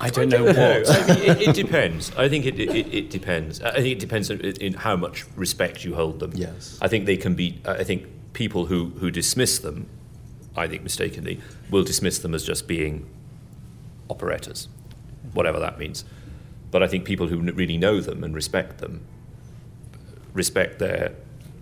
I 0.00 0.10
don't 0.10 0.28
know 0.28 0.44
what. 0.44 0.58
I 0.60 1.06
mean, 1.06 1.30
it, 1.30 1.48
it 1.48 1.54
depends. 1.54 2.14
I 2.16 2.28
think 2.28 2.44
it, 2.46 2.60
it, 2.60 2.94
it 2.94 3.10
depends. 3.10 3.62
I 3.62 3.72
think 3.76 3.88
it 3.88 4.00
depends 4.00 4.30
in, 4.30 4.40
in 4.40 4.74
how 4.74 4.96
much 4.96 5.24
respect 5.34 5.84
you 5.84 5.94
hold 5.94 6.20
them. 6.20 6.32
Yes. 6.34 6.78
I 6.82 6.88
think 6.88 7.06
they 7.06 7.16
can 7.16 7.34
be. 7.34 7.60
I 7.64 7.84
think 7.84 8.04
people 8.34 8.66
who, 8.66 8.90
who 9.00 9.10
dismiss 9.10 9.58
them, 9.58 9.88
I 10.54 10.68
think 10.68 10.82
mistakenly, 10.82 11.40
will 11.70 11.84
dismiss 11.84 12.18
them 12.18 12.34
as 12.34 12.44
just 12.44 12.68
being 12.68 13.08
operettas, 14.10 14.68
whatever 15.32 15.58
that 15.60 15.78
means. 15.78 16.04
But 16.70 16.82
I 16.82 16.86
think 16.88 17.06
people 17.06 17.28
who 17.28 17.38
n- 17.38 17.54
really 17.54 17.78
know 17.78 18.00
them 18.00 18.22
and 18.22 18.34
respect 18.34 18.78
them 18.78 19.06
respect 20.34 20.80
their 20.80 21.14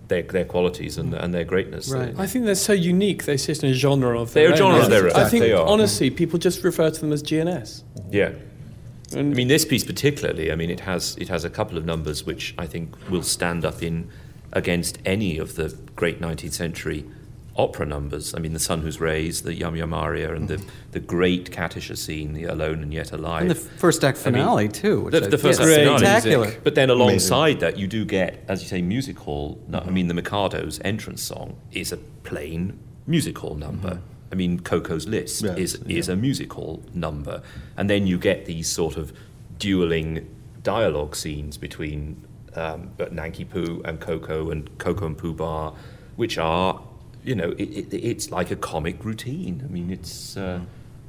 their, 0.09 0.23
their 0.23 0.43
qualities 0.45 0.97
and, 0.97 1.13
and 1.13 1.33
their 1.33 1.45
greatness. 1.45 1.89
Right. 1.89 2.13
I 2.17 2.27
think 2.27 2.43
they're 2.45 2.55
so 2.55 2.73
unique. 2.73 3.23
They 3.23 3.37
sit 3.37 3.63
in 3.63 3.69
a 3.69 3.73
genre 3.73 4.19
of 4.19 4.33
They're 4.33 4.47
their 4.47 4.53
a 4.53 4.57
genre 4.57 4.77
own. 4.79 4.83
of 4.83 4.89
their 4.89 5.05
own. 5.05 5.15
I 5.15 5.29
think 5.29 5.45
honestly, 5.57 6.09
people 6.09 6.37
just 6.37 6.61
refer 6.63 6.89
to 6.89 6.99
them 6.99 7.13
as 7.13 7.21
G&S. 7.21 7.83
Yeah. 8.11 8.33
I 9.15 9.21
mean, 9.21 9.47
this 9.47 9.63
piece 9.63 9.83
particularly. 9.85 10.51
I 10.51 10.55
mean, 10.55 10.69
it 10.69 10.81
has 10.81 11.15
it 11.17 11.29
has 11.29 11.45
a 11.45 11.49
couple 11.49 11.77
of 11.77 11.85
numbers 11.85 12.25
which 12.25 12.53
I 12.57 12.65
think 12.67 12.93
will 13.09 13.23
stand 13.23 13.63
up 13.63 13.81
in 13.81 14.09
against 14.53 14.99
any 15.05 15.37
of 15.37 15.55
the 15.55 15.77
great 15.95 16.21
19th 16.21 16.53
century 16.53 17.05
opera 17.55 17.85
numbers. 17.85 18.33
I 18.33 18.39
mean, 18.39 18.53
the 18.53 18.59
Sun 18.59 18.81
Whose 18.81 18.99
Rays, 18.99 19.43
the 19.43 19.53
Yum 19.53 19.75
Yum 19.75 19.93
Aria, 19.93 20.33
and 20.33 20.47
the 20.47 20.63
the 20.91 20.99
great 20.99 21.51
Katisha 21.51 21.97
scene, 21.97 22.33
the 22.33 22.45
Alone 22.45 22.81
and 22.81 22.93
Yet 22.93 23.11
Alive. 23.11 23.41
And 23.41 23.51
the 23.51 23.55
first 23.55 24.03
act 24.03 24.19
I 24.25 24.31
mean, 24.31 24.41
finale, 24.41 24.69
too. 24.69 25.01
Which 25.01 25.13
the- 25.13 25.21
the 25.21 25.37
first 25.37 25.59
act 25.59 25.69
finale. 25.69 25.99
spectacular. 25.99 26.53
But 26.63 26.75
then 26.75 26.89
alongside 26.89 27.59
that, 27.59 27.77
you 27.77 27.87
do 27.87 28.05
get, 28.05 28.43
as 28.47 28.63
you 28.63 28.69
say, 28.69 28.81
music 28.81 29.19
hall. 29.19 29.59
no- 29.67 29.79
I 29.79 29.81
mm-hmm. 29.81 29.93
mean, 29.93 30.07
the 30.07 30.13
Mikado's 30.15 30.79
entrance 30.83 31.21
song 31.21 31.57
is 31.71 31.91
a 31.91 31.97
plain 31.97 32.79
music 33.05 33.37
hall 33.37 33.55
number. 33.55 33.89
Mm-hmm. 33.89 34.31
I 34.31 34.35
mean, 34.35 34.59
Ko-Ko's 34.59 35.07
List 35.07 35.43
Yes, 35.43 35.57
is 35.57 35.75
is 35.87 36.09
a 36.09 36.15
music 36.15 36.51
hall 36.53 36.83
number, 36.93 37.43
and 37.77 37.87
then 37.87 38.07
you 38.07 38.17
get 38.17 38.45
these 38.45 38.67
sort 38.67 38.97
of 38.97 39.13
dueling 39.59 40.27
dialogue 40.63 41.15
scenes 41.15 41.55
between 41.57 42.19
um, 42.55 42.91
Nanki 43.11 43.45
Poo 43.45 43.81
and 43.85 43.99
Ko-Ko 43.99 44.49
and 44.51 44.75
Ko-Ko 44.77 45.05
and 45.07 45.17
Pooh 45.17 45.33
Bah, 45.33 45.73
which 46.15 46.37
are, 46.37 46.81
you 47.23 47.35
know, 47.35 47.51
it, 47.57 47.63
it, 47.69 47.93
it's 47.93 48.31
like 48.31 48.51
a 48.51 48.55
comic 48.55 49.03
routine. 49.05 49.61
I 49.63 49.71
mean, 49.71 49.89
it's. 49.91 50.37
Uh, 50.37 50.59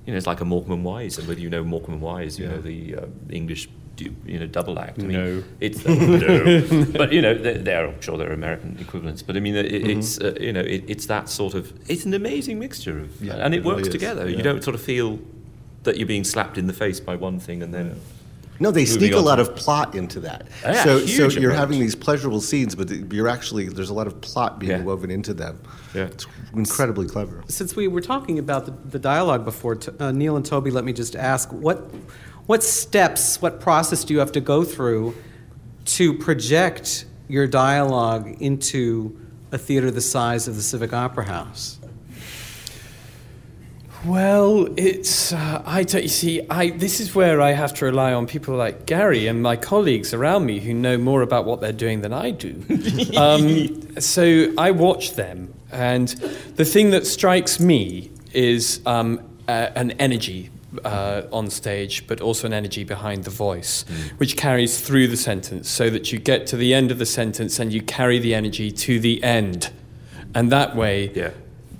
you 0.07 0.13
know, 0.13 0.19
it's 0.19 0.27
like 0.27 0.43
a 0.43 0.45
Morecambe 0.45 0.73
and 0.73 0.85
Wise, 0.85 1.17
and 1.17 1.27
whether 1.27 1.41
you 1.41 1.49
know 1.49 1.65
Morecambe 1.65 1.95
and 1.95 2.03
Wise, 2.03 2.39
you 2.39 2.47
know 2.47 2.61
the 2.61 2.95
uh, 2.95 3.07
English, 3.31 3.71
you 3.99 4.39
know, 4.39 4.47
double 4.47 4.79
act. 4.79 4.99
I 4.99 5.03
mean, 5.03 5.13
No. 5.13 5.43
it's 5.61 5.83
no, 5.87 6.85
but 6.99 7.11
you 7.11 7.23
know, 7.23 7.33
there, 7.33 7.55
there 7.57 7.87
I'm 7.89 7.99
sure 8.03 8.19
there 8.19 8.29
are 8.29 8.35
American 8.35 8.77
equivalents. 8.79 9.23
But 9.23 9.39
I 9.39 9.41
mean, 9.41 9.55
it, 9.57 9.65
it's 9.73 10.21
uh, 10.21 10.37
you 10.39 10.53
know, 10.53 10.61
it, 10.61 10.85
it's 10.89 11.07
that 11.07 11.31
sort 11.31 11.55
of. 11.55 11.73
It's 11.89 12.05
an 12.05 12.13
amazing 12.13 12.59
mixture 12.59 13.01
of, 13.01 13.23
Yeah, 13.23 13.37
and 13.37 13.55
it, 13.55 13.59
it 13.59 13.61
really 13.63 13.77
works 13.77 13.89
is, 13.89 13.95
together. 13.95 14.29
yeah. 14.29 14.37
You 14.37 14.43
don't 14.43 14.63
sort 14.63 14.75
of 14.75 14.83
feel 14.83 15.21
that 15.85 15.97
you're 15.97 16.07
being 16.07 16.25
slapped 16.25 16.59
in 16.59 16.67
the 16.67 16.75
face 16.75 17.01
by 17.01 17.17
one 17.17 17.39
thing 17.41 17.63
and 17.63 17.73
then. 17.73 17.99
No, 18.61 18.71
they 18.71 18.85
sneak 18.85 19.13
a 19.15 19.19
lot 19.21 19.41
of 19.41 19.57
plot 19.57 19.95
into 19.95 20.21
that. 20.21 20.47
Yeah, 20.63 20.85
so, 20.85 20.99
huge 20.99 21.35
so 21.35 21.41
you're 21.41 21.51
amount. 21.51 21.61
having 21.61 21.81
these 21.81 21.95
pleasurable 21.97 22.41
scenes, 22.41 22.75
but 22.75 22.89
you're 23.13 23.29
actually 23.29 23.69
there's 23.69 23.91
a 23.91 23.95
lot 23.95 24.07
of 24.07 24.21
plot 24.21 24.59
being 24.61 24.71
Yeah. 24.73 24.83
woven 24.83 25.11
into 25.11 25.35
them. 25.35 25.61
Yeah. 25.93 26.05
It's 26.05 26.27
incredibly 26.55 27.07
clever. 27.09 27.43
Since 27.49 27.75
we 27.75 27.89
were 27.89 28.01
talking 28.01 28.39
about 28.39 28.67
the, 28.67 28.73
the 28.91 28.99
dialogue 28.99 29.45
before, 29.45 29.75
t- 29.77 29.91
uh, 29.99 30.13
Neal 30.13 30.37
and 30.37 30.47
Toby, 30.47 30.71
let 30.71 30.85
me 30.85 30.93
just 30.93 31.17
ask 31.17 31.53
what, 31.53 31.91
what 32.47 32.63
steps, 32.63 33.43
what 33.43 33.61
process 33.61 34.05
do 34.05 34.15
you 34.15 34.21
have 34.21 34.33
to 34.33 34.41
go 34.41 34.63
through 34.65 35.15
to 35.87 36.15
project 36.15 37.07
your 37.29 37.47
dialogue 37.47 38.37
into 38.41 39.19
a 39.53 39.59
theater 39.59 39.91
the 39.91 40.01
size 40.01 40.47
of 40.49 40.55
the 40.57 40.63
Civic 40.63 40.93
Opera 40.93 41.25
House? 41.25 41.79
Well, 44.05 44.69
it's 44.77 45.33
uh, 45.33 45.63
I 45.65 45.83
don't 45.83 46.03
you 46.03 46.09
see 46.09 46.43
I 46.51 46.71
this 46.71 47.01
is 47.01 47.15
where 47.15 47.41
I 47.41 47.53
have 47.53 47.73
to 47.75 47.87
rely 47.87 48.13
on 48.13 48.27
people 48.27 48.55
like 48.55 48.85
Gary 48.85 49.27
and 49.27 49.43
my 49.43 49.57
colleagues 49.57 50.13
around 50.13 50.45
me 50.45 50.61
who 50.61 50.75
know 50.75 50.99
more 50.99 51.23
about 51.23 51.47
what 51.47 51.63
they're 51.63 51.73
doing 51.73 52.03
than 52.03 52.13
I 52.13 52.31
do. 52.31 52.63
um, 53.17 53.99
so 53.99 54.53
I 54.59 54.73
watch 54.73 55.15
them, 55.15 55.55
and 55.73 56.09
the 56.57 56.67
thing 56.67 56.91
that 56.91 57.07
strikes 57.07 57.59
me 57.59 58.11
is 58.35 58.81
um, 58.85 59.21
uh, 59.49 59.71
an 59.75 59.93
energy. 59.93 60.51
Uh, 60.85 61.23
on 61.33 61.49
stage, 61.51 62.05
but 62.09 62.21
also 62.21 62.49
an 62.49 62.53
energy 62.53 62.83
behind 62.83 63.23
the 63.23 63.31
voice, 63.31 63.85
which 64.17 64.37
carries 64.37 64.81
through 64.81 65.07
the 65.07 65.17
sentence 65.17 65.71
so 65.71 65.89
that 65.89 66.11
you 66.11 66.19
get 66.19 66.49
to 66.49 66.57
the 66.57 66.75
end 66.75 66.91
of 66.91 66.99
the 66.99 67.07
sentence 67.07 67.61
and 67.61 67.73
you 67.73 67.81
carry 67.81 68.19
the 68.19 68.35
energy 68.35 68.73
to 68.73 68.99
the 68.99 69.23
end. 69.23 69.71
And 70.35 70.51
that 70.51 70.75
way, 70.75 71.13
Yeah. 71.15 71.31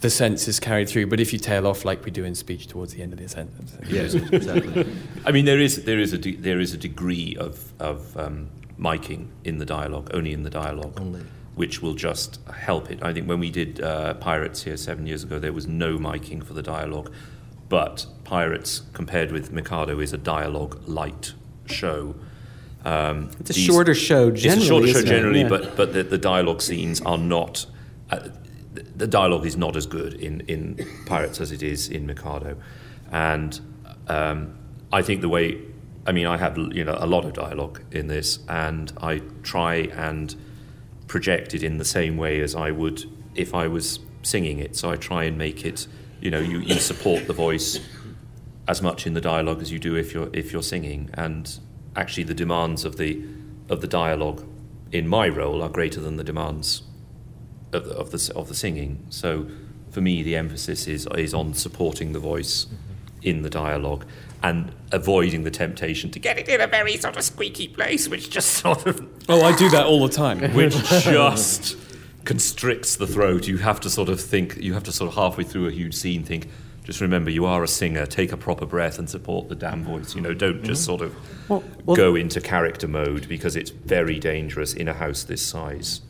The 0.05 0.11
sense 0.11 0.47
is 0.53 0.61
carried 0.61 0.89
through. 0.91 1.07
But 1.07 1.19
if 1.21 1.33
you 1.33 1.39
tail 1.39 1.67
off 1.67 1.85
like 1.85 2.05
we 2.05 2.11
do 2.11 2.25
in 2.25 2.35
speech 2.35 2.67
towards 2.73 2.93
the 2.95 3.03
end 3.03 3.13
of 3.15 3.19
the 3.19 3.29
sentence, 3.29 3.71
Yes, 3.89 4.15
exactly. 4.15 4.87
I 5.29 5.33
mean, 5.33 5.45
there 5.51 5.61
is 5.61 5.85
there 5.85 5.99
is 6.07 6.13
a 6.13 6.19
de- 6.19 6.37
there 6.49 6.61
is 6.61 6.73
a 6.75 6.77
degree 6.89 7.37
of 7.47 7.55
of 7.81 7.99
um, 8.25 8.49
miking 8.79 9.23
in 9.45 9.59
the 9.59 9.65
dialogue, 9.79 10.11
only 10.19 10.33
in 10.33 10.43
the 10.43 10.51
dialogue, 10.51 10.95
only. 11.01 11.23
which 11.55 11.81
will 11.83 11.95
just 11.95 12.39
help 12.67 12.91
it. 12.93 12.99
I 13.09 13.13
think 13.15 13.27
when 13.29 13.41
we 13.41 13.51
did 13.51 13.81
uh, 13.81 14.15
Pirates 14.15 14.63
here 14.67 14.77
seven 14.77 15.07
years 15.07 15.23
ago, 15.25 15.39
there 15.39 15.53
was 15.55 15.67
no 15.67 15.91
miking 15.99 16.41
for 16.45 16.53
the 16.55 16.63
dialogue, 16.77 17.11
but 17.69 18.07
Pirates 18.25 18.83
compared 18.93 19.33
with 19.33 19.51
Mikado 19.53 20.01
is 20.01 20.13
a 20.13 20.19
dialogue 20.19 20.75
light 20.87 21.33
show. 21.67 22.15
Um, 22.85 23.31
It's 23.41 23.51
a 23.51 23.53
these- 23.55 23.65
shorter 23.65 23.95
show 23.95 24.31
generally. 24.31 24.35
It's 24.35 24.45
generally. 24.45 24.91
a 24.91 24.93
shorter 24.93 25.07
show 25.09 25.15
generally, 25.17 25.41
Yeah. 25.43 25.49
but 25.55 25.77
but 25.77 25.89
the, 25.95 26.03
the 26.03 26.19
dialogue 26.19 26.61
scenes 26.61 27.01
are 27.11 27.19
not. 27.19 27.55
Uh, 28.11 28.29
the- 28.75 29.07
dialogue 29.07 29.47
is 29.47 29.57
not 29.57 29.77
as 29.77 29.87
good 29.87 30.15
in, 30.15 30.41
in 30.43 30.87
Pirates 31.07 31.41
as 31.41 31.53
it 31.53 31.63
is 31.63 31.89
in 31.89 32.07
Mikado, 32.07 32.57
and 33.11 33.61
um, 34.09 34.57
I 34.93 35.03
think 35.03 35.21
the 35.21 35.29
way. 35.29 35.61
I 36.07 36.13
mean, 36.13 36.27
I 36.27 36.37
have 36.37 36.59
you 36.59 36.85
know 36.85 36.97
a 36.99 37.07
lot 37.07 37.25
of 37.25 37.33
dialogue 37.33 37.81
in 37.91 38.09
this, 38.09 38.39
and 38.49 38.93
I 39.01 39.23
try 39.43 39.75
and 39.75 40.35
project 41.07 41.55
it 41.55 41.63
in 41.63 41.79
the 41.79 41.85
same 41.85 42.17
way 42.17 42.41
as 42.41 42.55
I 42.55 42.71
would 42.71 43.05
if 43.35 43.55
I 43.55 43.69
was 43.69 44.01
singing 44.23 44.59
it. 44.59 44.77
So 44.77 44.91
I 44.91 44.97
try 44.97 45.25
and 45.25 45.39
make 45.39 45.65
it. 45.65 45.87
You 46.21 46.31
know, 46.31 46.41
you, 46.41 46.61
you 46.61 46.77
support 46.77 47.27
the 47.27 47.33
voice 47.33 47.81
as 48.67 48.81
much 48.81 49.07
in 49.07 49.13
the 49.13 49.21
dialogue 49.21 49.61
as 49.61 49.71
you 49.71 49.79
do 49.79 49.95
if 49.97 50.15
you're 50.15 50.31
if 50.33 50.53
you're 50.53 50.63
singing, 50.63 51.11
and 51.15 51.59
actually 51.97 52.25
the 52.25 52.35
demands 52.35 52.85
of 52.85 52.97
the 52.97 53.25
of 53.71 53.81
the 53.81 53.87
dialogue 53.87 54.47
in 54.93 55.09
my 55.09 55.29
role 55.29 55.63
are 55.63 55.69
greater 55.69 56.01
than 56.01 56.17
the 56.17 56.25
demands 56.25 56.83
of 57.75 57.85
the, 57.87 57.95
of 57.95 58.11
the 58.11 58.33
of 58.35 58.49
the 58.49 58.55
singing. 58.55 59.05
So 59.11 59.47
for 59.91 60.01
me, 60.01 60.23
the 60.23 60.37
emphasis 60.37 60.87
is 60.87 61.07
is 61.17 61.35
on 61.35 61.55
supporting 61.55 62.13
the 62.13 62.19
voice 62.19 62.65
mm-hmm. 62.65 62.77
in 63.23 63.43
the 63.43 63.51
dialogue 63.51 64.05
and 64.43 64.71
avoiding 64.93 65.45
the 65.45 65.51
temptation 65.51 66.11
to 66.11 66.19
get 66.19 66.39
it 66.39 66.47
in 66.49 66.61
a 66.61 66.67
very 66.67 66.99
sort 66.99 67.17
of 67.17 67.25
squeaky 67.25 67.67
place, 67.67 68.09
which 68.09 68.29
just 68.29 68.51
sort 68.63 68.87
of 68.87 69.07
oh, 69.29 69.43
I 69.43 69.57
do 69.57 69.69
that 69.71 69.87
all 69.87 70.07
the 70.07 70.15
time. 70.15 70.41
which 70.55 70.77
just 70.85 71.77
constricts 72.25 72.97
the 72.97 73.07
throat. 73.07 73.47
You 73.47 73.59
have 73.59 73.81
to 73.81 73.91
sort 73.91 74.09
of 74.09 74.21
think, 74.21 74.57
you 74.57 74.75
have 74.75 74.85
to 74.85 74.93
sort 74.93 75.09
of 75.09 75.15
halfway 75.15 75.45
through 75.45 75.69
a 75.69 75.71
huge 75.71 75.95
scene 75.95 76.23
think, 76.23 76.49
just 76.85 77.01
remember 77.01 77.31
you 77.31 77.47
are 77.47 77.63
a 77.63 77.69
singer, 77.69 78.05
take 78.05 78.33
a 78.33 78.37
proper 78.37 78.67
breath 78.67 78.99
and 78.99 79.09
support 79.09 79.49
the 79.49 79.55
damn 79.55 79.83
voice. 79.83 80.15
You 80.15 80.21
know, 80.21 80.35
don't 80.35 80.63
just 80.63 80.83
mm-hmm. 80.83 80.99
sort 80.99 81.03
of 81.03 81.49
Well- 81.49 81.65
well- 81.85 81.97
go 81.97 82.15
into 82.15 82.41
character 82.41 82.89
mode 82.89 83.29
because 83.29 83.57
it's 83.57 83.71
very 83.71 84.19
dangerous 84.19 84.75
in 84.75 84.89
a 84.89 84.95
house 84.95 85.25
this 85.25 85.43
size. 85.43 86.03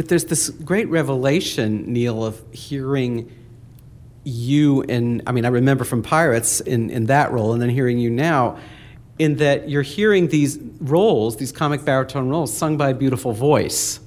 But 0.00 0.08
there's 0.08 0.24
this 0.24 0.48
great 0.48 0.88
revelation, 0.88 1.92
Neal, 1.92 2.24
of 2.24 2.42
hearing 2.52 3.30
you 4.24 4.82
and 4.84 5.20
I 5.26 5.32
mean 5.32 5.44
I 5.44 5.48
remember 5.48 5.84
from 5.84 6.02
Pirates 6.02 6.62
in, 6.62 6.88
in 6.88 7.04
that 7.06 7.32
role 7.32 7.52
and 7.52 7.60
then 7.60 7.68
hearing 7.68 7.98
you 7.98 8.08
now 8.08 8.56
in 9.18 9.36
that 9.36 9.68
you're 9.68 9.82
hearing 9.82 10.28
these 10.28 10.58
roles, 10.80 11.36
these 11.36 11.52
comic 11.52 11.84
baritone 11.84 12.30
roles 12.30 12.50
sung 12.50 12.78
by 12.78 12.88
a 12.88 12.94
beautiful 12.94 13.32
voice, 13.32 14.00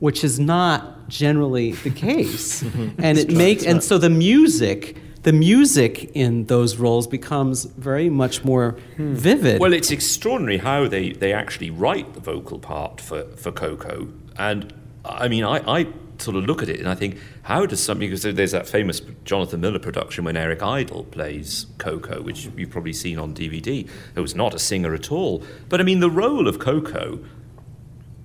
which 0.00 0.24
is 0.24 0.40
not 0.40 1.08
generally 1.08 1.70
the 1.70 1.90
case. 1.90 2.62
and 2.98 3.16
it 3.16 3.30
makes 3.30 3.64
and 3.64 3.80
so 3.80 3.96
the 3.96 4.10
music 4.10 4.96
the 5.22 5.32
music 5.32 6.10
in 6.16 6.46
those 6.46 6.78
roles 6.78 7.06
becomes 7.06 7.66
very 7.66 8.10
much 8.10 8.42
more 8.42 8.76
vivid. 8.96 9.60
Well, 9.60 9.72
it's 9.72 9.92
extraordinary 9.92 10.58
how 10.58 10.88
they, 10.88 11.12
they 11.12 11.32
actually 11.32 11.70
write 11.70 12.14
the 12.14 12.20
vocal 12.20 12.58
part 12.58 13.00
for, 13.00 13.22
for 13.36 13.52
Ko-Ko. 13.52 14.08
And 14.36 14.72
I 15.04 15.28
mean, 15.28 15.44
I, 15.44 15.80
I 15.80 15.86
sort 16.18 16.36
of 16.36 16.44
look 16.44 16.62
at 16.62 16.68
it 16.68 16.80
and 16.80 16.88
I 16.88 16.94
think, 16.94 17.18
how 17.42 17.66
does 17.66 17.82
something, 17.82 18.08
because 18.10 18.22
there's 18.22 18.52
that 18.52 18.68
famous 18.68 19.00
Jonathan 19.24 19.60
Miller 19.60 19.78
production 19.78 20.24
when 20.24 20.36
Eric 20.36 20.62
Idle 20.62 21.04
plays 21.04 21.66
Ko-Ko, 21.78 22.22
which 22.22 22.48
you've 22.56 22.70
probably 22.70 22.92
seen 22.92 23.18
on 23.18 23.34
DVD, 23.34 23.88
who 24.14 24.22
was 24.22 24.34
not 24.34 24.54
a 24.54 24.58
singer 24.58 24.94
at 24.94 25.10
all. 25.10 25.42
But 25.68 25.80
I 25.80 25.84
mean, 25.84 26.00
the 26.00 26.10
role 26.10 26.48
of 26.48 26.58
Ko-Ko 26.58 27.20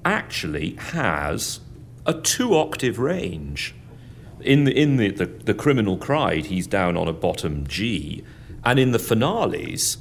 actually 0.05 0.71
has 0.75 1.61
a 2.05 2.13
two 2.13 2.55
octave 2.55 2.99
range. 2.99 3.75
In 4.41 4.65
the 4.65 4.77
in 4.77 4.97
the, 4.97 5.09
the, 5.09 5.25
the 5.25 5.53
criminal 5.53 5.97
cried, 5.97 6.47
he's 6.47 6.67
down 6.67 6.97
on 6.97 7.07
a 7.07 7.13
bottom 7.13 7.65
G, 7.65 8.25
and 8.65 8.77
in 8.77 8.91
the 8.91 8.99
finales, 8.99 9.97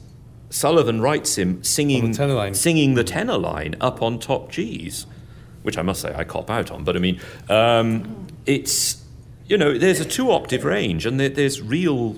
Sullivan 0.51 1.01
writes 1.01 1.39
him 1.39 1.63
singing 1.63 2.13
the 2.13 2.51
singing 2.53 2.95
the 2.95 3.05
tenor 3.05 3.39
line 3.39 3.77
up 3.81 4.03
on 4.03 4.19
top 4.19 4.51
Gs, 4.51 5.07
which 5.63 5.79
I 5.79 5.83
must 5.83 6.01
say 6.01 6.15
I 6.15 6.25
cop 6.25 6.51
out 6.51 6.71
on. 6.71 6.85
But 6.85 6.97
I 6.97 6.99
mean, 6.99 7.21
um, 7.49 8.27
it's 8.47 9.03
you 9.47 9.57
know 9.57 9.77
there's 9.79 10.01
a 10.01 10.05
two 10.05 10.31
octave 10.31 10.65
range, 10.65 11.07
and 11.07 11.19
there, 11.19 11.29
there's 11.29 11.61
real 11.61 12.17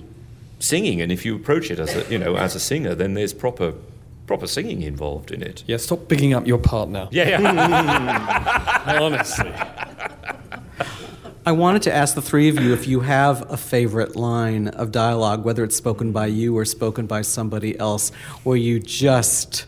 singing, 0.58 1.00
and 1.00 1.12
if 1.12 1.24
you 1.24 1.36
approach 1.36 1.70
it 1.70 1.78
as 1.78 1.94
a 1.94 2.10
you 2.10 2.18
know 2.18 2.36
as 2.36 2.54
a 2.54 2.60
singer, 2.60 2.94
then 2.94 3.14
there's 3.14 3.32
proper 3.34 3.74
proper 4.26 4.46
singing 4.46 4.82
involved 4.82 5.30
in 5.30 5.42
it. 5.42 5.64
Yeah, 5.66 5.76
stop 5.76 6.08
bigging 6.08 6.32
up 6.34 6.46
your 6.46 6.58
part 6.58 6.88
now. 6.88 7.08
Yeah, 7.12 7.40
yeah. 7.40 8.98
Honestly. 9.00 9.52
I 11.46 11.52
wanted 11.52 11.82
to 11.82 11.94
ask 11.94 12.14
the 12.14 12.22
three 12.22 12.48
of 12.48 12.58
you 12.58 12.72
if 12.72 12.88
you 12.88 13.00
have 13.00 13.50
a 13.50 13.58
favorite 13.58 14.16
line 14.16 14.68
of 14.68 14.90
dialogue, 14.92 15.44
whether 15.44 15.62
it's 15.62 15.76
spoken 15.76 16.10
by 16.10 16.26
you 16.26 16.56
or 16.56 16.64
spoken 16.64 17.06
by 17.06 17.20
somebody 17.20 17.78
else, 17.78 18.10
where 18.44 18.56
you 18.56 18.80
just 18.80 19.66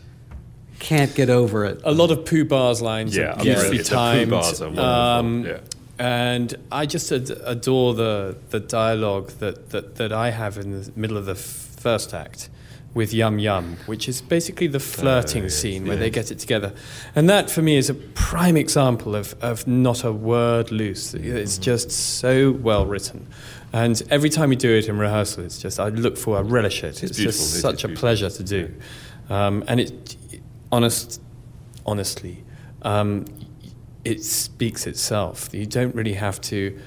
can't 0.79 1.13
get 1.15 1.29
over 1.29 1.65
it. 1.65 1.81
A 1.83 1.91
lot 1.91 2.11
of 2.11 2.25
Pooh 2.25 2.45
Bah's 2.45 2.81
lines 2.81 3.15
Yeah, 3.15 3.33
are 3.33 3.43
beautifully 3.43 3.77
brilliant. 3.77 3.85
The 3.85 3.89
Pooh 3.89 3.95
timed. 3.95 4.31
Bars 4.31 4.61
are 4.61 4.65
wonderful, 4.65 4.85
um, 4.89 5.45
yeah. 5.45 5.59
And 5.99 6.55
I 6.71 6.85
just 6.85 7.11
ad- 7.11 7.31
adore 7.43 7.95
the, 7.95 8.37
the 8.49 8.59
dialogue 8.59 9.29
that, 9.39 9.71
that, 9.71 9.95
that 9.95 10.11
I 10.13 10.29
have 10.29 10.57
in 10.57 10.71
the 10.83 10.91
middle 10.95 11.17
of 11.17 11.25
the 11.25 11.31
f- 11.31 11.39
first 11.39 12.13
act 12.13 12.49
with 12.93 13.13
Yum 13.13 13.37
Yum, 13.39 13.77
which 13.85 14.07
is 14.07 14.21
basically 14.21 14.67
the 14.67 14.79
flirting 14.79 15.49
scene 15.49 15.87
where 15.87 15.97
they 15.97 16.09
get 16.09 16.31
it 16.31 16.39
together. 16.39 16.73
And 17.15 17.29
that, 17.29 17.49
for 17.49 17.61
me, 17.61 17.77
is 17.77 17.89
a 17.89 17.93
prime 17.93 18.57
example 18.57 19.15
of, 19.15 19.35
of 19.41 19.67
not 19.67 20.03
a 20.03 20.11
word 20.11 20.71
loose. 20.71 21.13
It's 21.13 21.57
just 21.57 21.91
so 21.91 22.51
well 22.51 22.85
written. 22.85 23.27
And 23.73 24.01
every 24.09 24.29
time 24.29 24.49
we 24.49 24.55
do 24.55 24.71
it 24.71 24.87
in 24.87 24.97
rehearsal, 24.97 25.43
it's 25.43 25.59
just, 25.59 25.79
I 25.79 25.89
look 25.89 26.17
for, 26.17 26.37
I 26.37 26.41
relish 26.41 26.83
it. 26.83 27.03
It's, 27.03 27.17
beautiful, 27.17 27.23
just 27.23 27.39
it 27.53 27.55
is 27.57 27.61
such 27.61 27.83
a 27.83 27.87
beautiful. 27.87 27.99
pleasure 27.99 28.29
to 28.29 28.43
do. 28.43 28.73
Um, 29.29 29.63
and 29.67 29.79
it, 29.79 30.15
honest, 30.71 31.21
honestly, 31.85 32.43
um, 32.81 33.25
it 34.03 34.23
speaks 34.23 34.87
itself. 34.87 35.49
You 35.53 35.65
don't 35.65 35.93
really 35.95 36.13
have 36.13 36.39
to. 36.41 36.77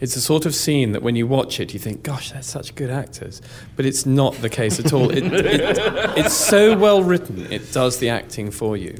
It's 0.00 0.16
a 0.16 0.20
sort 0.20 0.46
of 0.46 0.54
scene 0.54 0.92
that 0.92 1.02
when 1.02 1.14
you 1.14 1.26
watch 1.26 1.60
it, 1.60 1.74
you 1.74 1.78
think, 1.78 2.02
"Gosh, 2.02 2.32
they're 2.32 2.42
such 2.42 2.74
good 2.74 2.90
actors," 2.90 3.42
but 3.76 3.84
it's 3.84 4.06
not 4.06 4.34
the 4.36 4.48
case 4.48 4.80
at 4.80 4.92
all. 4.92 5.10
It, 5.10 5.24
it, 5.24 5.78
it's 6.16 6.34
so 6.34 6.76
well 6.76 7.02
written; 7.02 7.52
it 7.52 7.72
does 7.72 7.98
the 7.98 8.08
acting 8.08 8.50
for 8.50 8.76
you. 8.76 8.94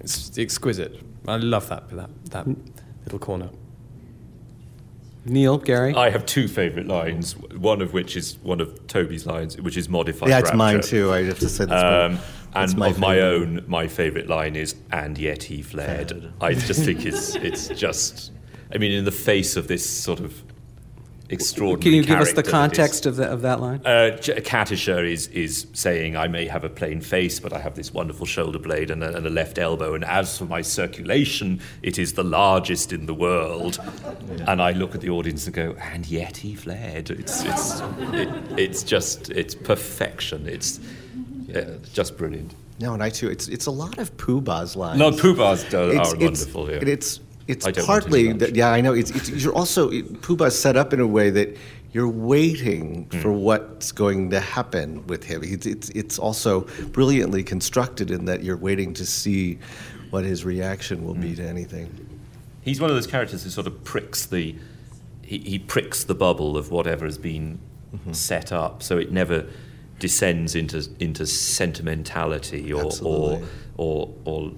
It's 0.00 0.38
exquisite. 0.38 1.00
I 1.26 1.36
love 1.36 1.68
that 1.68 1.90
that, 1.90 2.10
that 2.30 2.46
little 3.04 3.18
corner. 3.18 3.50
Neal, 5.24 5.58
Gary? 5.58 5.94
I 5.94 6.10
have 6.10 6.26
two 6.26 6.48
favourite 6.48 6.88
lines. 6.88 7.36
One 7.36 7.80
of 7.80 7.92
which 7.92 8.16
is 8.16 8.38
one 8.42 8.60
of 8.60 8.86
Toby's 8.88 9.24
lines, 9.24 9.60
which 9.60 9.76
is 9.76 9.88
modified. 9.88 10.28
Yeah, 10.28 10.38
it's 10.38 10.46
rapture. 10.46 10.56
mine 10.56 10.80
too. 10.80 11.12
I 11.12 11.22
have 11.24 11.38
to 11.38 11.48
say 11.48 11.64
this. 11.64 11.82
Um, 11.82 12.14
That's 12.14 12.22
and 12.54 12.76
my 12.76 12.88
of 12.88 12.98
my 12.98 13.20
own, 13.20 13.64
my 13.66 13.86
favourite 13.88 14.28
line 14.28 14.56
is, 14.56 14.74
"And 14.90 15.18
yet 15.18 15.44
he 15.44 15.62
fled." 15.62 16.32
I 16.40 16.54
just 16.54 16.84
think 16.84 17.04
it's 17.06 17.34
it's 17.36 17.68
just. 17.68 18.32
I 18.74 18.78
mean, 18.78 18.92
in 18.92 19.04
the 19.04 19.12
face 19.12 19.56
of 19.56 19.68
this 19.68 19.88
sort 19.88 20.20
of 20.20 20.42
extraordinary. 21.32 21.82
Can 21.82 21.92
you 21.92 22.02
give 22.04 22.20
us 22.20 22.32
the 22.32 22.42
character 22.42 22.42
that 22.42 22.46
is- 22.46 22.52
context 22.52 23.06
of, 23.06 23.16
the, 23.16 23.26
of 23.26 23.42
that 23.42 23.60
line? 23.60 23.80
Uh, 23.84 24.16
Katisha 24.20 25.10
is, 25.10 25.28
is 25.28 25.66
saying, 25.72 26.16
I 26.16 26.28
may 26.28 26.46
have 26.46 26.62
a 26.64 26.68
plain 26.68 27.00
face, 27.00 27.40
but 27.40 27.52
I 27.52 27.58
have 27.58 27.74
this 27.74 27.92
wonderful 27.92 28.26
shoulder 28.26 28.58
blade 28.58 28.90
and 28.90 29.02
a, 29.02 29.16
and 29.16 29.26
a 29.26 29.30
left 29.30 29.58
elbow. 29.58 29.94
And 29.94 30.04
as 30.04 30.38
for 30.38 30.44
my 30.44 30.62
circulation, 30.62 31.60
it 31.82 31.98
is 31.98 32.12
the 32.12 32.24
largest 32.24 32.92
in 32.92 33.06
the 33.06 33.14
world. 33.14 33.78
And 34.46 34.60
I 34.62 34.72
look 34.72 34.94
at 34.94 35.00
the 35.00 35.10
audience 35.10 35.46
and 35.46 35.54
go, 35.54 35.74
and 35.80 36.06
yet 36.06 36.36
he 36.36 36.54
fled. 36.54 37.10
It's, 37.10 37.42
it's, 37.42 37.80
it, 38.12 38.28
it's 38.58 38.82
just, 38.82 39.30
it's 39.30 39.54
perfection. 39.54 40.46
It's 40.46 40.80
yeah, 41.54 41.64
just 41.92 42.16
brilliant. 42.16 42.54
No, 42.80 42.94
and 42.94 43.02
I 43.02 43.10
too. 43.10 43.28
It's 43.30 43.48
it's 43.48 43.66
a 43.66 43.70
lot 43.70 43.98
of 43.98 44.16
Pooh 44.16 44.40
Bah's 44.40 44.74
lines. 44.76 44.98
No, 44.98 45.12
Pooh 45.12 45.36
Bah's 45.36 45.62
do- 45.64 45.90
It's- 45.90 46.12
are 46.12 46.16
it's- 46.16 46.22
wonderful. 46.40 46.70
Yeah. 46.70 46.76
and 46.78 46.88
It's 46.88 47.20
it's 47.48 47.66
I 47.66 47.70
don't 47.70 47.86
want 47.86 48.02
to 48.04 48.08
partly 48.10 48.32
that. 48.34 48.56
Yeah, 48.56 48.70
I 48.70 48.80
know. 48.80 48.92
It's, 48.92 49.10
it's 49.10 49.28
you're 49.30 49.52
also 49.54 49.90
it, 49.90 50.22
Pooh 50.22 50.36
Bah's 50.36 50.58
set 50.58 50.76
up 50.76 50.92
in 50.92 51.00
a 51.00 51.06
way 51.06 51.30
that 51.30 51.56
you're 51.92 52.08
waiting 52.08 53.06
Hmm. 53.12 53.20
for 53.20 53.32
what's 53.32 53.92
going 53.92 54.30
to 54.30 54.40
happen 54.40 55.06
with 55.06 55.24
him. 55.24 55.42
It's, 55.44 55.66
it's 55.66 55.88
it's 55.90 56.18
also 56.18 56.62
brilliantly 56.92 57.42
constructed 57.42 58.10
in 58.10 58.24
that 58.26 58.42
you're 58.42 58.56
waiting 58.56 58.94
to 58.94 59.04
see 59.06 59.58
what 60.10 60.24
his 60.24 60.44
reaction 60.44 61.04
will 61.04 61.14
Hmm. 61.14 61.20
be 61.22 61.34
to 61.36 61.42
anything. 61.46 61.88
He's 62.62 62.80
one 62.80 62.90
of 62.90 62.96
those 62.96 63.06
characters 63.08 63.42
who 63.44 63.50
sort 63.50 63.66
of 63.66 63.82
pricks 63.84 64.24
the 64.26 64.54
he, 65.22 65.38
he 65.38 65.58
pricks 65.58 66.04
the 66.04 66.14
bubble 66.14 66.56
of 66.56 66.70
whatever 66.70 67.04
has 67.06 67.18
been 67.18 67.58
set 68.12 68.52
up, 68.52 68.82
so 68.82 68.98
it 68.98 69.12
never 69.12 69.46
descends 70.02 70.56
into 70.56 70.84
into 70.98 71.24
sentimentality 71.24 72.72
or 72.72 72.90
or, 73.02 73.40
or 73.76 74.12
or 74.24 74.52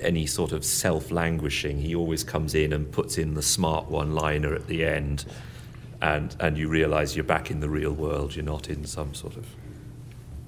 any 0.00 0.24
sort 0.24 0.52
of 0.52 0.64
self 0.64 1.10
languishing. 1.10 1.78
He 1.78 1.94
always 1.94 2.24
comes 2.24 2.54
in 2.54 2.72
and 2.72 2.90
puts 2.90 3.18
in 3.18 3.34
the 3.34 3.42
smart 3.42 3.90
one 3.90 4.14
liner 4.14 4.54
at 4.54 4.66
the 4.68 4.86
end, 4.86 5.26
and 6.00 6.34
and 6.40 6.56
you 6.56 6.68
realise 6.68 7.14
you're 7.14 7.24
back 7.24 7.50
in 7.50 7.60
the 7.60 7.68
real 7.68 7.92
world. 7.92 8.34
You're 8.34 8.46
not 8.56 8.70
in 8.70 8.86
some 8.86 9.12
sort 9.14 9.36
of 9.36 9.46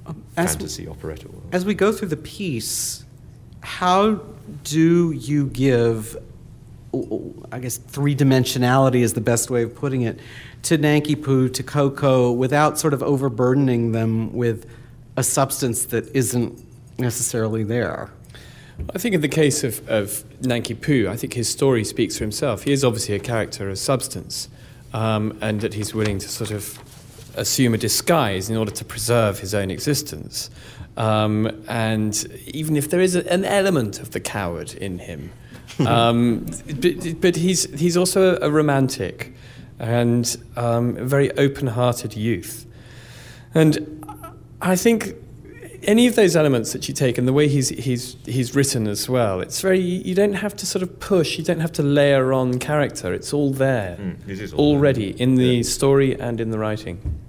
um, 0.07 0.25
As- 0.35 0.53
fantasy 0.53 0.89
operetta 0.89 1.29
world. 1.29 1.49
As 1.53 1.67
we 1.67 1.75
go 1.75 1.93
through 1.93 2.09
the 2.09 2.17
piece, 2.17 3.05
how 3.61 4.23
do 4.65 5.13
you 5.13 5.49
give, 5.49 6.17
I 7.53 7.59
guess, 7.59 7.77
three 7.77 8.17
dimensionality 8.17 9.01
is 9.03 9.13
the 9.13 9.21
best 9.21 9.51
way 9.51 9.63
of 9.63 9.75
putting 9.75 10.03
it, 10.03 10.19
to 10.63 10.79
Nanki 10.79 11.15
Poo, 11.15 11.49
to 11.49 11.63
Ko-Ko, 11.63 12.33
without 12.33 12.79
sort 12.79 12.95
of 12.95 13.03
overburdening 13.03 13.93
them 13.93 14.33
with 14.33 14.67
a 15.17 15.23
substance 15.23 15.87
that 15.87 16.15
isn't 16.15 16.65
necessarily 16.99 17.63
there? 17.63 18.11
I 18.95 18.99
think 18.99 19.15
in 19.15 19.21
the 19.21 19.29
case 19.29 19.65
of, 19.65 19.87
of 19.89 20.25
Nanki 20.45 20.75
Poo, 20.75 21.09
I 21.11 21.17
think 21.17 21.35
his 21.35 21.49
story 21.49 21.85
speaks 21.85 22.17
for 22.17 22.25
himself. 22.25 22.63
He 22.63 22.73
is 22.73 22.85
obviously 22.85 23.15
a 23.17 23.19
character 23.19 23.69
of 23.69 23.79
substance, 23.79 24.49
um, 24.93 25.37
and 25.41 25.61
that 25.61 25.75
he's 25.75 25.95
willing 25.95 26.19
to 26.21 26.29
sort 26.29 26.51
of 26.51 26.79
assume 27.37 27.75
a 27.75 27.79
disguise 27.79 28.51
in 28.51 28.57
order 28.57 28.71
to 28.71 28.85
preserve 28.85 29.41
his 29.41 29.55
own 29.55 29.71
existence. 29.71 30.51
Um, 30.97 31.65
and 31.69 32.27
even 32.47 32.77
if 32.77 32.91
there 32.91 33.01
is 33.01 33.15
a, 33.15 33.33
an 33.33 33.45
element 33.45 34.01
of 34.01 34.13
the 34.13 34.21
coward 34.21 34.75
in 34.75 34.99
him, 34.99 35.33
um, 35.87 36.47
but, 36.81 37.21
but 37.21 37.37
he's, 37.37 37.65
he's 37.79 37.97
also 37.97 38.37
a, 38.41 38.51
romantic 38.51 39.35
and 39.79 40.37
um, 40.57 40.97
a 40.97 41.05
very 41.05 41.31
open 41.39 41.69
hearted 41.69 42.17
youth. 42.17 42.67
And 43.55 44.05
I 44.61 44.77
think 44.77 45.15
any 45.85 46.07
of 46.09 46.17
those 46.17 46.35
elements 46.35 46.73
that 46.73 46.89
you 46.89 46.95
take 46.95 47.19
and 47.19 47.29
the 47.29 47.33
way 47.33 47.47
he's, 47.49 47.69
he's, 47.69 48.17
he's 48.27 48.55
written 48.55 48.89
as 48.89 49.09
well, 49.09 49.41
it's 49.41 49.61
very, 49.61 49.79
you 49.81 50.15
don't 50.15 50.35
have 50.35 50.57
to 50.57 50.67
sort 50.67 50.83
of 50.83 50.99
push, 51.01 51.39
you 51.39 51.45
don't 51.45 51.61
have 51.61 51.73
to 51.73 51.83
layer 51.83 52.33
on 52.33 52.59
character. 52.59 53.13
It's 53.15 53.33
all 53.33 53.53
there 53.53 53.97
Mm, 54.01 54.29
it 54.29 54.53
all 54.53 54.75
already 54.75 55.11
in 55.21 55.37
the 55.37 55.45
Yeah. 55.59 55.63
story 55.63 56.19
and 56.19 56.41
in 56.41 56.51
the 56.51 56.59
writing. 56.59 57.21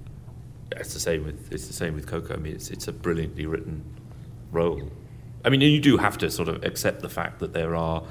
It's 0.72 0.94
the 0.94 1.00
same 1.00 1.24
with 1.24 1.52
it's 1.52 1.66
the 1.66 1.72
same 1.74 1.94
with 1.94 2.06
Ko-Ko. 2.06 2.34
I 2.34 2.36
mean, 2.38 2.54
it's 2.54 2.70
it's 2.70 2.88
a 2.88 2.92
brilliantly 2.92 3.44
written 3.46 3.82
role. 4.50 4.90
I 5.44 5.48
mean, 5.50 5.60
you 5.60 5.80
do 5.80 5.98
have 5.98 6.16
to 6.18 6.30
sort 6.30 6.48
of 6.48 6.64
accept 6.64 7.02
the 7.02 7.08
fact 7.08 7.38
that 7.40 7.52
there 7.52 7.74
are 7.76 8.02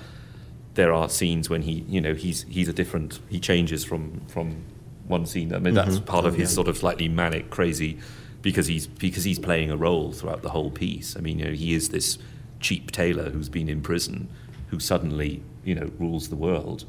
there 0.76 0.94
are 0.94 1.10
scenes 1.10 1.50
when 1.50 1.64
he, 1.64 1.84
you 1.88 2.02
know, 2.02 2.14
he's 2.14 2.44
he's 2.44 2.68
a 2.68 2.74
different. 2.74 3.20
He 3.30 3.40
changes 3.40 3.84
from 3.84 4.22
from 4.28 4.64
one 5.08 5.26
scene. 5.26 5.54
I 5.54 5.60
mean, 5.60 5.74
that's 5.74 6.00
part 6.00 6.26
of 6.26 6.36
his 6.36 6.54
sort 6.54 6.68
of 6.68 6.78
slightly 6.78 7.10
manic, 7.10 7.50
crazy, 7.50 8.00
because 8.42 8.68
he's 8.68 8.88
because 8.88 9.24
he's 9.24 9.40
playing 9.40 9.72
a 9.72 9.78
role 9.78 10.12
throughout 10.12 10.42
the 10.42 10.50
whole 10.50 10.72
piece. 10.72 11.18
I 11.18 11.22
mean, 11.22 11.40
you 11.40 11.46
know, 11.46 11.52
he 11.52 11.74
is 11.74 11.90
this 11.90 12.18
cheap 12.60 12.92
tailor 12.92 13.30
who's 13.32 13.50
been 13.50 13.70
in 13.70 13.82
prison, 13.82 14.30
who 14.68 14.80
suddenly, 14.80 15.44
you 15.64 15.76
know, 15.76 15.92
rules 15.98 16.30
the 16.30 16.36
world. 16.36 16.86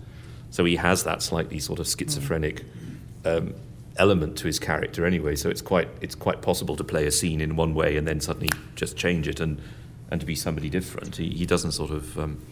So 0.51 0.65
he 0.65 0.77
has 0.77 1.05
that 1.05 1.23
slightly 1.23 1.59
sort 1.61 1.79
of 1.79 1.87
schizophrenic 1.87 2.65
um, 3.25 3.55
element 3.97 4.37
to 4.39 4.47
his 4.47 4.59
character 4.59 5.07
anyway. 5.07 5.37
So 5.37 5.49
it's 5.49 5.63
quite 5.63 5.89
it's 6.01 6.15
quite 6.15 6.43
possible 6.43 6.77
to 6.77 6.85
play 6.85 7.07
a 7.07 7.11
scene 7.11 7.41
in 7.41 7.57
one 7.57 7.75
way 7.75 7.97
and 7.97 8.07
then 8.07 8.21
suddenly 8.21 8.51
just 8.75 8.97
change 8.97 9.29
it 9.29 9.41
and 9.41 9.61
and 10.11 10.21
to 10.21 10.27
be 10.27 10.35
somebody 10.35 10.69
different. 10.69 11.17
He, 11.17 11.31
he 11.31 11.47
doesn't 11.47 11.73
sort 11.73 11.91
of 11.91 12.19
um, 12.19 12.45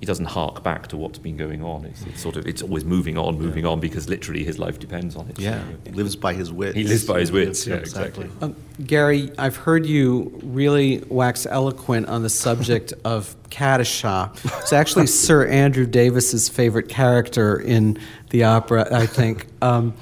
he 0.00 0.06
doesn't 0.06 0.26
hark 0.26 0.62
back 0.62 0.88
to 0.88 0.96
what's 0.96 1.18
been 1.18 1.36
going 1.36 1.62
on. 1.62 1.84
It's, 1.84 2.02
it's 2.02 2.20
sort 2.20 2.36
of 2.36 2.46
it's 2.46 2.62
always 2.62 2.84
moving 2.84 3.16
on, 3.16 3.38
moving 3.38 3.64
on 3.64 3.80
because 3.80 4.08
literally 4.08 4.44
his 4.44 4.58
life 4.58 4.78
depends 4.78 5.16
on 5.16 5.28
it. 5.28 5.38
Yeah, 5.38 5.62
lives 5.92 6.16
by 6.16 6.34
his 6.34 6.52
wits. 6.52 6.76
He 6.76 6.84
lives 6.84 7.04
by 7.04 7.20
his 7.20 7.32
wits. 7.32 7.66
Yeah, 7.66 7.76
exactly. 7.76 8.28
Um, 8.40 8.56
Gary, 8.84 9.30
I've 9.38 9.56
heard 9.56 9.86
you 9.86 10.38
really 10.42 11.04
wax 11.08 11.46
eloquent 11.46 12.08
on 12.08 12.22
the 12.22 12.30
subject 12.30 12.92
of 13.04 13.34
Katisha. 13.50 14.32
It's 14.60 14.72
actually 14.72 15.06
Sir 15.22 15.46
Andrew 15.46 15.86
Davis's 15.86 16.48
favorite 16.48 16.88
character 16.88 17.60
in 17.60 17.98
the 18.30 18.44
opera, 18.44 18.88
I 18.90 19.06
think. 19.06 19.46
Um, 19.60 19.94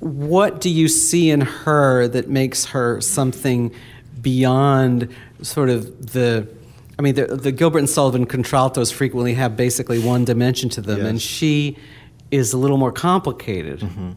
what 0.00 0.60
do 0.60 0.70
you 0.70 0.88
see 0.88 1.30
in 1.30 1.40
her 1.40 2.06
that 2.08 2.28
makes 2.28 2.66
her 2.66 3.00
something 3.00 3.74
beyond 4.20 5.14
sort 5.42 5.70
of 5.70 6.12
the 6.12 6.48
I 6.98 7.02
mean, 7.02 7.14
the, 7.14 7.26
the 7.26 7.52
Gilbert 7.52 7.78
and 7.78 7.88
Sullivan 7.88 8.26
contraltos 8.26 8.92
frequently 8.92 9.34
have 9.34 9.56
basically 9.56 10.00
one 10.00 10.24
dimension 10.24 10.68
to 10.70 10.80
them, 10.80 11.06
and 11.06 11.22
she 11.22 11.78
is 12.30 12.52
a 12.52 12.58
little 12.58 12.76
more 12.76 12.92
complicated. 12.92 13.80
Mm-hmm. 13.80 14.10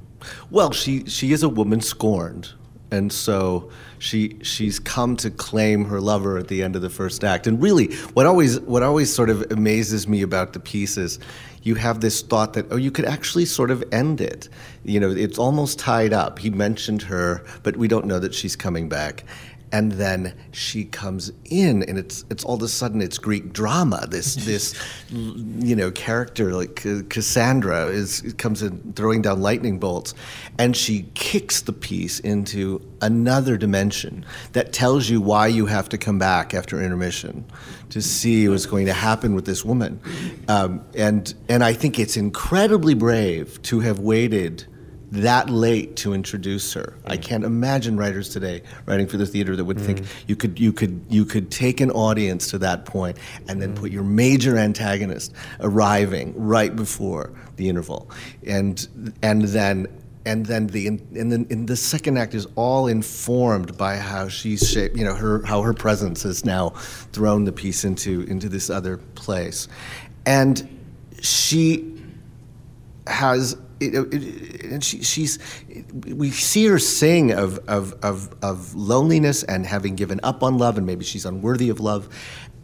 Well, 0.50 0.72
she 0.72 1.06
she 1.06 1.32
is 1.32 1.44
a 1.44 1.50
woman 1.50 1.82
scorned, 1.82 2.50
and 2.90 3.12
so 3.12 3.70
she 4.00 4.38
she's 4.42 4.80
come 4.80 5.16
to 5.18 5.30
claim 5.30 5.86
her 5.86 6.02
lover 6.02 6.38
at 6.38 6.48
the 6.48 6.64
end 6.64 6.76
of 6.76 6.82
the 6.82 6.90
first 6.90 7.24
act. 7.24 7.46
And 7.46 7.62
really, 7.62 7.94
what 8.14 8.26
always 8.26 8.60
what 8.62 8.82
always 8.84 9.14
sort 9.14 9.30
of 9.30 9.52
amazes 9.52 10.08
me 10.08 10.24
about 10.24 10.54
the 10.54 10.60
piece 10.60 10.98
is 10.98 11.20
you 11.64 11.76
have 11.76 12.02
this 12.02 12.22
thought 12.22 12.54
that 12.54 12.66
oh, 12.72 12.78
you 12.78 12.92
could 12.92 13.06
actually 13.06 13.46
sort 13.46 13.70
of 13.70 13.84
end 13.92 14.22
it. 14.22 14.50
You 14.84 15.00
know, 15.00 15.12
it's 15.12 15.38
almost 15.38 15.78
tied 15.78 16.14
up. 16.14 16.40
He 16.40 16.50
mentioned 16.50 17.04
her, 17.04 17.44
but 17.64 17.78
we 17.78 17.88
don't 17.88 18.06
know 18.06 18.20
that 18.20 18.34
she's 18.34 18.56
coming 18.56 18.90
back. 18.90 19.24
And 19.72 19.94
then 19.94 20.34
she 20.52 20.86
comes 20.86 21.32
in, 21.46 21.84
and 21.84 21.98
it's 21.98 22.26
it's 22.30 22.44
all 22.44 22.56
of 22.56 22.62
a 22.62 22.68
sudden 22.68 23.02
it's 23.02 23.18
Greek 23.18 23.54
drama. 23.54 24.06
This 24.08 24.36
this 24.46 24.76
you 25.10 25.76
know 25.76 25.92
character 25.92 26.54
like 26.54 26.86
Cassandra 27.10 27.86
is 27.88 28.34
comes 28.38 28.62
in 28.62 28.94
throwing 28.94 29.22
down 29.22 29.42
lightning 29.42 29.80
bolts, 29.80 30.14
and 30.58 30.76
she 30.76 31.06
kicks 31.14 31.62
the 31.62 31.74
piece 31.74 32.20
into 32.20 32.82
another 33.02 33.58
dimension 33.58 34.26
that 34.54 34.74
tells 34.74 35.10
you 35.10 35.22
why 35.22 35.48
you 35.48 35.66
have 35.66 35.90
to 35.90 35.98
come 35.98 36.20
back 36.20 36.54
after 36.54 36.82
intermission 36.82 37.46
to 37.90 38.02
see 38.02 38.48
what's 38.48 38.66
going 38.66 38.86
to 38.86 38.94
happen 38.94 39.36
with 39.36 39.46
this 39.46 39.66
woman. 39.66 40.00
Um, 40.48 40.84
and 40.96 41.34
and 41.50 41.64
I 41.64 41.74
think 41.74 42.00
it's 42.00 42.18
incredibly 42.18 42.94
brave 42.94 43.62
to 43.64 43.80
have 43.82 44.00
waited 44.00 44.66
that 45.12 45.50
late 45.50 45.96
to 45.98 46.14
introduce 46.14 46.74
her. 46.74 46.96
I 47.06 47.18
mm. 47.18 47.22
can't 47.22 47.44
imagine 47.44 47.98
writers 47.98 48.30
today 48.30 48.64
writing 48.86 49.08
for 49.08 49.18
the 49.18 49.26
theater 49.26 49.56
that 49.56 49.66
would 49.66 49.80
think 49.80 50.00
mm. 50.00 50.08
you 50.28 50.36
could 50.36 50.60
you 50.60 50.72
could 50.72 51.06
you 51.10 51.26
could 51.26 51.52
take 51.52 51.82
an 51.82 51.92
audience 51.92 52.50
to 52.52 52.58
that 52.60 52.86
point 52.86 53.18
and 53.48 53.62
then 53.62 53.76
put 53.76 53.92
mm. 53.92 53.96
your 53.96 54.04
major 54.04 54.58
antagonist 54.58 55.34
arriving 55.60 56.34
right 56.38 56.76
before 56.76 57.32
the 57.58 57.68
interval, 57.70 58.10
and 58.46 58.88
and 59.22 59.44
then. 59.44 59.88
And 60.24 60.46
then 60.46 60.68
the 60.68 60.86
and 60.86 61.32
then 61.32 61.48
in 61.50 61.66
the 61.66 61.76
second 61.76 62.20
act 62.20 62.36
is 62.36 62.46
all 62.54 62.86
informed 62.86 63.76
by 63.76 63.98
how 63.98 64.28
she's 64.28 64.70
shaped, 64.70 64.96
you 64.96 65.04
know, 65.04 65.16
her 65.16 65.44
how 65.44 65.64
her 65.64 65.74
presence 65.74 66.22
has 66.22 66.46
now 66.46 66.70
thrown 67.12 67.46
the 67.46 67.52
piece 67.52 67.84
into 67.84 68.22
into 68.26 68.48
this 68.48 68.70
other 68.70 68.98
place, 69.16 69.68
and 70.28 70.70
she 71.20 72.00
has 73.08 73.58
it, 73.82 74.14
it, 74.14 74.64
and 74.72 74.84
she, 74.84 75.04
she's 75.04 75.40
we 76.06 76.30
see 76.30 76.66
her 76.68 76.80
sing 76.80 77.32
of, 77.32 77.60
of, 77.68 77.94
of, 78.04 78.36
of 78.42 78.76
loneliness 78.76 79.44
and 79.44 79.66
having 79.66 79.96
given 79.96 80.20
up 80.24 80.44
on 80.44 80.58
love 80.58 80.78
and 80.78 80.86
maybe 80.86 81.04
she's 81.04 81.26
unworthy 81.26 81.70
of 81.70 81.80
love 81.80 82.08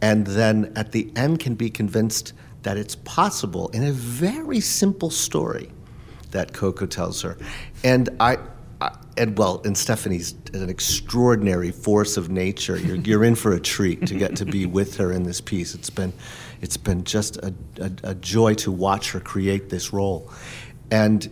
and 0.00 0.26
then 0.26 0.72
at 0.76 0.92
the 0.92 1.10
end 1.16 1.40
can 1.40 1.54
be 1.54 1.70
convinced 1.70 2.32
that 2.62 2.76
it's 2.76 2.94
possible 2.96 3.68
in 3.68 3.84
a 3.84 3.92
very 3.92 4.60
simple 4.60 5.10
story 5.10 5.70
that 6.30 6.52
Ko-Ko 6.52 6.86
tells 6.86 7.22
her. 7.22 7.36
And 7.84 8.08
I, 8.20 8.38
I 8.80 8.96
and 9.16 9.36
well 9.36 9.60
and 9.64 9.76
Stephanie's 9.76 10.34
an 10.52 10.68
extraordinary 10.68 11.70
force 11.70 12.16
of 12.16 12.30
nature. 12.30 12.76
You're, 12.76 12.96
you're 12.96 13.24
in 13.24 13.34
for 13.34 13.52
a 13.52 13.60
treat 13.60 14.06
to 14.06 14.14
get 14.14 14.36
to 14.36 14.44
be 14.44 14.66
with 14.78 14.96
her 14.98 15.12
in 15.12 15.24
this 15.24 15.40
piece. 15.40 15.74
It's 15.74 15.90
been 15.90 16.12
it's 16.60 16.76
been 16.76 17.04
just 17.04 17.36
a, 17.38 17.54
a, 17.80 17.90
a 18.02 18.14
joy 18.16 18.54
to 18.54 18.72
watch 18.72 19.12
her 19.12 19.20
create 19.20 19.70
this 19.70 19.92
role 19.92 20.30
and 20.90 21.30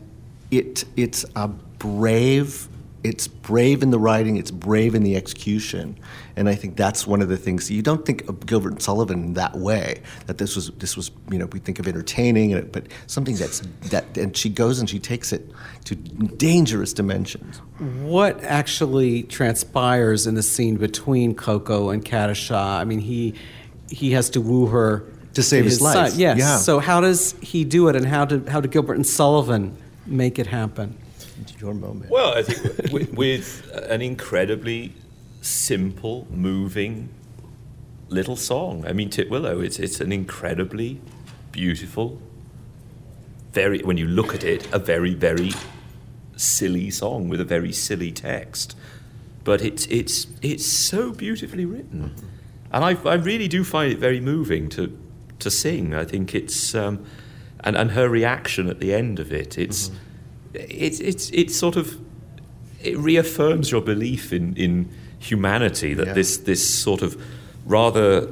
it 0.51 0.85
it's 0.97 1.25
a 1.35 1.49
brave 1.49 2.69
it's 3.07 3.29
brave 3.29 3.85
in 3.85 3.91
the 3.91 4.01
writing, 4.01 4.37
it's 4.37 4.51
brave 4.51 4.97
in 4.97 5.05
the 5.05 5.15
execution, 5.15 5.97
and 6.35 6.49
I 6.49 6.57
think 6.57 6.77
that's 6.77 7.07
one 7.07 7.23
of 7.23 7.29
the 7.29 7.37
things 7.37 7.71
you 7.71 7.81
don't 7.81 8.05
think 8.05 8.29
of 8.29 8.45
Gilbert 8.47 8.73
and 8.73 8.83
Sullivan 8.83 9.35
that 9.35 9.57
way. 9.57 10.03
That 10.27 10.39
this 10.39 10.57
was 10.57 10.71
this 10.73 10.97
was 10.97 11.13
you 11.31 11.39
know 11.39 11.47
we 11.47 11.61
think 11.61 11.79
of 11.79 11.87
entertaining, 11.87 12.69
but 12.73 12.89
something 13.07 13.37
that's 13.37 13.61
that 13.91 14.19
and 14.19 14.37
she 14.37 14.49
goes 14.49 14.81
and 14.81 14.91
she 14.91 14.99
takes 14.99 15.33
it 15.33 15.49
to 15.85 15.95
dangerous 15.95 16.93
dimensions. 16.93 17.59
What 18.03 18.43
actually 18.43 19.23
transpires 19.23 20.27
in 20.27 20.35
the 20.35 20.43
scene 20.43 20.77
between 20.77 21.37
Ko-Ko 21.37 21.91
and 21.91 22.05
Katisha? 22.05 22.57
I 22.57 22.85
mean, 22.85 22.99
he 22.99 23.35
he 23.89 24.13
has 24.13 24.31
to 24.31 24.41
woo 24.41 24.67
her 24.67 25.05
To 25.37 25.43
save 25.43 25.65
his 25.65 25.81
life. 25.81 26.11
Son. 26.11 26.19
Yes. 26.19 26.39
Yeah. 26.39 26.57
So 26.59 26.79
how 26.79 27.01
does 27.01 27.35
he 27.41 27.65
do 27.65 27.89
it, 27.89 27.97
and 27.97 28.07
how 28.07 28.25
did 28.25 28.49
how 28.49 28.61
did 28.61 28.71
Gilbert 28.71 28.97
and 28.97 29.07
Sullivan 29.07 29.77
make 30.05 30.39
it 30.39 30.49
happen? 30.49 30.99
Your 31.61 31.75
moment. 31.75 32.11
Well, 32.11 32.33
I 32.33 32.43
think 32.43 32.93
with, 32.93 33.13
with 33.15 33.71
an 33.89 34.03
incredibly 34.03 34.93
simple, 35.43 36.27
moving 36.31 37.11
little 38.09 38.37
song. 38.37 38.87
I 38.87 38.93
mean, 38.93 39.11
Titwillow, 39.11 39.65
it's, 39.65 39.79
it's 39.79 40.01
an 40.01 40.13
incredibly 40.13 41.01
beautiful, 41.53 42.21
very, 43.53 43.81
when 43.83 43.97
you 43.97 44.07
look 44.07 44.35
at 44.35 44.45
it, 44.45 44.67
a 44.73 44.79
very, 44.79 45.15
very 45.15 45.53
silly 46.37 46.91
song 46.91 47.29
with 47.29 47.41
a 47.41 47.45
very 47.45 47.73
silly 47.73 48.13
text. 48.13 48.77
But 49.45 49.61
it's, 49.61 49.87
it's, 49.87 50.27
it's 50.41 50.67
so 50.67 51.13
beautifully 51.13 51.65
written. 51.65 52.15
And 52.73 52.85
I, 52.85 52.97
I 53.05 53.15
really 53.15 53.49
do 53.49 53.63
find 53.65 53.93
it 53.93 53.99
very 53.99 54.21
moving 54.21 54.69
to, 54.71 54.96
to 55.41 55.51
sing. 55.51 55.95
I 55.95 56.05
think 56.05 56.35
it's, 56.35 56.75
um, 56.75 57.05
and, 57.61 57.77
and 57.77 57.91
her 57.93 58.09
reaction 58.09 58.69
at 58.69 58.81
the 58.81 58.93
end 58.95 59.19
of 59.19 59.33
it, 59.33 59.59
it's, 59.59 59.91
it's, 60.55 61.01
it's, 61.01 61.31
it's 61.31 61.57
sort 61.57 61.77
of, 61.77 61.99
it 62.83 62.97
reaffirms 62.99 63.71
your 63.71 63.81
belief 63.81 64.33
in, 64.33 64.55
in 64.57 64.89
humanity 65.19 65.95
that 65.95 66.09
Yeah. 66.09 66.13
this, 66.13 66.39
this 66.39 66.63
sort 66.75 67.03
of 67.03 67.21
rather 67.65 68.29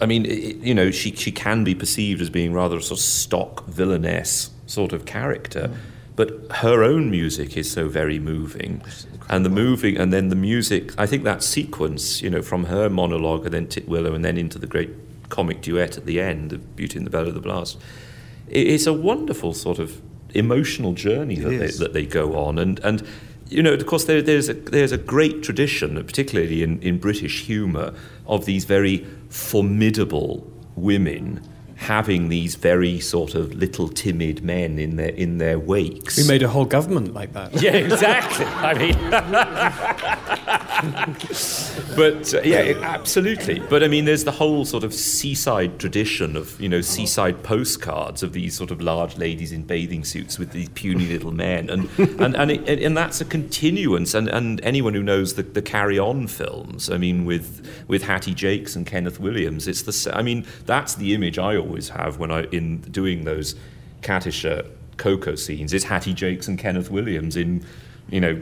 I 0.00 0.06
mean, 0.06 0.26
it, 0.26 0.56
you 0.56 0.74
know, 0.74 0.90
she 0.90 1.14
she 1.14 1.30
can 1.30 1.62
be 1.62 1.72
perceived 1.74 2.20
as 2.20 2.28
being 2.28 2.52
rather 2.52 2.78
a 2.78 2.82
sort 2.82 2.98
of 2.98 3.04
stock 3.04 3.64
villainess 3.66 4.50
sort 4.66 4.92
of 4.92 5.04
character, 5.06 5.70
but 6.16 6.30
her 6.50 6.82
own 6.82 7.12
music 7.12 7.56
is 7.56 7.70
so 7.70 7.88
very 7.88 8.18
moving, 8.18 8.82
and 9.30 9.44
the 9.44 9.50
moving, 9.50 9.96
and 9.96 10.12
then 10.12 10.30
the 10.30 10.36
music. 10.36 10.92
I 10.98 11.06
think 11.06 11.22
that 11.24 11.44
sequence, 11.44 12.20
you 12.22 12.28
know, 12.28 12.42
from 12.42 12.64
her 12.64 12.90
monologue 12.90 13.44
and 13.44 13.54
then 13.54 13.66
Titwillow, 13.68 14.14
and 14.16 14.24
then 14.24 14.36
into 14.36 14.58
the 14.58 14.66
great 14.66 14.90
comic 15.34 15.60
duet 15.60 15.96
at 15.96 16.06
the 16.06 16.20
end, 16.20 16.52
of 16.52 16.76
Beauty 16.76 16.96
and 16.98 17.06
the 17.06 17.10
Bellow 17.10 17.28
of 17.28 17.34
the 17.34 17.40
Blast. 17.40 17.78
It's 18.48 18.86
a 18.86 18.92
wonderful 18.92 19.52
sort 19.52 19.78
of 19.78 20.00
emotional 20.34 20.92
journey 20.92 21.36
that 21.36 21.48
they, 21.48 21.70
that 21.70 21.92
they 21.92 22.06
go 22.06 22.36
on, 22.36 22.58
and 22.58 22.78
and. 22.80 23.06
You 23.50 23.62
know, 23.62 23.74
of 23.74 23.84
course, 23.84 24.06
there, 24.06 24.22
there's 24.22 24.48
a 24.48 24.54
there's 24.54 24.90
a 24.90 24.96
great 24.96 25.42
tradition, 25.42 26.02
particularly 26.02 26.62
in, 26.62 26.80
in 26.80 26.98
British 26.98 27.42
humour, 27.42 27.92
of 28.26 28.46
these 28.46 28.64
very 28.64 29.06
formidable 29.28 30.50
women 30.76 31.42
having 31.84 32.28
these 32.28 32.54
very 32.54 32.98
sort 32.98 33.34
of 33.34 33.54
little 33.54 33.88
timid 33.88 34.42
men 34.42 34.78
in 34.78 34.96
their 34.96 35.10
in 35.10 35.38
their 35.38 35.58
wakes. 35.58 36.16
We 36.16 36.26
made 36.26 36.42
a 36.42 36.48
whole 36.48 36.64
government 36.64 37.14
like 37.14 37.32
that. 37.34 37.52
Yeah, 37.64 37.76
exactly. 37.76 38.44
I 38.44 38.74
mean, 38.74 38.98
but 41.96 42.34
uh, 42.34 42.42
yeah, 42.42 42.74
absolutely. 42.82 43.60
But 43.60 43.82
I 43.82 43.88
mean, 43.88 44.04
there's 44.04 44.24
the 44.24 44.32
whole 44.32 44.64
sort 44.64 44.84
of 44.84 44.92
seaside 44.92 45.78
tradition 45.78 46.36
of 46.36 46.60
you 46.60 46.68
know 46.68 46.80
seaside 46.80 47.42
postcards 47.42 48.22
of 48.22 48.32
these 48.32 48.54
sort 48.56 48.70
of 48.70 48.80
large 48.80 49.16
ladies 49.16 49.52
in 49.52 49.62
bathing 49.62 50.04
suits 50.04 50.38
with 50.38 50.50
these 50.52 50.68
puny 50.70 51.06
little 51.06 51.32
men, 51.32 51.70
and 51.70 51.88
and 52.20 52.36
and, 52.36 52.50
it, 52.50 52.82
and 52.82 52.96
that's 52.96 53.20
a 53.20 53.24
continuance. 53.24 54.14
And, 54.14 54.28
and 54.28 54.60
anyone 54.62 54.94
who 54.94 55.02
knows 55.02 55.34
the, 55.34 55.42
the 55.42 55.62
Carry 55.62 55.98
On 55.98 56.26
films, 56.26 56.90
I 56.90 56.98
mean, 56.98 57.24
with 57.24 57.66
with 57.88 58.02
Hattie 58.02 58.34
Jacques 58.34 58.74
and 58.74 58.86
Kenneth 58.86 59.20
Williams, 59.20 59.68
it's 59.68 59.82
the. 59.82 60.14
I 60.14 60.22
mean, 60.22 60.44
that's 60.66 60.94
the 60.96 61.14
image 61.14 61.38
I 61.38 61.56
always 61.56 61.73
have 61.90 62.18
when 62.18 62.30
I 62.30 62.44
in 62.44 62.80
doing 62.80 63.24
those 63.24 63.54
Katisha 64.02 64.70
Ko-Ko 64.96 65.34
scenes. 65.34 65.72
It's 65.72 65.84
Hattie 65.84 66.14
Jacques 66.14 66.46
and 66.46 66.58
Kenneth 66.58 66.90
Williams 66.90 67.36
in, 67.36 67.64
you 68.10 68.20
know, 68.20 68.40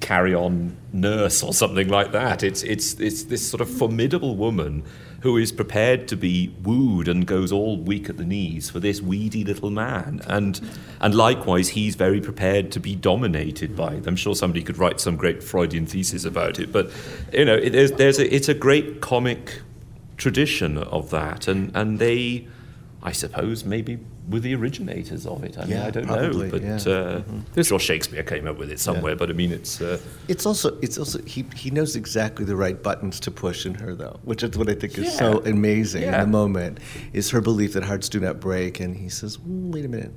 Carry 0.00 0.34
On 0.34 0.76
Nurse 0.92 1.42
or 1.42 1.52
something 1.52 1.88
like 1.88 2.12
that. 2.12 2.42
It's 2.42 2.62
it's 2.64 2.94
it's 2.94 3.24
this 3.24 3.48
sort 3.48 3.60
of 3.60 3.70
formidable 3.70 4.36
woman 4.36 4.82
who 5.20 5.36
is 5.36 5.52
prepared 5.52 6.08
to 6.08 6.16
be 6.16 6.52
wooed 6.64 7.06
and 7.06 7.24
goes 7.24 7.52
all 7.52 7.76
weak 7.76 8.10
at 8.10 8.16
the 8.16 8.24
knees 8.24 8.68
for 8.68 8.80
this 8.80 9.00
weedy 9.00 9.44
little 9.44 9.70
man, 9.70 10.20
and 10.26 10.60
and 11.00 11.14
likewise 11.14 11.68
he's 11.70 11.94
very 11.94 12.20
prepared 12.20 12.72
to 12.72 12.80
be 12.80 12.96
dominated 12.96 13.76
by. 13.76 13.94
it. 13.94 14.06
I'm 14.08 14.16
sure 14.16 14.34
somebody 14.34 14.64
could 14.64 14.78
write 14.78 14.98
some 15.00 15.16
great 15.16 15.40
Freudian 15.40 15.86
thesis 15.86 16.24
about 16.24 16.58
it, 16.58 16.72
but 16.72 16.90
you 17.32 17.44
know, 17.44 17.54
it, 17.54 17.70
there's 17.70 17.92
there's 17.92 18.18
a, 18.18 18.34
it's 18.34 18.48
a 18.48 18.54
great 18.54 19.00
comic 19.00 19.62
tradition 20.16 20.78
of 20.78 21.10
that, 21.10 21.46
and 21.46 21.70
and 21.76 22.00
they, 22.00 22.48
I 23.04 23.10
suppose, 23.12 23.64
maybe 23.64 23.98
were 24.30 24.38
the 24.38 24.54
originators 24.54 25.26
of 25.26 25.42
it. 25.42 25.58
I 25.58 25.62
mean, 25.62 25.70
Yeah, 25.70 25.86
I 25.86 25.90
don't 25.90 26.06
probably, 26.06 26.46
know, 26.46 26.50
but 26.52 26.62
yeah. 26.62 26.92
uh, 26.94 27.22
I'm 27.56 27.62
sure 27.64 27.80
Shakespeare 27.80 28.22
came 28.22 28.46
up 28.46 28.58
with 28.58 28.70
it 28.70 28.78
somewhere. 28.78 29.16
But 29.16 29.28
I 29.30 29.32
mean, 29.32 29.50
it's 29.52 29.80
uh, 29.80 29.98
It's 30.28 30.46
also 30.46 30.78
it's 30.80 30.98
also 30.98 31.20
he 31.24 31.44
he 31.56 31.70
knows 31.70 31.96
exactly 31.96 32.44
the 32.44 32.54
right 32.54 32.80
buttons 32.80 33.18
to 33.20 33.30
push 33.32 33.66
in 33.66 33.74
her 33.74 33.94
though, 33.96 34.20
which 34.22 34.44
is 34.44 34.56
what 34.56 34.68
I 34.68 34.74
think 34.74 34.96
is 34.98 35.12
so 35.16 35.42
Yeah. 35.42 35.50
amazing 35.50 36.02
in 36.04 36.12
the 36.12 36.26
moment. 36.26 36.78
Is 37.12 37.30
her 37.30 37.40
belief 37.40 37.72
that 37.72 37.82
hearts 37.82 38.08
do 38.08 38.20
not 38.20 38.38
break, 38.38 38.78
and 38.78 38.96
he 38.96 39.08
says, 39.08 39.36
"Mm, 39.38 39.72
"Wait 39.72 39.84
a 39.84 39.88
minute, 39.88 40.12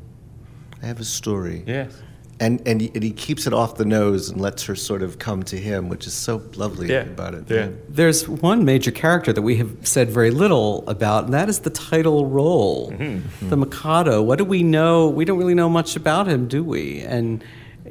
I 0.83 0.85
have 0.85 0.99
a 0.99 1.05
story." 1.05 1.63
yes. 1.65 1.91
And 2.37 2.61
and 2.67 2.81
he, 2.81 2.91
and 2.93 3.01
he 3.01 3.11
keeps 3.11 3.47
it 3.47 3.53
off 3.53 3.75
the 3.77 3.85
nose 3.85 4.29
and 4.29 4.41
lets 4.41 4.63
her 4.65 4.75
sort 4.75 5.01
of 5.03 5.19
come 5.19 5.43
to 5.43 5.57
him, 5.57 5.87
which 5.87 6.05
is 6.05 6.13
so 6.13 6.41
lovely 6.55 6.89
Yeah. 6.89 7.03
about 7.03 7.33
it. 7.33 7.45
Yeah. 7.49 7.69
There's 7.87 8.27
one 8.27 8.65
major 8.65 8.91
character 8.91 9.31
that 9.31 9.41
we 9.41 9.55
have 9.55 9.71
said 9.83 10.09
very 10.09 10.31
little 10.31 10.83
about, 10.87 11.25
and 11.25 11.33
that 11.33 11.47
is 11.47 11.59
the 11.59 11.69
title 11.69 12.25
role, 12.25 12.91
Mm-hmm. 12.91 13.49
the 13.49 13.55
Mikado. 13.55 14.21
What 14.21 14.37
do 14.37 14.43
we 14.43 14.63
know? 14.63 15.07
We 15.07 15.23
don't 15.23 15.37
really 15.37 15.55
know 15.55 15.69
much 15.69 15.95
about 15.95 16.27
him, 16.27 16.47
do 16.49 16.61
we? 16.61 16.99
And 17.01 17.41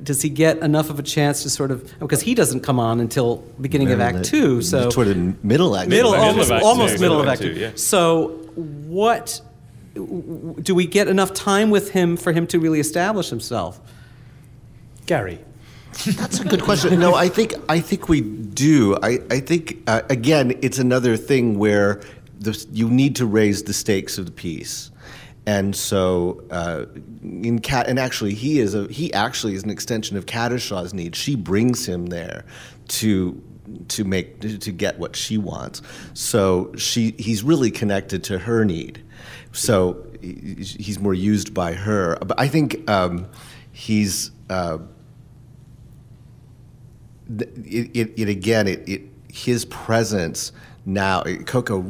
does 0.03 0.21
he 0.21 0.29
get 0.29 0.59
enough 0.59 0.91
of 0.91 0.99
a 0.99 1.03
chance 1.03 1.43
to 1.45 1.49
sort 1.49 1.71
of 1.71 1.91
because 1.99 2.21
he 2.21 2.35
doesn't 2.35 2.61
come 2.61 2.79
on 2.79 3.01
until 3.01 3.37
beginning 3.59 3.93
of 3.93 4.01
Act 4.01 4.25
Two, 4.25 4.61
so 4.61 4.91
toward 4.91 5.09
the 5.09 5.35
middle 5.43 5.75
act. 5.75 5.89
middle, 5.89 6.13
of 6.13 6.21
almost, 6.21 6.51
Act 6.51 6.63
almost 6.65 7.01
middle 7.01 7.19
of 7.19 7.25
Middle 7.27 7.31
Act 7.33 7.41
of 7.41 7.47
Two. 7.47 7.51
Act 7.53 7.57
Two, 7.57 7.61
yeah. 7.61 7.71
So, 7.77 8.29
what 8.55 9.41
do 10.63 10.75
we 10.75 10.87
get 10.87 11.09
enough 11.09 11.33
time 11.33 11.71
with 11.71 11.93
him 11.93 12.17
for 12.19 12.33
him 12.33 12.47
to 12.49 12.59
really 12.59 12.81
establish 12.81 13.31
himself? 13.31 13.81
Gary. 15.07 15.39
That's 16.17 16.41
a 16.41 16.45
good 16.45 16.63
question. 16.63 16.99
No, 16.99 17.15
I 17.15 17.29
think 17.29 17.55
I 17.69 17.81
think 17.81 18.09
we 18.09 18.21
do. 18.21 18.97
I 19.03 19.21
I 19.31 19.41
think 19.41 19.79
uh, 19.87 20.03
again, 20.11 20.59
it's 20.61 20.79
another 20.79 21.17
thing 21.17 21.59
where 21.59 22.01
the, 22.41 22.67
you 22.73 22.91
need 22.91 23.17
to 23.17 23.27
raise 23.27 23.63
the 23.63 23.73
stakes 23.73 24.19
of 24.19 24.27
the 24.27 24.33
piece, 24.33 24.91
and 25.47 25.75
so 25.75 26.43
uh, 26.51 26.87
in 27.23 27.61
cat 27.61 27.87
and 27.89 27.99
actually 27.99 28.35
he 28.35 28.59
is 28.59 28.75
a 28.75 28.89
he 28.89 29.13
actually 29.13 29.55
is 29.55 29.63
an 29.63 29.71
extension 29.71 30.17
of 30.17 30.27
Katisha's 30.27 30.93
need. 30.93 31.15
She 31.15 31.37
brings 31.37 31.87
him 31.87 32.07
there 32.07 32.45
to 32.89 33.41
to 33.89 34.05
make 34.05 34.41
to 34.41 34.73
get 34.73 34.99
what 34.99 35.15
she 35.15 35.39
wants. 35.39 35.81
So 36.13 36.75
she 36.77 37.15
he's 37.19 37.45
really 37.45 37.71
connected 37.71 38.25
to 38.25 38.39
her 38.41 38.65
need. 38.65 39.03
So 39.53 40.05
he's 40.21 40.99
more 40.99 41.15
used 41.15 41.55
by 41.55 41.75
her. 41.75 42.17
But 42.17 42.39
I 42.41 42.49
think 42.49 42.91
um, 42.91 43.29
he's. 43.73 44.33
Uh, 44.51 44.79
it, 47.39 47.91
it, 47.95 48.13
it 48.17 48.29
again 48.29 48.69
it, 48.69 48.89
it 48.89 49.03
his 49.29 49.65
presence 49.65 50.53
now 50.87 51.23
Ko-Ko 51.47 51.83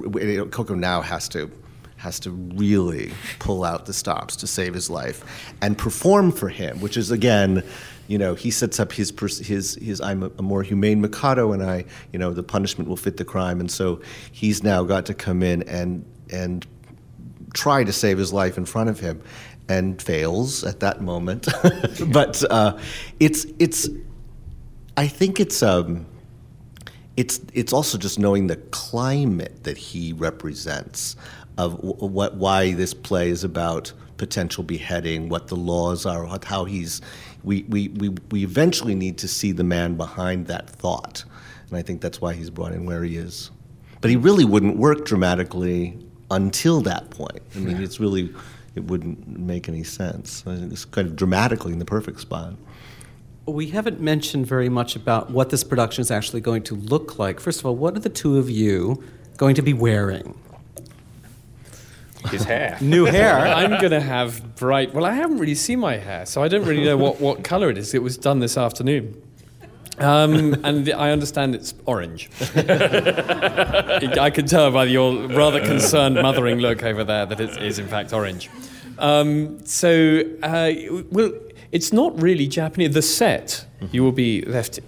Ko-Ko 0.47 0.75
now 0.75 1.01
has 1.03 1.29
to 1.31 1.51
has 1.97 2.21
to 2.21 2.31
really 2.31 3.13
pull 3.39 3.65
out 3.65 3.87
the 3.87 3.93
stops 3.93 4.37
to 4.37 4.47
save 4.47 4.75
his 4.75 4.91
life 4.91 5.53
and 5.63 5.77
perform 5.77 6.31
for 6.33 6.49
him 6.49 6.81
which 6.81 6.97
is 6.97 7.11
again 7.11 7.63
you 8.07 8.19
know 8.19 8.35
he 8.35 8.51
sets 8.51 8.79
up 8.79 8.93
his 8.93 9.13
his 9.41 9.77
his 9.77 10.01
I'm 10.01 10.23
a, 10.23 10.43
more 10.43 10.63
humane 10.63 11.01
Mikado 11.01 11.53
and 11.53 11.63
I 11.63 11.85
you 12.13 12.19
know 12.19 12.33
the 12.33 12.43
punishment 12.43 12.89
will 12.89 12.97
fit 12.97 13.17
the 13.17 13.25
crime. 13.25 13.61
And 13.61 13.71
so 13.71 14.01
he's 14.33 14.63
now 14.63 14.85
got 14.85 15.07
to 15.07 15.15
come 15.15 15.43
in 15.43 15.63
and 15.63 16.05
and 16.31 16.67
try 17.55 17.85
to 17.85 17.93
save 17.93 18.19
his 18.19 18.33
life 18.33 18.59
in 18.59 18.65
front 18.67 18.91
of 18.91 19.01
him 19.01 19.23
and 19.69 20.01
fails 20.01 20.65
at 20.65 20.81
that 20.81 21.01
moment. 21.01 21.49
But 22.13 22.43
uh, 22.51 22.79
it's 23.21 23.47
it's 23.59 23.89
I 24.97 25.09
think 25.09 25.41
it's 25.41 25.63
um, 25.63 26.07
it's 27.17 27.41
it's 27.53 27.73
also 27.73 27.99
just 27.99 28.19
knowing 28.19 28.47
the 28.47 28.57
climate 28.57 29.65
that 29.65 29.77
he 29.77 30.13
represents 30.13 31.17
of 31.59 31.79
what 31.83 32.37
why 32.37 32.73
this 32.75 32.95
play 32.95 33.31
is 33.31 33.45
about 33.45 33.93
potential 34.17 34.63
beheading, 34.63 35.29
what 35.29 35.49
the 35.49 35.57
laws 35.57 36.07
are, 36.07 36.27
how 36.45 36.65
he's. 36.65 37.01
We, 37.43 37.65
we, 37.65 37.89
we, 37.89 38.09
we 38.31 38.43
eventually 38.43 38.95
need 38.95 39.19
to 39.19 39.29
see 39.29 39.53
the 39.53 39.65
man 39.65 39.97
behind 39.97 40.47
that 40.47 40.71
thought, 40.71 41.25
and 41.69 41.77
I 41.77 41.83
think 41.83 42.01
that's 42.01 42.19
why 42.19 42.33
he's 42.33 42.49
brought 42.49 42.73
in 42.73 42.87
where 42.87 43.05
he 43.05 43.19
is. 43.19 43.51
But 44.01 44.11
he 44.11 44.17
really 44.17 44.47
wouldn't 44.47 44.79
work 44.79 45.05
dramatically 45.05 45.99
until 46.31 46.81
that 46.83 47.11
point. 47.11 47.43
I 47.55 47.59
mean, 47.59 47.83
it's 47.83 48.01
really 48.01 48.35
it 48.75 48.85
wouldn't 48.85 49.39
make 49.39 49.69
any 49.69 49.85
sense. 49.85 50.43
It's 50.47 50.87
kind 50.87 51.07
of 51.07 51.17
dramatically 51.17 51.73
in 51.73 51.79
the 51.79 51.85
perfect 51.85 52.21
spot. 52.21 52.55
We 53.47 53.69
haven't 53.69 54.01
mentioned 54.01 54.47
very 54.47 54.69
much 54.69 54.97
about 54.97 55.31
what 55.31 55.51
this 55.51 55.65
production 55.65 56.01
is 56.01 56.11
actually 56.11 56.41
going 56.41 56.63
to 56.65 56.75
look 56.75 57.19
like. 57.19 57.41
First 57.41 57.61
of 57.61 57.67
all, 57.67 57.77
what 57.77 57.97
are 57.97 58.01
the 58.01 58.09
two 58.09 58.39
of 58.39 58.49
you 58.49 59.03
going 59.37 59.55
to 59.57 59.63
be 59.63 59.73
wearing? 59.73 60.39
His 62.31 62.45
hair. 62.45 62.79
New 62.81 63.05
hair. 63.05 63.39
I'm 63.39 63.79
going 63.81 63.91
to 63.91 64.01
have 64.01 64.57
bright. 64.57 64.95
Well, 64.95 65.05
I 65.05 65.13
haven't 65.13 65.39
really 65.39 65.55
seen 65.55 65.79
my 65.81 65.97
hair, 65.97 66.25
so 66.25 66.43
I 66.43 66.49
don't 66.49 66.65
really 66.65 66.85
know 66.85 66.97
what, 66.97 67.21
what 67.21 67.45
color 67.45 67.69
it 67.69 67.77
is. 67.77 67.93
It 67.93 68.03
was 68.03 68.17
done 68.17 68.39
this 68.41 68.57
afternoon. 68.57 69.21
Um, 69.99 70.55
and 70.65 70.91
I 70.91 71.11
understand 71.11 71.55
it's 71.55 71.75
orange. 71.87 72.29
I 72.57 74.31
can 74.35 74.47
tell 74.47 74.71
by 74.73 74.85
your 74.85 75.29
rather 75.29 75.61
concerned 75.61 76.17
mothering 76.17 76.59
look 76.59 76.83
over 76.83 77.05
there 77.05 77.27
that 77.27 77.41
it 77.41 77.63
is, 77.63 77.79
in 77.79 77.87
fact, 77.87 78.13
orange. 78.13 78.51
Um, 78.99 79.65
so, 79.65 80.23
uh, 80.43 80.73
well, 81.11 81.33
it's 81.75 81.93
not 81.93 82.23
really 82.23 82.47
Japanese. 82.47 82.95
The 82.95 83.03
set, 83.03 83.67
you 83.91 84.05
will 84.05 84.13
be 84.13 84.43
left 84.43 84.79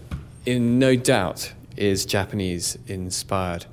in 0.46 0.78
no 0.78 0.94
doubt, 0.94 1.52
is 1.76 2.06
Japanese 2.06 2.78
inspired. 2.86 3.66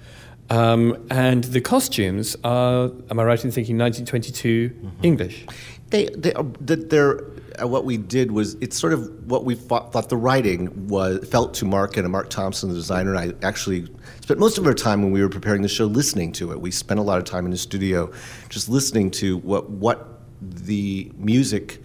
Um, 0.49 1.05
and 1.11 1.43
the 1.43 1.61
costumes 1.61 2.35
are, 2.43 2.91
am 3.11 3.19
I 3.19 3.23
right 3.23 3.45
in 3.45 3.51
thinking 3.51 3.77
1922 3.77 4.69
mm-hmm. 4.69 5.05
English? 5.05 5.45
They, 5.91 6.05
they 6.17 6.33
are, 6.33 6.43
they're, 6.59 7.23
uh, 7.61 7.67
what 7.67 7.85
we 7.85 7.97
did 7.97 8.31
was 8.31 8.55
it's 8.55 8.79
sort 8.79 8.93
of 8.93 9.29
what 9.29 9.45
we 9.45 9.53
thought, 9.53 9.93
thought, 9.93 10.09
the 10.09 10.17
writing 10.17 10.87
was 10.87 11.23
felt 11.29 11.53
to 11.55 11.65
Mark 11.65 11.97
and 11.97 12.11
Mark 12.11 12.31
Thompson, 12.31 12.69
the 12.69 12.75
designer, 12.75 13.13
and 13.13 13.19
I 13.19 13.47
actually 13.47 13.87
spent 14.21 14.39
most 14.39 14.57
of 14.57 14.65
our 14.65 14.73
time 14.73 15.03
when 15.03 15.11
we 15.11 15.21
were 15.21 15.29
preparing 15.29 15.61
the 15.61 15.67
show 15.67 15.85
listening 15.85 16.31
to 16.33 16.51
it. 16.51 16.59
We 16.59 16.71
spent 16.71 16.99
a 16.99 17.03
lot 17.03 17.19
of 17.19 17.25
time 17.25 17.45
in 17.45 17.51
the 17.51 17.57
studio 17.57 18.11
just 18.49 18.69
listening 18.69 19.11
to 19.11 19.37
what 19.37 19.69
what 19.69 20.09
the 20.41 21.11
music 21.15 21.79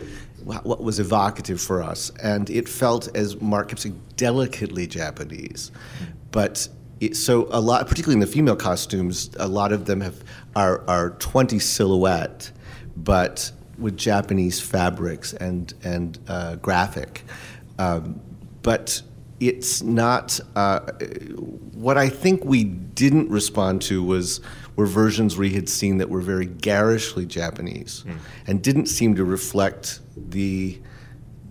what 0.48 0.82
was 0.82 0.98
evocative 0.98 1.60
for 1.60 1.82
us, 1.82 2.10
and 2.22 2.48
it 2.48 2.68
felt, 2.68 3.14
as 3.14 3.40
Mark 3.40 3.68
kept 3.68 3.82
saying, 3.82 4.00
delicately 4.16 4.86
Japanese, 4.86 5.70
but 6.30 6.68
it, 7.00 7.16
so 7.16 7.48
a 7.50 7.60
lot, 7.60 7.86
particularly 7.86 8.14
in 8.14 8.20
the 8.20 8.26
female 8.26 8.56
costumes, 8.56 9.30
a 9.38 9.46
lot 9.46 9.72
of 9.72 9.84
them 9.84 10.00
have 10.00 10.24
are 10.56 10.82
are 10.88 11.10
20 11.10 11.58
silhouette, 11.58 12.50
but 12.96 13.52
with 13.78 13.96
Japanese 13.96 14.60
fabrics 14.60 15.32
and 15.34 15.74
and 15.84 16.18
uh, 16.28 16.56
graphic, 16.56 17.24
um, 17.78 18.20
but 18.62 19.02
it's 19.40 19.82
not. 19.82 20.40
Uh, 20.56 20.80
what 21.74 21.96
I 21.96 22.08
think 22.08 22.44
we 22.44 22.64
didn't 22.64 23.30
respond 23.30 23.82
to 23.82 24.02
was 24.02 24.40
were 24.76 24.86
versions 24.86 25.36
we 25.36 25.50
had 25.50 25.68
seen 25.68 25.98
that 25.98 26.08
were 26.08 26.20
very 26.20 26.46
garishly 26.46 27.26
Japanese, 27.26 28.04
mm. 28.06 28.16
and 28.46 28.62
didn't 28.62 28.86
seem 28.86 29.14
to 29.16 29.24
reflect 29.24 30.00
the 30.16 30.78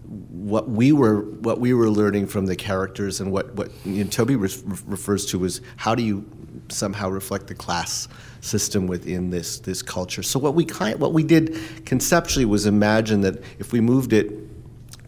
what 0.07 0.69
we 0.69 0.91
were 0.91 1.21
what 1.21 1.59
we 1.59 1.73
were 1.73 1.89
learning 1.89 2.27
from 2.27 2.45
the 2.45 2.55
characters 2.55 3.19
and 3.19 3.31
what 3.31 3.53
what 3.55 3.71
you 3.85 4.03
know, 4.03 4.09
Toby 4.09 4.35
re- 4.35 4.49
refers 4.85 5.25
to 5.27 5.45
as 5.45 5.61
how 5.75 5.95
do 5.95 6.03
you 6.03 6.25
somehow 6.69 7.09
reflect 7.09 7.47
the 7.47 7.55
class 7.55 8.07
system 8.41 8.87
within 8.87 9.29
this 9.29 9.59
this 9.59 9.81
culture. 9.81 10.23
So 10.23 10.39
what 10.39 10.55
we 10.55 10.65
kind 10.65 10.99
what 10.99 11.13
we 11.13 11.23
did 11.23 11.57
conceptually 11.85 12.45
was 12.45 12.65
imagine 12.65 13.21
that 13.21 13.41
if 13.59 13.71
we 13.71 13.81
moved 13.81 14.13
it 14.13 14.31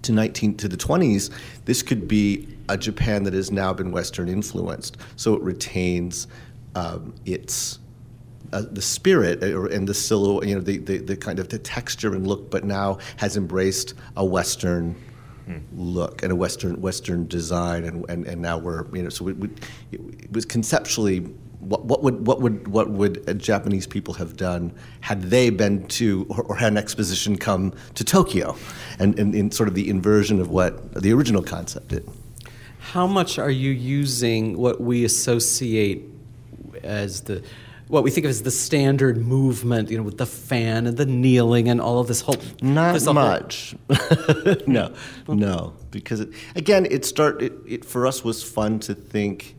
to 0.03 0.11
19 0.11 0.57
to 0.57 0.67
the 0.67 0.77
20s, 0.77 1.29
this 1.65 1.83
could 1.83 2.07
be 2.07 2.47
a 2.69 2.77
Japan 2.77 3.23
that 3.23 3.33
has 3.33 3.51
now 3.51 3.73
been 3.73 3.91
Western 3.91 4.29
influenced. 4.29 4.97
So 5.15 5.33
it 5.33 5.41
retains 5.41 6.27
um, 6.75 7.13
its 7.25 7.79
uh, 8.51 8.63
the 8.71 8.81
spirit 8.81 9.43
uh, 9.43 9.65
and 9.65 9.87
the 9.87 9.93
silhouette, 9.93 10.47
you 10.47 10.55
know, 10.55 10.61
the, 10.61 10.77
the, 10.77 10.97
the, 10.97 11.15
kind 11.15 11.37
of 11.37 11.49
the 11.49 11.59
texture 11.59 12.15
and 12.15 12.25
look, 12.25 12.49
but 12.49 12.63
now 12.63 12.97
has 13.17 13.37
embraced 13.37 13.93
a 14.17 14.25
Western 14.25 14.95
mm. 15.47 15.61
look 15.75 16.23
and 16.23 16.31
a 16.31 16.35
Western 16.35 16.79
Western 16.81 17.27
design, 17.27 17.83
and, 17.83 18.09
and, 18.09 18.25
and 18.25 18.41
now 18.41 18.57
we're 18.57 18.87
you 18.95 19.03
know, 19.03 19.09
so 19.09 19.27
it, 19.27 19.37
it 19.91 20.31
was 20.31 20.45
conceptually 20.45 21.19
what, 21.59 21.85
what, 21.85 22.01
would 22.01 22.25
what 22.25 22.41
would 22.41 22.67
what 22.67 22.89
would 22.89 23.39
Japanese 23.39 23.85
people 23.85 24.13
have 24.15 24.37
done 24.37 24.73
had 25.01 25.23
they 25.23 25.49
been 25.49 25.85
to 25.87 26.25
or, 26.29 26.43
or 26.43 26.55
had 26.55 26.71
an 26.71 26.77
exposition 26.77 27.37
come 27.37 27.73
to 27.95 28.03
Tokyo, 28.03 28.55
and, 28.97 29.19
and 29.19 29.35
in 29.35 29.51
sort 29.51 29.69
of 29.69 29.75
the 29.75 29.89
inversion 29.89 30.39
of 30.39 30.49
what 30.49 30.93
the 31.01 31.13
original 31.13 31.43
concept 31.43 31.89
did. 31.89 32.09
How 32.91 33.05
much 33.05 33.37
are 33.37 33.51
you 33.51 33.69
using 33.69 34.57
what 34.57 34.81
we 34.81 35.05
associate 35.05 36.05
as 36.83 37.21
the 37.21 37.43
what 37.87 38.03
we 38.03 38.09
think 38.09 38.25
of 38.25 38.31
as 38.31 38.41
the 38.41 38.49
standard 38.49 39.17
movement, 39.17 39.91
you 39.91 39.97
know, 39.97 40.03
with 40.03 40.17
the 40.17 40.25
fan 40.25 40.87
and 40.87 40.97
the 40.97 41.05
kneeling 41.05 41.69
and 41.69 41.79
all 41.79 41.99
of 41.99 42.07
this 42.07 42.21
whole. 42.21 42.37
Not 42.63 42.93
this 42.93 43.05
much. 43.05 43.75
no, 44.67 44.91
no, 45.27 45.73
because 45.91 46.21
it, 46.21 46.29
again, 46.55 46.87
it 46.89 47.05
start 47.05 47.43
it, 47.43 47.53
it 47.67 47.85
for 47.85 48.07
us 48.07 48.23
was 48.23 48.41
fun 48.41 48.79
to 48.79 48.95
think 48.95 49.55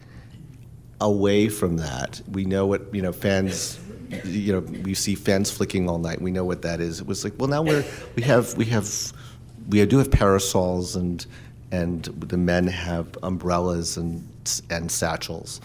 away 1.00 1.48
from 1.48 1.76
that. 1.76 2.20
We 2.32 2.44
know 2.44 2.66
what 2.66 2.92
you 2.92 3.00
know 3.00 3.12
fans. 3.12 3.78
You 4.24 4.54
know, 4.54 4.58
we 4.58 4.94
see 4.94 5.14
fans 5.14 5.52
flicking 5.52 5.88
all 5.88 5.98
night. 5.98 6.20
We 6.20 6.32
know 6.32 6.44
what 6.44 6.62
that 6.62 6.80
is. 6.80 6.98
It 6.98 7.06
was 7.06 7.22
like, 7.22 7.34
well, 7.38 7.48
now 7.48 7.62
we're 7.62 7.84
we 8.16 8.24
have 8.24 8.56
we 8.56 8.64
have 8.64 9.12
we 9.68 9.86
do 9.86 9.98
have 9.98 10.10
parasols 10.10 10.96
and 10.96 11.24
and 11.72 12.04
the 12.04 12.36
men 12.36 12.66
have 12.66 13.16
umbrellas 13.22 13.96
and 13.96 14.26
and 14.70 14.90
satchels, 14.90 15.60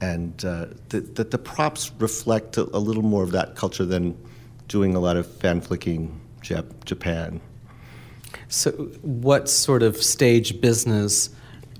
and 0.00 0.44
uh, 0.44 0.66
that 0.90 1.16
the, 1.16 1.24
the, 1.24 1.38
props 1.38 1.90
reflect 1.98 2.56
a, 2.56 2.62
a, 2.76 2.78
little 2.78 3.02
more 3.02 3.22
of 3.22 3.32
that 3.32 3.56
culture 3.56 3.84
than 3.84 4.16
doing 4.68 4.94
a 4.94 5.00
lot 5.00 5.16
of 5.16 5.26
fan 5.26 5.60
flicking 5.60 6.20
Jap- 6.42 6.84
Japan. 6.84 7.40
So, 8.48 8.70
what 9.02 9.48
sort 9.48 9.82
of 9.82 9.96
stage 9.96 10.60
business 10.60 11.30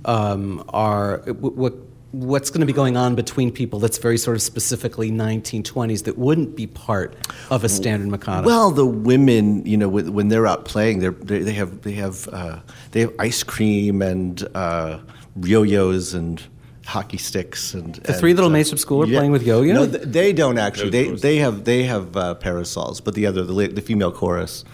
um, 0.04 0.64
are 0.70 1.18
what 1.18 1.74
what's 2.12 2.48
going 2.48 2.60
to 2.60 2.66
be 2.66 2.72
going 2.72 2.96
on 2.96 3.14
between 3.14 3.52
people 3.52 3.78
that's 3.78 3.98
very 3.98 4.16
sort 4.16 4.36
of 4.36 4.42
specifically 4.42 5.10
1920s 5.10 6.04
that 6.04 6.16
wouldn't 6.16 6.56
be 6.56 6.66
part 6.66 7.14
of 7.50 7.64
a 7.64 7.68
standard 7.68 8.08
Mikado? 8.08 8.46
Well, 8.46 8.70
the 8.70 8.86
women, 8.86 9.64
you 9.66 9.76
know, 9.76 9.88
when 9.88 10.28
they're 10.28 10.46
out 10.46 10.64
playing, 10.64 11.00
they're, 11.00 11.10
they 11.10 11.52
have 11.52 11.82
they 11.82 11.92
have 11.92 12.28
uh, 12.28 12.60
they 12.92 13.00
have 13.00 13.12
ice 13.18 13.42
cream 13.42 14.00
and 14.00 14.46
uh, 14.54 15.00
yo-yos 15.42 16.14
and 16.14 16.42
hockey 16.86 17.18
sticks 17.18 17.74
and 17.74 17.96
the 17.96 18.12
and, 18.12 18.16
three 18.18 18.32
little 18.32 18.48
uh, 18.48 18.52
maids 18.52 18.70
from 18.70 18.78
school 18.78 19.02
are 19.02 19.06
yeah. 19.06 19.18
playing 19.18 19.32
with 19.32 19.42
yo-yo. 19.42 19.74
No, 19.74 19.86
they 19.86 20.32
don't 20.32 20.58
actually. 20.58 20.90
they 20.90 21.10
they 21.10 21.36
have 21.36 21.64
they 21.64 21.82
have 21.82 22.16
uh, 22.16 22.34
parasols, 22.34 23.00
but 23.00 23.14
the 23.14 23.26
other 23.26 23.44
the, 23.44 23.68
the 23.68 23.82
female 23.82 24.12
chorus 24.12 24.64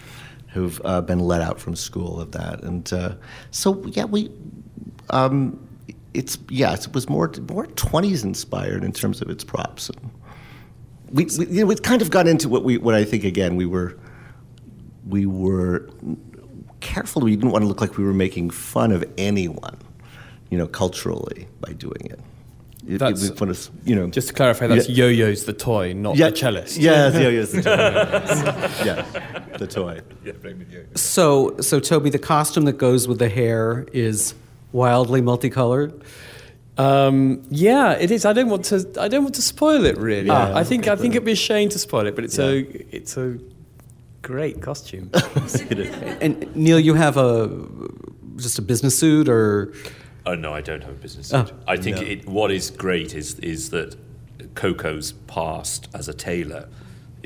who've 0.53 0.81
uh, 0.85 1.01
been 1.01 1.19
let 1.19 1.43
out 1.43 1.59
from 1.59 1.75
school 1.75 2.21
of 2.21 2.31
that, 2.31 2.63
and 2.63 2.93
uh, 2.93 3.15
so 3.51 3.83
yeah, 3.87 4.05
we. 4.05 4.31
Um, 5.11 5.59
it's 6.15 6.39
yes, 6.49 6.87
it 6.87 6.95
was 6.95 7.09
more 7.09 7.31
more 7.49 7.67
twenties 7.67 8.25
inspired 8.25 8.85
in 8.85 8.93
terms 8.93 9.21
of 9.21 9.29
its 9.29 9.45
props. 9.45 9.91
And 9.91 10.11
we, 11.11 11.27
we 11.39 11.47
you 11.47 11.61
know, 11.61 11.67
we 11.67 11.77
kind 11.77 12.01
of 12.01 12.11
got 12.11 12.27
into 12.27 12.49
what 12.49 12.65
we 12.65 12.79
what 12.79 12.95
I 12.95 13.05
think 13.05 13.25
again 13.25 13.57
we 13.57 13.67
were 13.67 13.99
we 15.07 15.27
were 15.27 15.91
careful. 16.81 17.23
We 17.23 17.37
didn't 17.37 17.51
want 17.51 17.63
to 17.63 17.69
look 17.69 17.81
like 17.81 17.99
we 17.99 18.05
were 18.05 18.15
making 18.15 18.51
fun 18.51 18.93
of 18.93 19.05
anyone, 19.19 19.77
you 20.51 20.57
know, 20.57 20.67
culturally 20.67 21.49
by 21.61 21.73
doing 21.73 22.07
it. 22.07 22.21
It, 22.87 22.99
that's, 22.99 23.23
it, 23.23 23.41
us, 23.41 23.71
you 23.85 23.97
know, 23.97 24.09
just 24.09 24.29
to 24.29 24.35
clarify, 24.35 24.67
that's 24.67 24.91
yeah. 24.91 25.07
Yo-Yo's 25.07 25.47
the 25.47 25.55
toy, 25.55 25.95
not 25.95 26.17
yeah, 26.17 26.29
the 26.29 26.37
cellist. 26.37 26.77
Yeah, 26.77 27.19
Yo-Yo's 27.19 27.53
the 27.53 27.63
toy. 27.63 27.71
yeah, 28.85 29.57
the 29.57 29.67
toy. 29.67 30.03
Yeah, 30.23 30.33
so, 30.95 31.57
so 31.61 31.81
Toby, 31.81 32.11
the 32.11 32.19
costume 32.19 32.67
that 32.67 32.77
goes 32.77 33.09
with 33.09 33.21
the 33.21 33.31
hair 33.31 33.87
is 33.95 34.35
wildly 34.75 35.23
multicolored? 35.23 36.03
Um, 36.77 37.43
yeah, 37.51 37.93
it 37.93 38.11
is. 38.11 38.27
I 38.27 38.33
don't 38.33 38.51
want 38.51 38.65
to. 38.67 38.87
I 38.99 39.09
don't 39.09 39.23
want 39.23 39.37
to 39.37 39.43
spoil 39.43 39.87
it. 39.87 39.97
Really, 39.97 40.27
yeah, 40.27 40.55
I 40.55 40.65
think. 40.65 40.89
I 40.89 40.97
think 40.97 41.15
it'd 41.15 41.25
be 41.25 41.33
a 41.33 41.37
shame 41.37 41.69
to 41.71 41.79
spoil 41.79 42.07
it. 42.07 42.15
But 42.15 42.25
it's 42.25 42.37
yeah. 42.37 42.47
a. 42.47 42.87
It's 42.91 43.17
a 43.17 43.39
great 44.23 44.61
costume. 44.61 45.11
and 46.21 46.55
Neal, 46.57 46.81
you 46.81 46.95
have 46.95 47.17
a 47.17 47.49
just 48.37 48.59
a 48.59 48.63
business 48.63 48.99
suit, 48.99 49.29
or? 49.29 49.73
Oh 50.27 50.35
no, 50.35 50.53
I 50.53 50.63
don't 50.63 50.83
have 50.83 50.91
a 50.91 51.01
business 51.01 51.29
suit. 51.29 51.53
Oh, 51.53 51.59
I 51.69 51.77
think 51.77 51.99
no. 51.99 52.03
it, 52.03 52.27
what 52.27 52.51
is 52.51 52.71
great 52.71 53.15
is 53.15 53.39
is 53.39 53.71
that 53.71 53.97
Ko-Ko's 54.57 55.13
past 55.29 55.89
as 55.95 56.09
a 56.09 56.15
tailor 56.15 56.69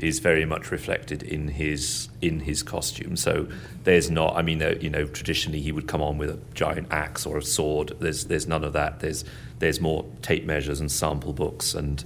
is 0.03 0.19
very 0.19 0.45
much 0.45 0.71
reflected 0.71 1.23
in 1.23 1.49
his 1.49 2.09
in 2.21 2.41
his 2.41 2.63
costume. 2.63 3.15
So 3.15 3.47
there's 3.83 4.09
not. 4.09 4.35
I 4.35 4.41
mean, 4.41 4.61
uh, 4.61 4.75
you 4.79 4.89
know, 4.89 5.05
traditionally 5.05 5.61
he 5.61 5.71
would 5.71 5.87
come 5.87 6.01
on 6.01 6.17
with 6.17 6.29
a 6.29 6.39
giant 6.53 6.87
axe 6.91 7.25
or 7.25 7.37
a 7.37 7.43
sword. 7.43 7.93
There's 7.99 8.25
there's 8.25 8.47
none 8.47 8.63
of 8.63 8.73
that. 8.73 8.99
There's 8.99 9.25
there's 9.59 9.79
more 9.79 10.05
tape 10.21 10.45
measures 10.45 10.79
and 10.79 10.91
sample 10.91 11.33
books 11.33 11.73
and 11.73 12.03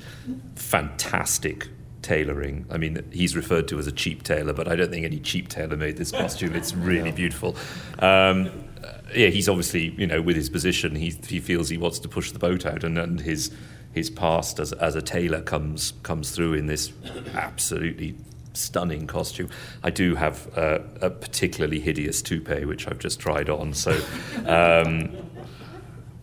fantastic 0.55 1.69
tailoring. 2.01 2.65
I 2.69 2.77
mean, 2.77 3.03
he's 3.11 3.35
referred 3.35 3.67
to 3.69 3.79
as 3.79 3.87
a 3.87 3.91
cheap 3.91 4.23
tailor, 4.23 4.53
but 4.53 4.67
I 4.67 4.75
don't 4.75 4.91
think 4.91 5.05
any 5.05 5.19
cheap 5.19 5.47
tailor 5.47 5.77
made 5.77 5.97
this 5.97 6.11
costume. 6.11 6.53
It's 6.55 6.73
really 6.75 7.11
beautiful. 7.11 7.55
Um, 7.99 8.51
yeah, 9.15 9.27
he's 9.27 9.47
obviously, 9.47 9.93
you 9.97 10.07
know, 10.07 10.21
with 10.21 10.35
his 10.35 10.49
position, 10.49 10.95
he, 10.95 11.11
he 11.27 11.39
feels 11.39 11.69
he 11.69 11.77
wants 11.77 11.99
to 11.99 12.09
push 12.09 12.31
the 12.31 12.39
boat 12.39 12.65
out, 12.65 12.83
and, 12.83 12.97
and 12.97 13.19
his 13.19 13.51
his 13.93 14.09
past 14.09 14.59
as, 14.59 14.73
as 14.73 14.95
a 14.95 15.01
tailor 15.01 15.41
comes 15.41 15.93
comes 16.03 16.31
through 16.31 16.53
in 16.53 16.67
this 16.67 16.91
absolutely 17.35 18.15
stunning 18.53 19.07
costume. 19.07 19.49
I 19.83 19.89
do 19.89 20.15
have 20.15 20.57
uh, 20.57 20.79
a 21.01 21.09
particularly 21.09 21.79
hideous 21.79 22.21
toupee, 22.21 22.65
which 22.65 22.87
I've 22.87 22.99
just 22.99 23.19
tried 23.19 23.49
on. 23.49 23.73
So 23.73 23.99
um, 24.45 25.15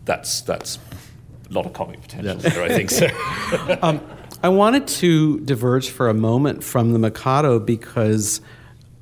that's 0.05 0.41
that's 0.41 0.79
a 1.49 1.53
lot 1.53 1.65
of 1.65 1.73
comic 1.73 2.01
potential 2.01 2.37
there, 2.37 2.63
I 2.63 2.69
think. 2.69 2.89
So. 2.89 3.07
Um, 3.81 4.01
I 4.43 4.49
wanted 4.49 4.87
to 4.87 5.39
diverge 5.41 5.89
for 5.89 6.09
a 6.09 6.13
moment 6.13 6.63
from 6.63 6.93
the 6.93 6.99
Mikado 6.99 7.59
because 7.59 8.41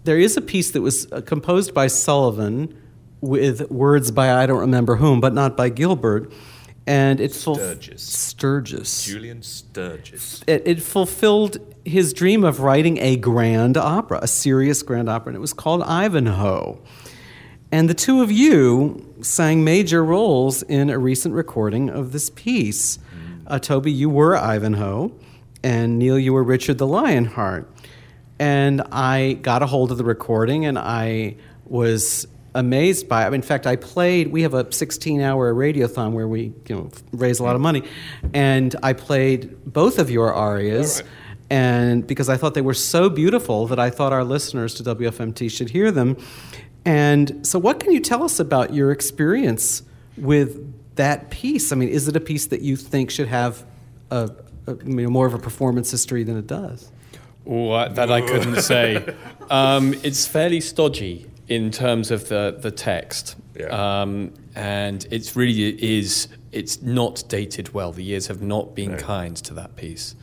there 0.04 0.18
is 0.20 0.36
a 0.36 0.42
piece 0.42 0.72
that 0.72 0.82
was 0.82 1.10
uh, 1.12 1.22
composed 1.22 1.74
by 1.74 1.88
Sullivan 1.88 2.76
with 3.22 3.70
words 3.72 4.12
by 4.12 4.34
I 4.34 4.46
don't 4.46 4.60
remember 4.60 4.98
whom, 4.98 5.22
but 5.22 5.34
not 5.34 5.56
by 5.56 5.70
Gilbert. 5.70 6.32
And 6.90 7.22
it 7.22 7.32
ful- 7.34 7.54
Sturgis. 7.56 8.02
Sturgis. 8.02 9.06
Julian 9.06 9.44
Sturgis. 9.44 10.44
It, 10.48 10.64
it 10.66 10.82
fulfilled 10.82 11.60
his 11.86 12.14
dream 12.14 12.44
of 12.44 12.62
writing 12.62 12.98
a 12.98 13.16
grand 13.16 13.78
opera, 13.78 14.20
a 14.24 14.28
serious 14.28 14.82
grand 14.82 15.08
opera, 15.08 15.30
and 15.30 15.36
it 15.38 15.40
was 15.40 15.54
called 15.54 15.84
Ivanhoe. 15.84 16.82
And 17.72 17.88
the 17.88 17.94
two 17.94 18.24
of 18.24 18.32
you 18.32 19.14
sang 19.22 19.64
major 19.64 20.04
roles 20.04 20.64
in 20.64 20.90
a 20.90 20.98
recent 20.98 21.36
recording 21.36 21.92
of 21.92 22.12
this 22.12 22.32
piece. 22.32 22.98
Uh, 23.46 23.60
Toby, 23.60 23.92
you 23.92 24.10
were 24.10 24.36
Ivanhoe, 24.36 25.12
and 25.64 26.00
Neal, 26.00 26.18
you 26.18 26.34
were 26.34 26.44
Richard 26.44 26.80
the 26.80 26.88
Lionheart. 26.88 27.72
And 28.40 28.82
I 28.92 29.34
got 29.34 29.62
a 29.62 29.68
hold 29.68 29.92
of 29.92 30.00
the 30.00 30.04
recording, 30.04 30.66
and 30.66 30.80
I 30.80 31.36
was 31.66 32.26
amazed 32.60 33.08
by 33.08 33.26
it. 33.26 33.34
In 33.34 33.42
fact, 33.42 33.66
I 33.66 33.76
played. 33.76 34.28
We 34.28 34.42
have 34.44 34.54
a 34.54 34.66
16-hour 34.66 35.54
radiothon 35.54 36.12
where 36.12 36.28
we, 36.28 36.54
you 36.68 36.76
know, 36.76 36.92
raise 37.12 37.40
a 37.40 37.44
lot 37.44 37.56
of 37.56 37.62
money, 37.62 37.84
and 38.34 38.76
I 38.84 38.94
played 38.94 39.64
both 39.66 39.98
of 39.98 40.12
your 40.12 40.34
arias. 40.34 41.02
And 41.50 42.06
because 42.06 42.30
I 42.30 42.38
thought 42.38 42.54
they 42.54 42.62
were 42.62 42.76
so 42.76 43.10
beautiful 43.10 43.66
that 43.68 43.80
I 43.80 43.90
thought 43.90 44.14
our 44.14 44.24
listeners 44.24 44.76
to 44.76 44.84
WFMT 44.84 45.50
should 45.50 45.72
hear 45.72 45.92
them. 45.92 46.16
And 46.86 47.46
so, 47.46 47.58
what 47.58 47.80
can 47.80 47.92
you 47.92 48.00
tell 48.00 48.24
us 48.24 48.40
about 48.40 48.74
your 48.74 48.92
experience 48.92 49.82
with 50.16 50.74
that 50.96 51.32
piece? 51.32 51.72
I 51.72 51.76
mean, 51.76 51.90
is 51.90 52.08
it 52.08 52.16
a 52.16 52.20
piece 52.20 52.48
that 52.48 52.62
you 52.62 52.76
think 52.76 53.10
should 53.10 53.30
have 53.30 53.66
a, 54.12 54.30
a 54.68 54.76
you 54.86 55.02
know, 55.02 55.10
more 55.10 55.26
of 55.26 55.34
a 55.34 55.40
performance 55.40 55.90
history 55.90 56.24
than 56.24 56.38
it 56.38 56.46
does? 56.46 56.92
Oh, 57.48 57.90
that 57.90 58.12
I 58.12 58.22
couldn't 58.22 58.62
say. 58.62 59.16
Um, 59.52 59.96
it's 60.04 60.28
fairly 60.28 60.62
stodgy 60.62 61.26
in 61.50 61.72
terms 61.72 62.12
of 62.12 62.30
the, 62.30 62.58
the 62.60 62.72
text. 62.72 63.36
Yeah. 63.58 64.02
Um, 64.02 64.34
and 64.56 65.06
it's 65.12 65.36
really 65.36 65.70
is 65.84 66.28
it's 66.52 66.82
not 66.82 67.24
dated 67.28 67.74
well. 67.74 67.92
The 67.92 68.04
years 68.04 68.28
have 68.28 68.42
not 68.42 68.76
been 68.76 68.98
kind 68.98 69.36
to 69.38 69.54
that 69.56 69.76
piece. 69.76 70.16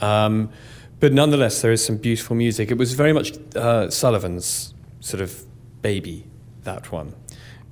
Um, 0.00 0.50
but 1.00 1.12
nonetheless, 1.12 1.62
there 1.62 1.70
is 1.70 1.84
some 1.84 1.96
beautiful 1.96 2.34
music. 2.34 2.70
It 2.70 2.78
was 2.78 2.94
very 2.94 3.12
much 3.12 3.32
uh, 3.54 3.88
Sullivan's 3.90 4.74
sort 5.00 5.20
of 5.20 5.44
baby, 5.82 6.24
that 6.64 6.90
one. 6.90 7.14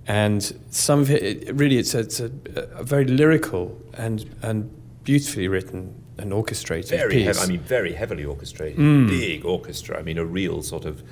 And 0.07 0.42
some 0.70 1.00
of 1.00 1.11
it, 1.11 1.48
it 1.48 1.54
really, 1.57 1.78
it's 1.78 1.94
a, 1.94 2.00
it's 2.00 2.20
a, 2.20 2.30
a 2.74 2.84
very 2.84 3.04
lyrical 3.04 3.76
and, 3.94 4.24
and 4.42 4.70
beautifully 5.02 5.48
written 5.48 6.00
and 6.18 6.32
orchestrated 6.32 6.98
Very 6.98 7.14
piece. 7.14 7.26
heavy, 7.26 7.40
I 7.40 7.46
mean, 7.46 7.61
very 7.66 7.92
heavily 7.92 8.24
orchestrated. 8.24 8.78
Mm. 8.78 9.09
Big 9.09 9.44
orchestra. 9.44 9.98
I 9.98 10.02
mean, 10.02 10.18
a 10.18 10.24
real 10.24 10.62
sort 10.62 10.84
of, 10.84 11.02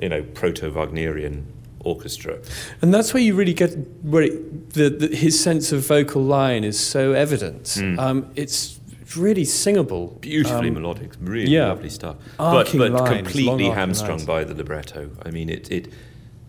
you 0.00 0.08
know, 0.08 0.22
proto 0.22 0.70
Wagnerian 0.70 1.44
orchestra. 1.80 2.38
And 2.82 2.92
that's 2.92 3.14
where 3.14 3.22
you 3.22 3.34
really 3.34 3.54
get 3.54 3.70
where 4.02 4.24
it, 4.24 4.70
the, 4.74 4.90
the, 4.90 5.16
his 5.16 5.42
sense 5.42 5.72
of 5.72 5.86
vocal 5.86 6.22
line 6.22 6.64
is 6.64 6.78
so 6.78 7.12
evident. 7.12 7.78
Um, 7.98 8.30
it's 8.36 8.78
really 9.16 9.44
singable, 9.44 10.08
Mm. 10.08 10.20
Beautifully 10.20 10.68
Um, 10.68 10.74
melodic, 10.74 11.12
really 11.20 11.50
yeah. 11.50 11.68
lovely 11.68 11.90
stuff. 11.90 12.16
Arcing 12.38 12.78
but 12.78 12.92
but 12.92 13.02
lines, 13.02 13.16
completely 13.16 13.68
hamstrung 13.70 14.18
lines. 14.18 14.24
by 14.26 14.44
the 14.44 14.54
libretto. 14.54 15.10
I 15.24 15.30
mean, 15.30 15.48
it, 15.48 15.70
it 15.70 15.92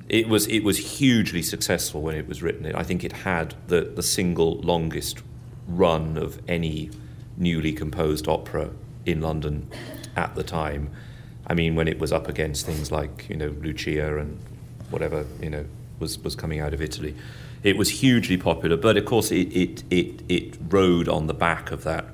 it 0.09 0.27
was 0.27 0.45
it 0.47 0.63
was 0.63 0.99
hugely 0.99 1.41
successful 1.41 2.01
when 2.01 2.15
it 2.15 2.27
was 2.27 2.43
written. 2.43 2.65
I 2.75 2.83
think 2.83 3.03
it 3.03 3.13
had 3.13 3.55
the, 3.67 3.81
the 3.95 4.03
single 4.03 4.59
longest 4.61 5.23
run 5.67 6.17
of 6.17 6.39
any 6.47 6.89
newly 7.37 7.71
composed 7.71 8.27
opera 8.27 8.71
in 9.05 9.21
London 9.21 9.67
at 10.15 10.35
the 10.35 10.43
time. 10.43 10.89
I 11.51 11.53
mean, 11.53 11.75
when 11.75 11.89
it 11.89 11.99
was 11.99 12.13
up 12.13 12.29
against 12.29 12.65
things 12.65 12.93
like 12.93 13.27
you 13.29 13.35
know 13.35 13.53
Lucia 13.61 14.17
and 14.17 14.39
whatever 14.89 15.25
you 15.41 15.49
know 15.49 15.65
was 15.99 16.17
was 16.17 16.33
coming 16.33 16.61
out 16.61 16.73
of 16.73 16.81
Italy, 16.81 17.13
it 17.61 17.75
was 17.75 17.89
hugely 17.89 18.37
popular. 18.37 18.77
But 18.77 18.95
of 18.95 19.03
course, 19.03 19.31
it 19.31 19.53
it 19.53 19.83
it, 19.89 20.21
it 20.29 20.57
rode 20.69 21.09
on 21.09 21.27
the 21.27 21.33
back 21.33 21.69
of 21.69 21.83
that 21.83 22.05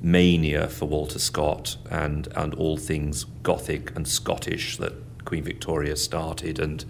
mania 0.00 0.68
for 0.68 0.86
Walter 0.86 1.18
Scott 1.18 1.76
and 1.90 2.28
and 2.36 2.54
all 2.54 2.78
things 2.78 3.24
Gothic 3.42 3.94
and 3.94 4.08
Scottish 4.08 4.78
that 4.78 4.94
Queen 5.26 5.44
Victoria 5.44 5.94
started, 5.94 6.58
and 6.58 6.82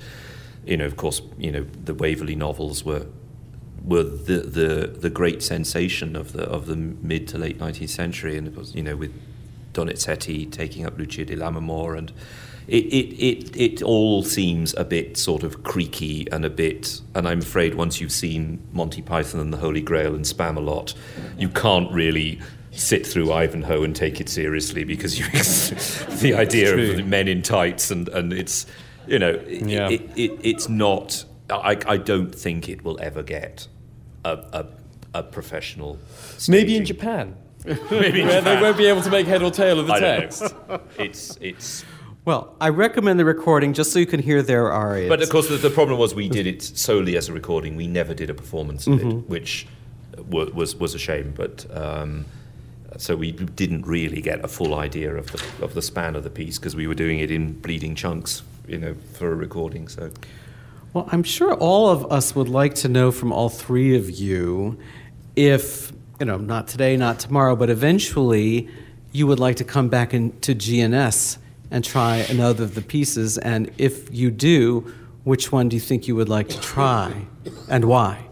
you 0.65 0.77
know, 0.77 0.87
of 0.87 0.97
course, 0.97 1.23
you 1.37 1.51
know, 1.51 1.67
the 1.85 1.95
Waverley 1.95 2.37
novels 2.37 2.85
were 2.85 3.07
were 3.83 4.05
the 4.05 4.39
the, 4.43 4.97
the 4.97 5.11
great 5.11 5.43
sensation 5.43 6.15
of 6.15 6.35
the 6.35 6.45
of 6.45 6.67
the 6.67 6.77
mid 6.77 7.27
to 7.27 7.37
late 7.37 7.59
nineteenth 7.59 7.91
century, 7.91 8.39
and 8.39 8.47
it 8.47 8.55
was 8.55 8.77
you 8.77 8.83
know 8.85 8.95
with 8.95 9.13
Donizetti 9.81 10.51
taking 10.51 10.87
up 10.87 10.99
Lucia 10.99 11.25
di 11.25 11.37
Lammermoor 11.37 11.97
and. 11.97 12.13
It, 12.69 12.85
it, 12.87 13.15
it, 13.25 13.57
it 13.57 13.83
all 13.83 14.25
seems 14.25 14.75
a 14.75 14.85
bit 14.85 15.17
sort 15.17 15.45
of 15.45 15.63
creaky 15.63 16.27
and 16.33 16.45
a 16.45 16.51
bit, 16.51 17.01
and 17.15 17.29
I'm 17.29 17.39
afraid 17.39 17.77
once 17.77 18.01
you've 18.01 18.11
seen 18.11 18.61
Monty 18.73 19.03
Python 19.03 19.41
and 19.41 19.53
the 19.53 19.57
Holy 19.57 19.81
Grail 19.81 20.17
and 20.17 20.25
Spamalot, 20.25 20.93
you 21.39 21.49
can't 21.49 21.89
really 21.93 22.41
sit 22.73 23.07
through 23.07 23.31
Ivanhoe 23.33 23.85
and 23.85 23.95
take 23.95 24.21
it 24.21 24.29
seriously 24.29 24.83
because 24.83 25.17
you 25.17 25.27
the 26.23 26.35
idea 26.35 26.77
of 26.77 27.07
men 27.07 27.29
in 27.29 27.41
tights 27.43 27.93
and, 27.93 28.09
and 28.09 28.33
it's 28.33 28.67
you 29.07 29.21
know 29.21 29.35
it, 29.47 29.63
Yeah. 29.69 29.89
it, 29.89 30.01
it, 30.17 30.33
it's 30.43 30.69
not 30.69 31.25
I, 31.49 31.79
I 31.87 31.97
don't 31.99 32.35
think 32.35 32.69
it 32.69 32.83
will 32.83 32.99
ever 33.01 33.23
get 33.23 33.69
a, 34.25 34.33
a, 34.53 34.67
a 35.15 35.23
professional 35.23 36.01
Maybe 36.49 36.77
in. 36.77 36.85
Japan, 36.85 37.37
maybe 37.91 38.21
in 38.23 38.29
where 38.29 38.41
they 38.41 38.61
won't 38.61 38.77
be 38.77 38.87
able 38.87 39.03
to 39.03 39.11
make 39.11 39.27
head 39.27 39.43
or 39.43 39.51
tail 39.51 39.79
of 39.81 39.87
the 39.87 39.95
I 39.95 40.01
text. 40.01 40.55
It's 40.99 41.37
it's 41.41 41.85
Well, 42.25 42.55
I 42.61 42.69
recommend 42.71 43.19
the 43.19 43.25
recording 43.25 43.73
just 43.73 43.93
so 43.93 43.99
you 43.99 44.07
can 44.07 44.21
hear 44.21 44.43
their 44.43 44.73
arias. 44.73 45.09
But 45.09 45.23
of 45.23 45.31
course, 45.31 45.49
the, 45.49 45.57
the 45.57 45.71
problem 45.71 45.99
was 45.99 46.15
we 46.15 46.29
did 46.29 46.47
it 46.47 46.63
solely 46.63 47.17
as 47.17 47.29
a 47.29 47.33
recording. 47.33 47.77
We 47.77 47.87
never 47.87 48.15
did 48.15 48.31
a 48.31 48.35
performance 48.35 48.87
of 48.87 49.01
it, 49.01 49.13
which 49.29 49.67
wa- 50.29 50.51
was 50.55 50.77
was 50.77 50.95
a 50.95 50.99
shame. 50.99 51.33
But 51.37 51.67
um, 51.71 52.25
so 52.99 53.17
we 53.17 53.33
didn't 53.33 53.87
really 53.87 54.21
get 54.23 54.45
a 54.45 54.49
full 54.49 54.75
idea 54.75 55.15
of 55.17 55.27
the 55.33 55.43
of 55.65 55.75
the 55.75 55.83
span 55.83 56.17
of 56.17 56.23
the 56.25 56.31
piece 56.31 56.59
because 56.59 56.77
we 56.77 56.87
were 56.87 56.95
doing 56.95 57.19
it 57.21 57.31
in 57.31 57.53
bleeding 57.61 57.95
chunks, 57.95 58.43
you 58.67 58.79
know, 58.79 58.95
for 59.15 59.33
a 59.33 59.35
recording. 59.35 59.89
So 59.89 60.11
Well, 60.95 61.09
I'm 61.13 61.23
sure 61.25 61.55
all 61.55 61.91
of 61.91 62.11
us 62.11 62.35
would 62.35 62.49
like 62.49 62.75
to 62.77 62.89
know 62.89 63.13
from 63.13 63.33
all 63.33 63.49
three 63.51 63.95
of 63.97 64.11
you 64.11 64.79
if, 65.37 65.93
you 66.19 66.27
know, 66.27 66.39
not 66.39 66.69
today, 66.69 66.97
not 66.97 67.19
tomorrow, 67.19 67.57
but 67.57 67.71
eventually 67.71 68.69
you 69.13 69.27
would 69.27 69.41
like 69.41 69.57
to 69.57 69.65
come 69.65 69.89
back 69.89 70.15
into 70.15 70.55
G&S 70.55 71.39
and 71.71 71.85
try 71.85 72.17
another 72.17 72.65
of 72.65 72.75
the 72.75 72.83
pieces. 72.83 73.39
And 73.39 73.71
if 73.79 74.13
you 74.15 74.31
do, 74.31 74.93
which 75.25 75.53
one 75.53 75.69
do 75.69 75.77
you 75.77 75.81
think 75.81 76.07
you 76.07 76.15
would 76.17 76.29
like 76.29 76.49
to 76.49 76.61
try 76.61 77.27
and 77.69 77.87
why? 77.87 78.27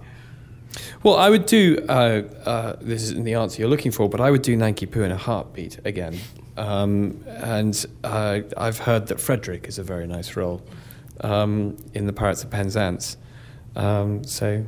Well, 1.03 1.17
I 1.17 1.29
would 1.29 1.47
do. 1.47 1.85
Uh, 1.89 2.23
uh, 2.47 2.77
this 2.81 3.03
isn't 3.03 3.25
the 3.25 3.35
answer 3.35 3.61
you're 3.61 3.71
looking 3.71 3.93
for, 3.93 4.09
but 4.09 4.21
I 4.21 4.31
would 4.31 4.43
do 4.43 4.57
Nanki 4.57 4.87
Poo 4.87 5.03
in 5.03 5.13
a 5.13 5.17
heartbeat 5.17 5.79
again. 5.85 6.19
Um, 6.57 7.23
and 7.27 7.85
uh, 8.05 8.41
I've 8.57 8.79
heard 8.79 9.09
that 9.09 9.21
Frederick 9.21 9.69
is 9.69 9.79
a 9.79 9.83
very 9.83 10.07
nice 10.07 10.37
role 10.37 10.63
um, 11.21 11.77
in 11.93 12.07
the 12.07 12.13
Pirates 12.13 12.43
of 12.45 12.51
Penzance. 12.51 13.17
Um, 13.77 14.25
so 14.25 14.65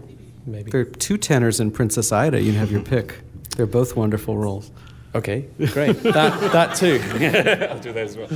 maybe. 0.47 0.71
There 0.71 0.81
are 0.81 0.85
two 0.85 1.17
tenors 1.19 1.61
in 1.61 1.71
Princess 1.71 2.13
Ida. 2.13 2.41
You 2.41 2.53
have 2.53 2.71
your 2.71 2.83
pick. 2.95 3.21
They're 3.57 3.67
both 3.67 3.97
wonderful 3.97 4.37
roles. 4.37 4.71
Okay, 5.15 5.47
great. 5.73 5.97
that 6.03 6.53
that 6.53 6.77
too. 6.77 7.01
I'll 7.71 7.79
do 7.81 7.93
that 7.93 8.05
as 8.05 8.17
well. 8.17 8.29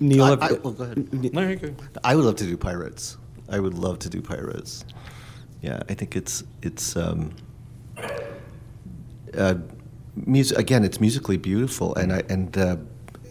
Neal, 0.00 0.24
I, 0.24 0.30
have- 0.30 0.42
I, 0.42 0.52
well, 0.54 0.72
go 0.72 0.84
ahead. 0.84 1.78
I 2.04 2.14
would 2.16 2.24
love 2.24 2.36
to 2.36 2.44
do 2.44 2.56
pirates. 2.56 3.16
I 3.48 3.60
would 3.60 3.74
love 3.74 3.98
to 4.00 4.08
do 4.10 4.20
pirates. 4.20 4.84
Yeah, 5.62 5.82
I 5.88 5.94
think 5.94 6.16
it's 6.16 6.42
it's 6.62 6.96
um, 6.96 7.32
uh, 9.36 9.54
music 10.26 10.58
again. 10.58 10.84
It's 10.84 11.00
musically 11.00 11.36
beautiful, 11.36 11.94
and 11.94 12.12
I 12.12 12.22
and 12.28 12.56
uh, 12.58 12.76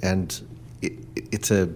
and 0.02 0.42
it, 0.82 0.94
it's 1.32 1.52
a 1.52 1.70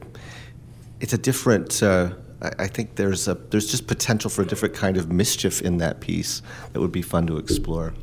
it's 1.01 1.13
a 1.13 1.17
different. 1.17 1.83
Uh, 1.83 2.11
I 2.45 2.63
I 2.65 2.67
think 2.67 2.95
there's 2.95 3.27
a 3.27 3.35
there's 3.35 3.69
just 3.69 3.87
potential 3.87 4.29
for 4.29 4.41
a 4.41 4.45
different 4.45 4.75
kind 4.75 4.97
of 4.97 5.11
mischief 5.11 5.61
in 5.61 5.77
that 5.77 5.99
piece 5.99 6.41
that 6.73 6.79
would 6.79 6.91
be 6.91 7.01
fun 7.01 7.27
to 7.27 7.37
explore. 7.37 7.93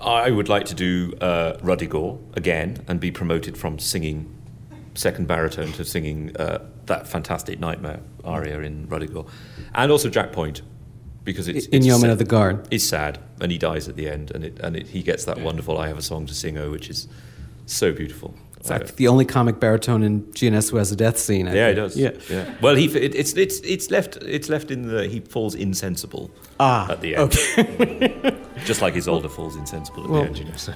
I 0.00 0.30
would 0.30 0.48
like 0.48 0.66
to 0.66 0.74
do 0.74 1.14
uh, 1.20 1.56
Ruddigore 1.58 2.18
again 2.36 2.84
and 2.86 3.00
be 3.00 3.10
promoted 3.10 3.56
from 3.56 3.78
singing 3.78 4.32
second 4.94 5.26
baritone 5.26 5.72
to 5.72 5.84
singing 5.84 6.36
uh, 6.36 6.58
that 6.86 7.06
fantastic 7.08 7.58
nightmare 7.60 8.00
aria 8.24 8.60
in 8.60 8.86
Ruddigore, 8.88 9.28
and 9.74 9.90
also 9.92 10.08
Jack 10.08 10.32
Point 10.32 10.62
because 11.24 11.48
it's 11.48 11.66
In 11.66 11.78
it's 11.78 11.86
Yeoman 11.86 12.02
sad- 12.02 12.10
of 12.10 12.18
the 12.18 12.24
Guard. 12.24 12.68
It's 12.70 12.84
sad, 12.84 13.18
and 13.40 13.50
he 13.50 13.58
dies 13.58 13.88
at 13.88 13.96
the 13.96 14.08
end, 14.08 14.30
and 14.34 14.44
it 14.44 14.58
and 14.60 14.76
it, 14.76 14.86
he 14.88 15.02
gets 15.02 15.24
that 15.24 15.40
wonderful 15.40 15.76
"I 15.78 15.88
Have 15.88 15.98
a 15.98 16.02
Song 16.02 16.26
to 16.26 16.34
Sing" 16.34 16.56
oh, 16.56 16.70
which 16.70 16.88
is 16.88 17.08
so 17.66 17.92
beautiful. 17.92 18.34
Fact, 18.66 18.96
the 18.96 19.08
only 19.08 19.24
comic 19.24 19.58
baritone 19.60 20.02
in 20.02 20.32
G&S 20.34 20.68
who 20.70 20.76
has 20.76 20.92
a 20.92 20.96
death 20.96 21.18
scene. 21.18 21.48
I 21.48 21.54
Yeah, 21.54 21.68
he 21.70 21.74
does. 21.74 21.96
Yeah. 21.96 22.10
yeah. 22.30 22.54
Well, 22.60 22.74
he 22.74 22.86
it, 22.86 23.14
it's 23.14 23.34
it's 23.36 23.60
it's 23.60 23.90
left 23.90 24.16
it's 24.22 24.48
left 24.48 24.70
in 24.70 24.88
the 24.88 25.06
he 25.06 25.20
falls 25.20 25.54
insensible 25.54 26.30
Ah, 26.58 26.90
at 26.90 27.00
the 27.00 27.16
end. 27.16 27.24
Okay. 27.34 28.34
Just 28.64 28.80
like 28.82 28.94
his 28.94 29.06
older 29.06 29.28
falls 29.28 29.54
insensible 29.56 30.04
at 30.04 30.10
Well- 30.10 30.22
the 30.22 30.28
end. 30.28 30.38
You 30.38 30.44
know. 30.46 30.56
so- 30.56 30.72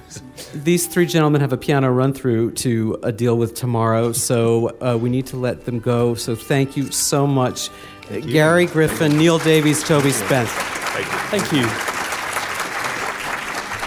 These 0.53 0.87
three 0.87 1.05
gentlemen 1.05 1.41
have 1.41 1.51
a 1.53 1.57
piano 1.57 1.91
run 1.91 2.13
through 2.13 2.51
to 2.51 2.97
uh, 3.03 3.11
deal 3.11 3.37
with 3.37 3.55
tomorrow, 3.55 4.11
so 4.13 4.69
uh, 4.81 4.97
we 5.01 5.09
need 5.09 5.25
to 5.27 5.37
let 5.37 5.65
them 5.65 5.79
go. 5.79 6.13
So 6.15 6.35
thank 6.35 6.77
you 6.77 6.91
so 6.91 7.25
much, 7.27 7.69
Uh, 8.11 8.19
Gary 8.19 8.65
Griffin, 8.67 9.17
Neal 9.17 9.39
Davies, 9.39 9.83
Toby 9.83 10.11
Spence. 10.11 10.49
Thank 10.51 11.07
you. 11.07 11.17
Thank 11.39 11.51
you. 11.53 11.67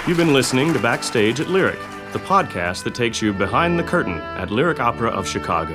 You've 0.07 0.19
been 0.19 0.35
listening 0.35 0.73
to 0.75 0.79
Backstage 0.79 1.41
at 1.41 1.49
Lyric, 1.49 1.79
the 2.15 2.21
podcast 2.21 2.85
that 2.85 2.95
takes 2.95 3.21
you 3.21 3.33
behind 3.33 3.77
the 3.77 3.83
curtain 3.83 4.21
at 4.39 4.49
Lyric 4.49 4.79
Opera 4.79 5.11
of 5.11 5.27
Chicago. 5.27 5.75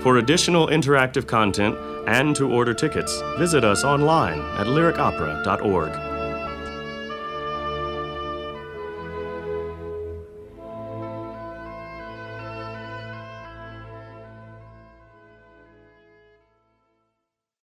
For 0.00 0.18
additional 0.18 0.66
interactive 0.66 1.28
content 1.28 1.78
and 2.08 2.34
to 2.34 2.50
order 2.50 2.74
tickets, 2.74 3.22
visit 3.38 3.64
us 3.64 3.84
online 3.84 4.40
at 4.58 4.66
lyricopera.org. 4.66 6.03